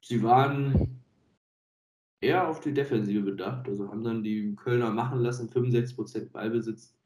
sie 0.03 0.22
waren 0.22 1.03
eher 2.20 2.49
auf 2.49 2.61
die 2.61 2.72
Defensive 2.72 3.22
bedacht, 3.22 3.68
also 3.68 3.89
haben 3.89 4.05
dann 4.05 4.22
die 4.22 4.55
Kölner 4.57 4.91
machen 4.91 5.20
lassen, 5.20 5.49
65% 5.49 6.31
Ballbesitz 6.31 6.97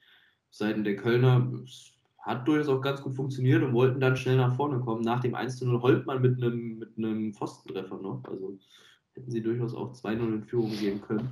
Seiten 0.51 0.85
der 0.85 0.97
Kölner. 0.97 1.53
Es 1.64 1.93
hat 2.19 2.47
durchaus 2.47 2.69
auch 2.69 2.81
ganz 2.81 3.01
gut 3.01 3.14
funktioniert 3.14 3.62
und 3.62 3.73
wollten 3.73 4.01
dann 4.01 4.16
schnell 4.16 4.37
nach 4.37 4.55
vorne 4.57 4.81
kommen. 4.81 5.03
Nach 5.03 5.21
dem 5.21 5.35
1-0 5.35 5.81
Holtmann 5.81 6.21
mit 6.21 6.43
einem, 6.43 6.79
mit 6.79 6.99
einem 6.99 7.33
Pfostentreffer 7.33 7.99
noch. 7.99 8.23
Also 8.25 8.59
hätten 9.14 9.31
sie 9.31 9.43
durchaus 9.43 9.75
auch 9.75 9.93
2-0 9.93 10.35
in 10.35 10.45
Führung 10.45 10.71
gehen 10.73 11.01
können. 11.01 11.31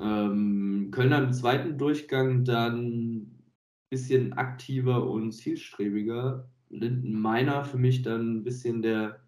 Ähm, 0.00 0.88
Kölner 0.90 1.22
im 1.22 1.32
zweiten 1.32 1.78
Durchgang 1.78 2.44
dann 2.44 3.16
ein 3.16 3.44
bisschen 3.88 4.32
aktiver 4.32 5.08
und 5.08 5.32
zielstrebiger. 5.32 6.48
Linden 6.70 7.20
Meiner 7.20 7.64
für 7.64 7.78
mich 7.78 8.02
dann 8.02 8.38
ein 8.38 8.44
bisschen 8.44 8.82
der, 8.82 9.20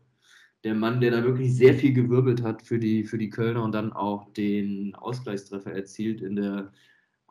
der 0.64 0.74
Mann, 0.74 1.00
der 1.00 1.12
da 1.12 1.22
wirklich 1.22 1.54
sehr 1.54 1.74
viel 1.74 1.92
gewirbelt 1.92 2.42
hat 2.42 2.62
für 2.62 2.78
die, 2.78 3.04
für 3.04 3.18
die 3.18 3.30
Kölner 3.30 3.62
und 3.62 3.72
dann 3.72 3.92
auch 3.92 4.32
den 4.32 4.94
Ausgleichstreffer 4.94 5.72
erzielt 5.72 6.22
in 6.22 6.36
der 6.36 6.72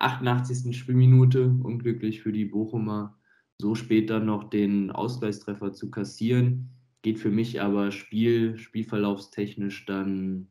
88. 0.04 0.76
Spielminute. 0.76 1.56
Unglücklich 1.64 2.22
für 2.22 2.34
die 2.34 2.45
Bochumer, 2.45 3.18
so 3.58 3.74
spät 3.74 4.10
dann 4.10 4.26
noch 4.26 4.49
den 4.49 4.91
Ausgleichstreffer 4.91 5.72
zu 5.72 5.89
kassieren. 5.89 6.70
Geht 7.01 7.20
für 7.20 7.32
mich 7.32 7.62
aber 7.62 7.91
Spiel, 7.91 8.58
spielverlaufstechnisch 8.58 9.86
dann, 9.86 10.49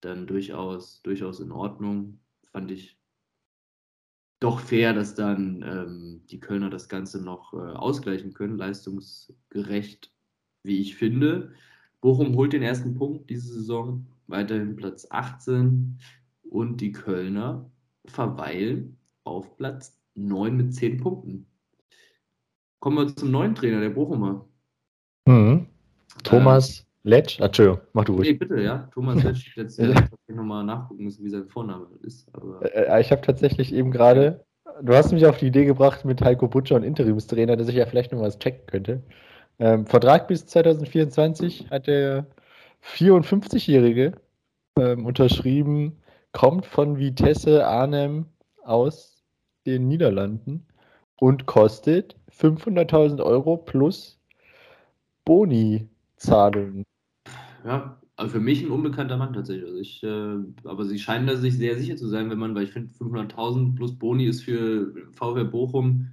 dann 0.00 0.26
durchaus, 0.26 1.00
durchaus 1.02 1.40
in 1.40 1.52
Ordnung. 1.52 2.20
Fand 2.52 2.70
ich 2.70 2.98
doch 4.40 4.60
fair, 4.60 4.92
dass 4.92 5.14
dann 5.14 5.64
ähm, 5.66 6.22
die 6.30 6.40
Kölner 6.40 6.68
das 6.68 6.90
Ganze 6.90 7.22
noch 7.22 7.54
äh, 7.54 7.56
ausgleichen 7.56 8.34
können, 8.34 8.58
leistungsgerecht, 8.58 10.12
wie 10.62 10.80
ich 10.80 10.96
finde. 10.96 11.52
Bochum 12.02 12.36
holt 12.36 12.52
den 12.52 12.62
ersten 12.62 12.94
Punkt 12.94 13.30
diese 13.30 13.54
Saison, 13.54 14.06
weiterhin 14.26 14.76
Platz 14.76 15.06
18 15.10 15.98
und 16.42 16.82
die 16.82 16.92
Kölner 16.92 17.70
verweilen 18.10 18.98
auf 19.24 19.56
Platz 19.56 19.98
9 20.14 20.56
mit 20.56 20.74
10 20.74 20.98
Punkten. 20.98 21.46
Kommen 22.80 22.96
wir 22.98 23.16
zum 23.16 23.30
neuen 23.30 23.54
Trainer, 23.54 23.80
der 23.80 23.90
Bochumer. 23.90 24.46
Mhm. 25.26 25.66
Thomas 26.22 26.86
Letsch. 27.02 27.40
Ah, 27.40 27.46
Entschuldigung, 27.46 27.80
mach 27.92 28.04
du 28.04 28.12
Ähm, 28.14 28.20
nee, 28.20 28.28
ruhig. 28.28 28.38
bitte, 28.38 28.60
ja. 28.60 28.88
Thomas 28.92 29.22
Letsch, 29.22 29.56
jetzt 29.56 29.78
äh, 29.80 29.94
ich 30.28 30.34
nochmal 30.34 30.64
nachgucken 30.64 31.04
müssen, 31.04 31.24
wie 31.24 31.30
sein 31.30 31.46
Vorname 31.48 31.86
ist. 32.02 32.28
Aber 32.34 32.60
Äh, 32.74 33.00
ich 33.00 33.10
habe 33.10 33.22
tatsächlich 33.22 33.72
eben 33.72 33.90
gerade, 33.90 34.44
du 34.82 34.94
hast 34.94 35.12
mich 35.12 35.26
auf 35.26 35.38
die 35.38 35.46
Idee 35.46 35.64
gebracht 35.64 36.04
mit 36.04 36.20
Heiko 36.22 36.48
Butcher 36.48 36.76
und 36.76 36.82
Interimstrainer, 36.82 37.56
dass 37.56 37.68
ich 37.68 37.76
ja 37.76 37.86
vielleicht 37.86 38.12
noch 38.12 38.20
was 38.20 38.38
checken 38.38 38.66
könnte. 38.66 39.02
Ähm, 39.58 39.86
Vertrag 39.86 40.28
bis 40.28 40.46
2024 40.46 41.70
hat 41.70 41.86
der 41.86 42.26
54-Jährige 42.82 44.12
ähm, 44.78 45.06
unterschrieben, 45.06 45.96
kommt 46.36 46.66
von 46.66 46.98
Vitesse 46.98 47.66
Arnhem 47.66 48.26
aus 48.62 49.24
den 49.64 49.88
Niederlanden 49.88 50.66
und 51.18 51.46
kostet 51.46 52.14
500.000 52.30 53.22
Euro 53.22 53.56
plus 53.56 54.20
Boni-Zahlungen. 55.24 56.84
ja, 57.64 57.98
also 58.16 58.32
für 58.32 58.40
mich 58.40 58.62
ein 58.62 58.70
unbekannter 58.70 59.16
Mann 59.16 59.32
tatsächlich. 59.32 59.64
Also 59.64 59.78
ich, 59.78 60.02
äh, 60.02 60.68
aber 60.68 60.84
sie 60.84 60.98
scheinen 60.98 61.26
da 61.26 61.36
sich 61.36 61.56
sehr 61.56 61.78
sicher 61.78 61.96
zu 61.96 62.06
sein, 62.06 62.28
wenn 62.28 62.38
man, 62.38 62.54
weil 62.54 62.64
ich 62.64 62.72
finde 62.72 62.92
500.000 62.92 63.74
plus 63.74 63.98
Boni 63.98 64.26
ist 64.26 64.42
für 64.42 64.92
VfL 65.12 65.46
Bochum 65.46 66.08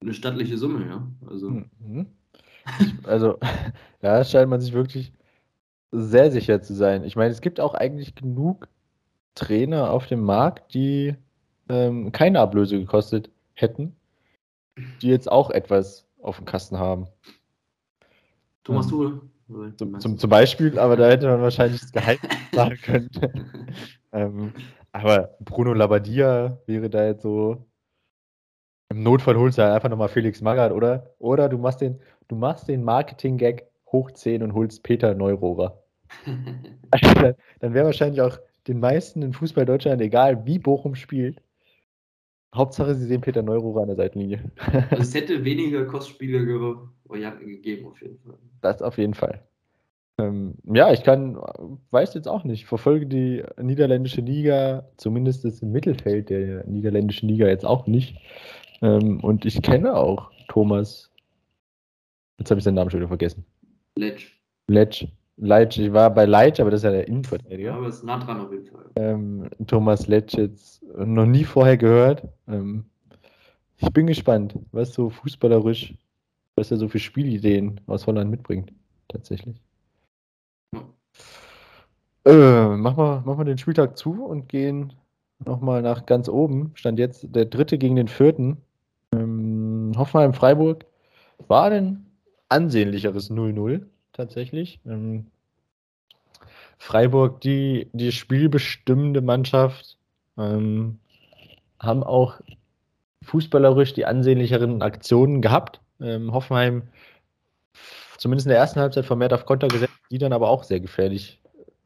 eine 0.00 0.14
stattliche 0.14 0.58
Summe, 0.58 0.84
ja. 0.84 1.08
Also 1.28 1.62
Mhm. 1.78 2.08
Also, 3.04 3.38
da 4.00 4.24
scheint 4.24 4.50
man 4.50 4.60
sich 4.60 4.72
wirklich 4.72 5.12
sehr 5.92 6.32
sicher 6.32 6.60
zu 6.60 6.74
sein. 6.74 7.04
Ich 7.04 7.14
meine, 7.14 7.30
es 7.30 7.40
gibt 7.40 7.60
auch 7.60 7.74
eigentlich 7.74 8.16
genug 8.16 8.68
Trainer 9.34 9.90
auf 9.90 10.06
dem 10.06 10.20
Markt, 10.22 10.74
die 10.74 11.16
ähm, 11.68 12.12
keine 12.12 12.40
Ablöse 12.40 12.78
gekostet 12.78 13.30
hätten, 13.54 13.96
die 15.02 15.08
jetzt 15.08 15.30
auch 15.30 15.50
etwas 15.50 16.06
auf 16.20 16.36
dem 16.36 16.44
Kasten 16.46 16.78
haben. 16.78 17.06
Thomas 18.64 18.86
Ähm, 18.86 18.90
Tuchel. 18.90 19.20
Zum, 19.76 20.00
zum, 20.00 20.12
du? 20.12 20.18
zum 20.18 20.30
Beispiel, 20.30 20.78
aber 20.78 20.96
da 20.96 21.08
hätte 21.08 21.26
man 21.28 21.42
wahrscheinlich 21.42 21.80
das 21.82 21.92
Gehalt 21.92 22.20
sagen 22.52 22.76
können. 22.82 23.10
ähm, 24.12 24.52
aber 24.92 25.36
Bruno 25.40 25.74
Labbadia 25.74 26.58
wäre 26.66 26.88
da 26.88 27.04
jetzt 27.06 27.22
so. 27.22 27.66
Im 28.90 29.02
Notfall 29.02 29.36
holst 29.36 29.58
du 29.58 29.62
halt 29.62 29.74
einfach 29.74 29.88
nochmal 29.88 30.08
Felix 30.08 30.40
Magath, 30.40 30.72
oder? 30.72 31.14
Oder 31.18 31.48
du 31.48 31.58
machst 31.58 31.80
den, 31.80 32.00
du 32.28 32.36
machst 32.36 32.68
den 32.68 32.84
Marketing-Gag 32.84 33.66
hoch 33.92 34.10
10 34.10 34.42
und 34.42 34.54
holst 34.54 34.82
Peter 34.82 35.14
Neurohrer. 35.14 35.82
Also 36.90 37.12
dann 37.14 37.34
dann 37.58 37.74
wäre 37.74 37.86
wahrscheinlich 37.86 38.20
auch 38.20 38.38
den 38.66 38.80
meisten 38.80 39.22
in 39.22 39.32
Fußball 39.32 39.66
Deutschland 39.66 40.00
egal, 40.00 40.46
wie 40.46 40.58
Bochum 40.58 40.94
spielt. 40.94 41.40
Hauptsache, 42.54 42.94
sie 42.94 43.06
sehen 43.06 43.20
Peter 43.20 43.42
Neurohrer 43.42 43.82
an 43.82 43.88
der 43.88 43.96
Seitenlinie. 43.96 44.50
Also 44.90 45.02
es 45.02 45.14
hätte 45.14 45.44
weniger 45.44 45.84
Kostspiele 45.86 46.44
ge 46.44 46.76
Varianten 47.06 47.46
gegeben, 47.46 47.86
auf 47.86 48.00
jeden 48.00 48.18
Fall. 48.20 48.38
Das 48.62 48.80
auf 48.80 48.96
jeden 48.96 49.14
Fall. 49.14 49.42
Ähm, 50.18 50.54
ja, 50.64 50.92
ich 50.92 51.02
kann, 51.02 51.36
weiß 51.90 52.14
jetzt 52.14 52.28
auch 52.28 52.44
nicht, 52.44 52.66
verfolge 52.66 53.06
die 53.06 53.44
niederländische 53.60 54.20
Liga, 54.20 54.88
zumindest 54.96 55.44
das 55.44 55.60
Mittelfeld 55.60 56.30
der 56.30 56.64
niederländischen 56.66 57.28
Liga 57.28 57.48
jetzt 57.48 57.66
auch 57.66 57.86
nicht. 57.86 58.16
Ähm, 58.80 59.20
und 59.20 59.44
ich 59.44 59.60
kenne 59.62 59.96
auch 59.96 60.30
Thomas, 60.48 61.10
jetzt 62.38 62.50
habe 62.50 62.58
ich 62.58 62.64
seinen 62.64 62.74
Namen 62.74 62.90
schon 62.90 63.00
wieder 63.00 63.08
vergessen. 63.08 63.44
Letsch. 63.96 64.38
Letsch. 64.68 65.06
Leitsch, 65.36 65.78
ich 65.78 65.92
war 65.92 66.10
bei 66.14 66.26
Leitsch, 66.26 66.60
aber 66.60 66.70
das 66.70 66.80
ist 66.80 66.84
ja 66.84 66.90
der 66.90 67.00
Ja, 67.02 67.06
Innenverteidiger. 67.08 67.74
aber 67.74 67.86
es 67.88 67.96
ist 67.96 68.04
nah 68.04 68.18
dran 68.18 68.40
auf 68.40 68.52
jeden 68.52 68.66
Fall. 68.66 68.84
Ähm, 68.96 69.48
Thomas 69.66 70.06
Letsch 70.06 70.34
jetzt 70.34 70.82
noch 70.96 71.26
nie 71.26 71.44
vorher 71.44 71.76
gehört. 71.76 72.22
Ähm, 72.46 72.84
ich 73.78 73.92
bin 73.92 74.06
gespannt, 74.06 74.56
was 74.70 74.94
so 74.94 75.10
fußballerisch, 75.10 75.94
was 76.56 76.70
er 76.70 76.76
so 76.76 76.88
für 76.88 77.00
Spielideen 77.00 77.80
aus 77.86 78.06
Holland 78.06 78.30
mitbringt, 78.30 78.72
tatsächlich. 79.08 79.60
Ja. 80.72 80.82
Äh, 82.26 82.76
machen, 82.76 82.96
wir, 82.96 83.22
machen 83.26 83.38
wir 83.38 83.44
den 83.44 83.58
Spieltag 83.58 83.96
zu 83.98 84.24
und 84.24 84.48
gehen 84.48 84.92
nochmal 85.44 85.82
nach 85.82 86.06
ganz 86.06 86.28
oben. 86.28 86.70
Stand 86.74 86.98
jetzt 87.00 87.26
der 87.34 87.46
dritte 87.46 87.76
gegen 87.76 87.96
den 87.96 88.08
vierten. 88.08 88.58
Ähm, 89.12 89.92
Hoffenheim-Freiburg 89.96 90.86
war 91.48 91.70
ein 91.72 92.06
ansehnlicheres 92.48 93.30
0-0 93.30 93.82
tatsächlich. 94.14 94.80
Ähm, 94.86 95.26
Freiburg, 96.78 97.40
die, 97.42 97.88
die 97.92 98.12
spielbestimmende 98.12 99.20
Mannschaft, 99.20 99.98
ähm, 100.38 100.98
haben 101.78 102.02
auch 102.02 102.40
fußballerisch 103.22 103.92
die 103.92 104.06
ansehnlicheren 104.06 104.82
Aktionen 104.82 105.42
gehabt. 105.42 105.80
Ähm, 106.00 106.32
Hoffenheim 106.32 106.82
zumindest 108.18 108.46
in 108.46 108.50
der 108.50 108.58
ersten 108.58 108.80
Halbzeit 108.80 109.04
vermehrt 109.04 109.32
auf 109.32 109.46
Konter 109.46 109.68
gesetzt, 109.68 109.92
die 110.10 110.18
dann 110.18 110.32
aber 110.32 110.48
auch 110.48 110.64
sehr 110.64 110.80
gefährlich 110.80 111.40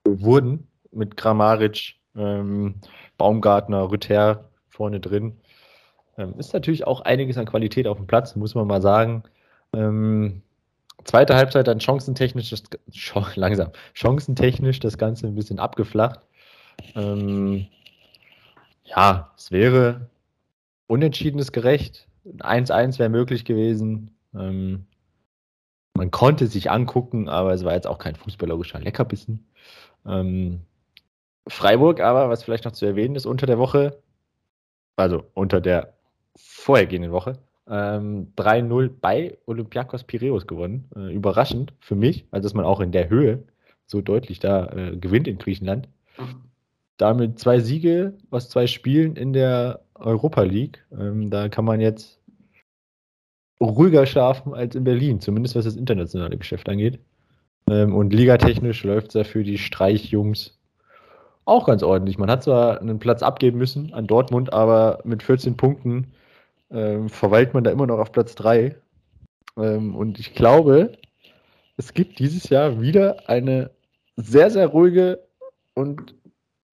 wurden 0.05 0.68
mit 0.93 1.16
Kramaric, 1.16 1.97
ähm, 2.16 2.76
Baumgartner, 3.16 3.91
Rüther 3.91 4.49
vorne 4.68 5.01
drin. 5.01 5.37
Ähm, 6.16 6.35
ist 6.39 6.55
natürlich 6.55 6.87
auch 6.87 7.01
einiges 7.03 7.39
an 7.39 7.47
Qualität 7.47 7.87
auf 7.87 7.97
dem 7.97 8.07
Platz, 8.07 8.37
muss 8.37 8.55
man 8.55 8.66
mal 8.66 8.83
sagen. 8.83 9.22
Ähm, 9.72 10.43
zweite 11.05 11.35
Halbzeit 11.37 11.67
dann 11.67 11.81
chancentechnisch, 11.81 12.51
das, 12.51 12.63
langsam, 13.37 13.71
chancentechnisch 13.95 14.81
das 14.81 14.99
Ganze 14.99 15.27
ein 15.27 15.35
bisschen 15.35 15.59
abgeflacht. 15.59 16.21
Ähm, 16.95 17.67
ja, 18.85 19.33
es 19.37 19.51
wäre 19.51 20.09
unentschiedenes 20.87 21.53
gerecht. 21.53 22.09
1-1 22.25 22.99
wäre 22.99 23.09
möglich 23.09 23.45
gewesen. 23.45 24.17
Ähm, 24.35 24.87
man 25.95 26.11
konnte 26.11 26.47
sich 26.47 26.71
angucken, 26.71 27.29
aber 27.29 27.53
es 27.53 27.65
war 27.65 27.75
jetzt 27.75 27.87
auch 27.87 27.99
kein 27.99 28.15
fußballerischer 28.15 28.79
Leckerbissen. 28.79 29.47
Ähm, 30.07 30.61
Freiburg 31.47 32.01
aber, 32.01 32.29
was 32.29 32.45
vielleicht 32.45 32.65
noch 32.65 32.73
zu 32.73 32.87
erwähnen 32.87 33.17
ist, 33.17 33.27
unter 33.27 33.47
der 33.47 33.59
Woche, 33.59 34.01
also 34.97 35.25
unter 35.35 35.61
der 35.61 35.95
vorhergehenden 36.37 37.11
Woche, 37.11 37.39
ähm, 37.71 38.33
3-0 38.37 38.91
bei 39.01 39.39
Olympiakos 39.47 40.05
Piraeus 40.05 40.47
gewonnen. 40.47 40.89
Äh, 40.97 41.12
überraschend 41.12 41.73
für 41.81 41.95
mich, 41.95 42.27
also 42.31 42.47
dass 42.47 42.55
man 42.55 42.64
auch 42.64 42.81
in 42.81 42.93
der 42.93 43.09
Höhe 43.09 43.45
so 43.87 44.01
deutlich 44.01 44.39
da 44.39 44.66
äh, 44.73 44.97
gewinnt 44.97 45.29
in 45.29 45.39
Griechenland. 45.39 45.89
Damit 46.97 47.39
zwei 47.39 47.61
Siege 47.61 48.14
aus 48.31 48.49
zwei 48.49 48.66
Spielen 48.66 49.16
in 49.16 49.33
der 49.33 49.81
Europa 49.95 50.43
League. 50.43 50.85
Ähm, 50.93 51.31
da 51.31 51.49
kann 51.49 51.64
man 51.64 51.81
jetzt 51.81 52.21
ruhiger 53.61 54.07
schlafen 54.07 54.55
als 54.55 54.75
in 54.75 54.85
Berlin, 54.85 55.21
zumindest 55.21 55.57
was 55.57 55.64
das 55.64 55.77
internationale 55.77 56.37
Geschäft 56.37 56.69
angeht. 56.69 57.01
Ähm, 57.71 57.95
und 57.95 58.12
ligatechnisch 58.12 58.85
läuft 58.85 59.09
es 59.09 59.14
ja 59.14 59.25
für 59.25 59.43
die 59.43 59.59
Streichjungs 59.59 60.59
auch 61.45 61.66
ganz 61.66 61.83
ordentlich. 61.83 62.19
Man 62.19 62.31
hat 62.31 62.45
zwar 62.45 62.81
einen 62.81 62.99
Platz 62.99 63.23
abgeben 63.23 63.59
müssen 63.59 63.95
an 63.95 64.07
Dortmund, 64.07 64.53
aber 64.53 65.01
mit 65.05 65.23
14 65.23 65.57
Punkten 65.57 66.09
ähm, 66.71 67.09
verweilt 67.09 67.55
man 67.55 67.64
da 67.64 67.71
immer 67.71 67.87
noch 67.87 67.99
auf 67.99 68.12
Platz 68.12 68.35
3. 68.35 68.77
Ähm, 69.57 69.95
und 69.95 70.19
ich 70.19 70.35
glaube, 70.35 70.93
es 71.77 71.95
gibt 71.95 72.19
dieses 72.19 72.49
Jahr 72.49 72.81
wieder 72.81 73.29
eine 73.29 73.71
sehr, 74.16 74.51
sehr 74.51 74.66
ruhige 74.66 75.21
und 75.75 76.14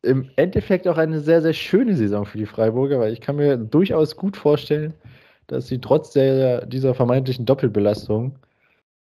im 0.02 0.30
Endeffekt 0.36 0.86
auch 0.86 0.98
eine 0.98 1.20
sehr, 1.20 1.42
sehr 1.42 1.52
schöne 1.52 1.96
Saison 1.96 2.26
für 2.26 2.38
die 2.38 2.46
Freiburger, 2.46 3.00
weil 3.00 3.12
ich 3.12 3.20
kann 3.20 3.36
mir 3.36 3.56
durchaus 3.56 4.16
gut 4.16 4.36
vorstellen, 4.36 4.94
dass 5.46 5.66
sie 5.66 5.80
trotz 5.80 6.12
der, 6.12 6.66
dieser 6.66 6.94
vermeintlichen 6.94 7.46
Doppelbelastung 7.46 8.38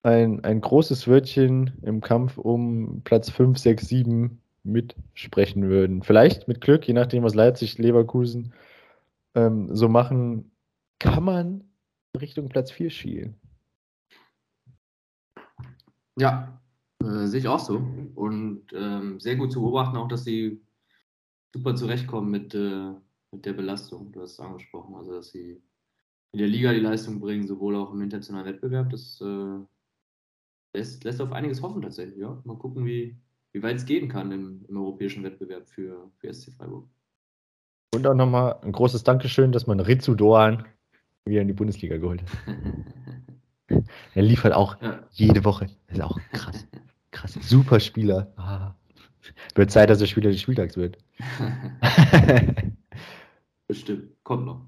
ein, 0.02 0.44
ein 0.44 0.60
großes 0.60 1.08
Wörtchen 1.08 1.72
im 1.82 2.00
Kampf 2.00 2.38
um 2.38 3.02
Platz 3.04 3.30
5, 3.30 3.58
6, 3.58 3.88
7 3.88 4.40
mitsprechen 4.64 5.68
würden. 5.68 6.02
Vielleicht 6.02 6.48
mit 6.48 6.60
Glück, 6.60 6.86
je 6.86 6.94
nachdem, 6.94 7.22
was 7.22 7.34
Leipzig, 7.34 7.78
Leverkusen 7.78 8.52
ähm, 9.34 9.74
so 9.74 9.88
machen, 9.88 10.50
kann 10.98 11.24
man 11.24 11.64
Richtung 12.18 12.48
Platz 12.48 12.70
4 12.70 12.90
schielen. 12.90 13.40
Ja, 16.18 16.60
äh, 17.02 17.26
sehe 17.26 17.40
ich 17.40 17.48
auch 17.48 17.60
so. 17.60 17.76
Und 18.14 18.64
ähm, 18.72 19.20
sehr 19.20 19.36
gut 19.36 19.52
zu 19.52 19.60
beobachten 19.60 19.96
auch, 19.96 20.08
dass 20.08 20.24
sie 20.24 20.60
super 21.54 21.74
zurechtkommen 21.76 22.30
mit, 22.30 22.54
äh, 22.54 22.92
mit 23.30 23.46
der 23.46 23.52
Belastung. 23.52 24.12
Du 24.12 24.22
hast 24.22 24.32
es 24.32 24.40
angesprochen, 24.40 24.96
also 24.96 25.12
dass 25.12 25.30
sie 25.30 25.62
in 26.32 26.38
der 26.38 26.48
Liga 26.48 26.72
die 26.72 26.80
Leistung 26.80 27.20
bringen, 27.20 27.46
sowohl 27.46 27.76
auch 27.76 27.92
im 27.92 28.02
internationalen 28.02 28.46
Wettbewerb. 28.46 28.90
Das 28.90 29.20
äh, 29.20 29.58
lässt, 30.74 31.04
lässt 31.04 31.20
auf 31.20 31.32
einiges 31.32 31.62
hoffen 31.62 31.82
tatsächlich. 31.82 32.18
Ja? 32.18 32.40
Mal 32.44 32.58
gucken, 32.58 32.84
wie, 32.84 33.16
wie 33.52 33.62
weit 33.62 33.76
es 33.76 33.86
gehen 33.86 34.08
kann 34.08 34.32
im, 34.32 34.64
im 34.68 34.76
europäischen 34.76 35.22
Wettbewerb 35.22 35.68
für, 35.68 36.10
für 36.18 36.32
SC 36.32 36.52
Freiburg. 36.52 36.88
Und 37.94 38.06
auch 38.06 38.14
nochmal 38.14 38.58
ein 38.62 38.72
großes 38.72 39.04
Dankeschön, 39.04 39.52
dass 39.52 39.66
man 39.66 39.80
Ritsu 39.80 40.14
Doan 40.14 40.66
wieder 41.24 41.42
in 41.42 41.48
die 41.48 41.54
Bundesliga 41.54 41.96
geholt 41.96 42.22
hat. 42.22 42.28
er 44.14 44.22
liefert 44.22 44.52
auch 44.52 44.80
ja. 44.80 45.00
jede 45.12 45.44
Woche. 45.44 45.66
Das 45.88 45.98
ist 45.98 46.04
auch 46.04 46.18
krass. 46.32 46.66
Krass. 47.10 47.38
Super 47.40 47.80
Spieler. 47.80 48.32
Ah. 48.36 48.74
Wird 49.54 49.70
Zeit, 49.70 49.90
dass 49.90 50.00
er 50.00 50.06
Spieler 50.06 50.30
des 50.30 50.40
Spieltags 50.40 50.76
wird. 50.76 50.98
Bestimmt. 53.66 54.12
Kommt 54.22 54.46
noch. 54.46 54.66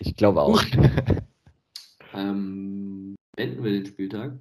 Ich 0.00 0.14
glaube 0.14 0.40
auch. 0.42 0.62
ähm, 2.14 3.16
beenden 3.36 3.64
wir 3.64 3.72
den 3.72 3.86
Spieltag. 3.86 4.38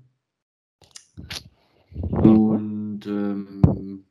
Und 1.94 3.06
ähm, 3.08 4.06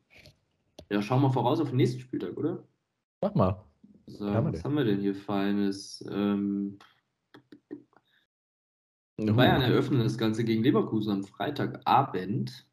ja, 0.91 1.03
schauen 1.03 1.23
wir 1.23 1.31
voraus 1.31 1.61
auf 1.61 1.69
den 1.69 1.77
nächsten 1.77 2.01
Spieltag, 2.01 2.37
oder? 2.37 2.65
Mach 3.21 3.35
mal. 3.35 3.65
So, 4.07 4.27
was 4.27 4.63
haben 4.63 4.77
wir 4.77 4.85
denn 4.85 5.01
hier 5.01 5.15
Feines? 5.15 6.05
Ähm, 6.11 6.79
uh. 9.21 9.35
Bayern 9.35 9.63
eröffnen 9.63 10.01
das 10.01 10.19
Ganze 10.19 10.45
gegen 10.45 10.63
Leverkusen 10.63 11.13
am 11.13 11.25
Freitagabend. 11.25 12.67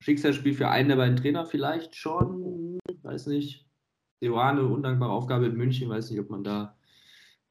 Schicksalsspiel 0.00 0.54
für 0.54 0.68
einen 0.68 0.88
der 0.88 0.96
beiden 0.96 1.16
Trainer 1.16 1.46
vielleicht 1.46 1.94
schon, 1.94 2.78
weiß 3.02 3.28
nicht. 3.28 3.66
Seoane, 4.20 4.64
undankbare 4.64 5.12
Aufgabe 5.12 5.46
in 5.46 5.56
München, 5.56 5.88
weiß 5.88 6.10
nicht, 6.10 6.20
ob 6.20 6.30
man 6.30 6.44
da 6.44 6.76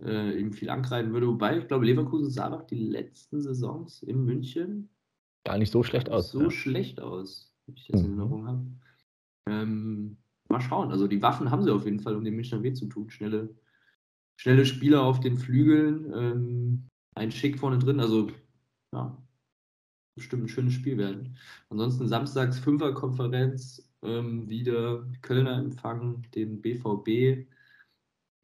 äh, 0.02 0.38
ihm 0.38 0.54
viel 0.54 0.70
ankreiden 0.70 1.14
würde. 1.14 1.28
Wobei, 1.28 1.58
ich 1.58 1.68
glaube, 1.68 1.86
Leverkusen 1.86 2.30
sah 2.30 2.50
doch 2.50 2.64
die 2.64 2.76
letzten 2.76 3.42
Saisons 3.42 4.04
in 4.04 4.24
München 4.24 4.90
gar 5.44 5.58
nicht 5.58 5.72
so 5.72 5.84
schlecht 5.84 6.10
aus. 6.10 6.32
So 6.32 6.44
ja. 6.44 6.52
schlecht 6.52 7.02
aus, 7.02 7.54
wie 7.66 7.74
ich 7.74 7.88
das 7.88 8.02
mhm. 8.02 8.06
in 8.06 8.12
Erinnerung 8.12 8.48
habe. 8.48 8.66
Ähm, 9.48 10.18
mal 10.50 10.62
schauen. 10.62 10.92
Also 10.92 11.08
die 11.08 11.22
Waffen 11.22 11.50
haben 11.52 11.64
sie 11.64 11.74
auf 11.74 11.86
jeden 11.86 12.00
Fall, 12.00 12.16
um 12.16 12.24
den 12.24 12.36
Münchner 12.36 12.62
weh 12.64 12.74
zu 12.74 12.88
tun. 12.88 13.10
Schnelle, 13.10 13.56
schnelle 14.42 14.66
Spieler 14.66 15.04
auf 15.04 15.20
den 15.20 15.38
Flügeln, 15.38 16.12
ähm, 16.16 16.88
ein 17.16 17.32
Schick 17.32 17.60
vorne 17.60 17.78
drin. 17.78 18.00
Also 18.00 18.32
ja, 18.92 19.16
bestimmt 20.16 20.46
ein 20.46 20.50
schönes 20.50 20.74
Spiel 20.74 20.98
werden. 20.98 21.38
Ansonsten 21.70 22.08
samstags 22.08 22.58
Fünferkonferenz 22.58 23.88
ähm, 24.02 24.50
wieder 24.50 25.08
Kölner 25.22 25.60
empfangen 25.60 26.26
den 26.34 26.60
BVB. 26.60 27.48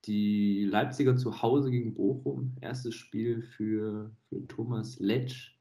Die 0.06 0.66
Leipziger 0.66 1.18
zu 1.18 1.42
Hause 1.42 1.72
gegen 1.72 1.96
Bochum. 1.96 2.56
Erstes 2.62 2.94
Spiel 2.94 3.42
für, 3.42 4.16
für 4.30 4.48
Thomas 4.48 5.00
Letsch. 5.00 5.58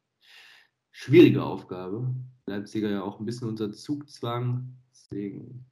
Schwierige 0.93 1.43
Aufgabe. 1.45 2.14
Leipziger 2.45 2.91
ja 2.91 3.03
auch 3.03 3.20
ein 3.20 3.24
bisschen 3.24 3.49
unter 3.49 3.72
Zugzwang. 3.72 4.76
Deswegen 4.91 5.64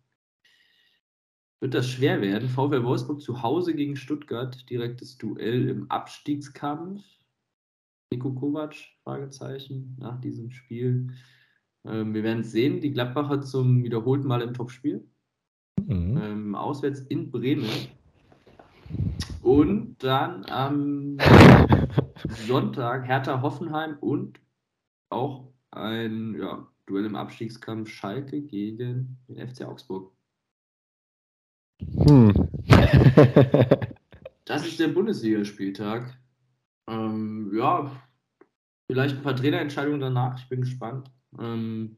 wird 1.64 1.72
das 1.72 1.88
schwer 1.88 2.20
werden. 2.20 2.50
VfL 2.50 2.84
Wolfsburg 2.84 3.22
zu 3.22 3.42
Hause 3.42 3.74
gegen 3.74 3.96
Stuttgart. 3.96 4.68
Direktes 4.68 5.16
Duell 5.16 5.70
im 5.70 5.90
Abstiegskampf. 5.90 7.02
Nico 8.12 8.34
Kovac? 8.34 8.74
Fragezeichen 9.02 9.96
nach 9.98 10.20
diesem 10.20 10.50
Spiel. 10.50 11.14
Ähm, 11.86 12.12
wir 12.12 12.22
werden 12.22 12.40
es 12.40 12.52
sehen. 12.52 12.82
Die 12.82 12.92
Gladbacher 12.92 13.40
zum 13.40 13.82
wiederholten 13.82 14.26
Mal 14.28 14.42
im 14.42 14.52
Topspiel. 14.52 15.08
Mhm. 15.80 16.20
Ähm, 16.22 16.54
auswärts 16.54 17.00
in 17.00 17.30
Bremen. 17.30 17.70
Und 19.40 19.96
dann 20.04 20.44
am 20.50 21.16
Sonntag 22.46 23.06
Hertha 23.06 23.40
Hoffenheim 23.40 23.96
und 24.00 24.38
auch 25.08 25.50
ein 25.70 26.34
ja, 26.38 26.68
Duell 26.84 27.06
im 27.06 27.16
Abstiegskampf 27.16 27.88
Schalke 27.88 28.42
gegen 28.42 29.16
den 29.28 29.48
FC 29.48 29.64
Augsburg. 29.64 30.13
Hm. 31.80 32.32
das 34.44 34.66
ist 34.66 34.80
der 34.80 34.88
Bundesligaspieltag. 34.88 36.18
Ähm, 36.88 37.52
ja, 37.54 37.90
vielleicht 38.86 39.16
ein 39.16 39.22
paar 39.22 39.36
Trainerentscheidungen 39.36 40.00
danach. 40.00 40.38
Ich 40.38 40.48
bin 40.48 40.60
gespannt. 40.60 41.10
Ähm, 41.38 41.96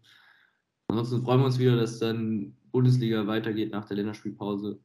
ansonsten 0.88 1.22
freuen 1.22 1.40
wir 1.40 1.46
uns 1.46 1.58
wieder, 1.58 1.76
dass 1.76 1.98
dann 1.98 2.56
Bundesliga 2.70 3.26
weitergeht 3.26 3.72
nach 3.72 3.84
der 3.86 3.96
Länderspielpause. 3.98 4.80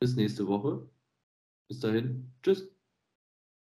Bis 0.00 0.16
nächste 0.16 0.46
Woche. 0.46 0.88
Bis 1.68 1.80
dahin. 1.80 2.32
Tschüss. 2.42 2.73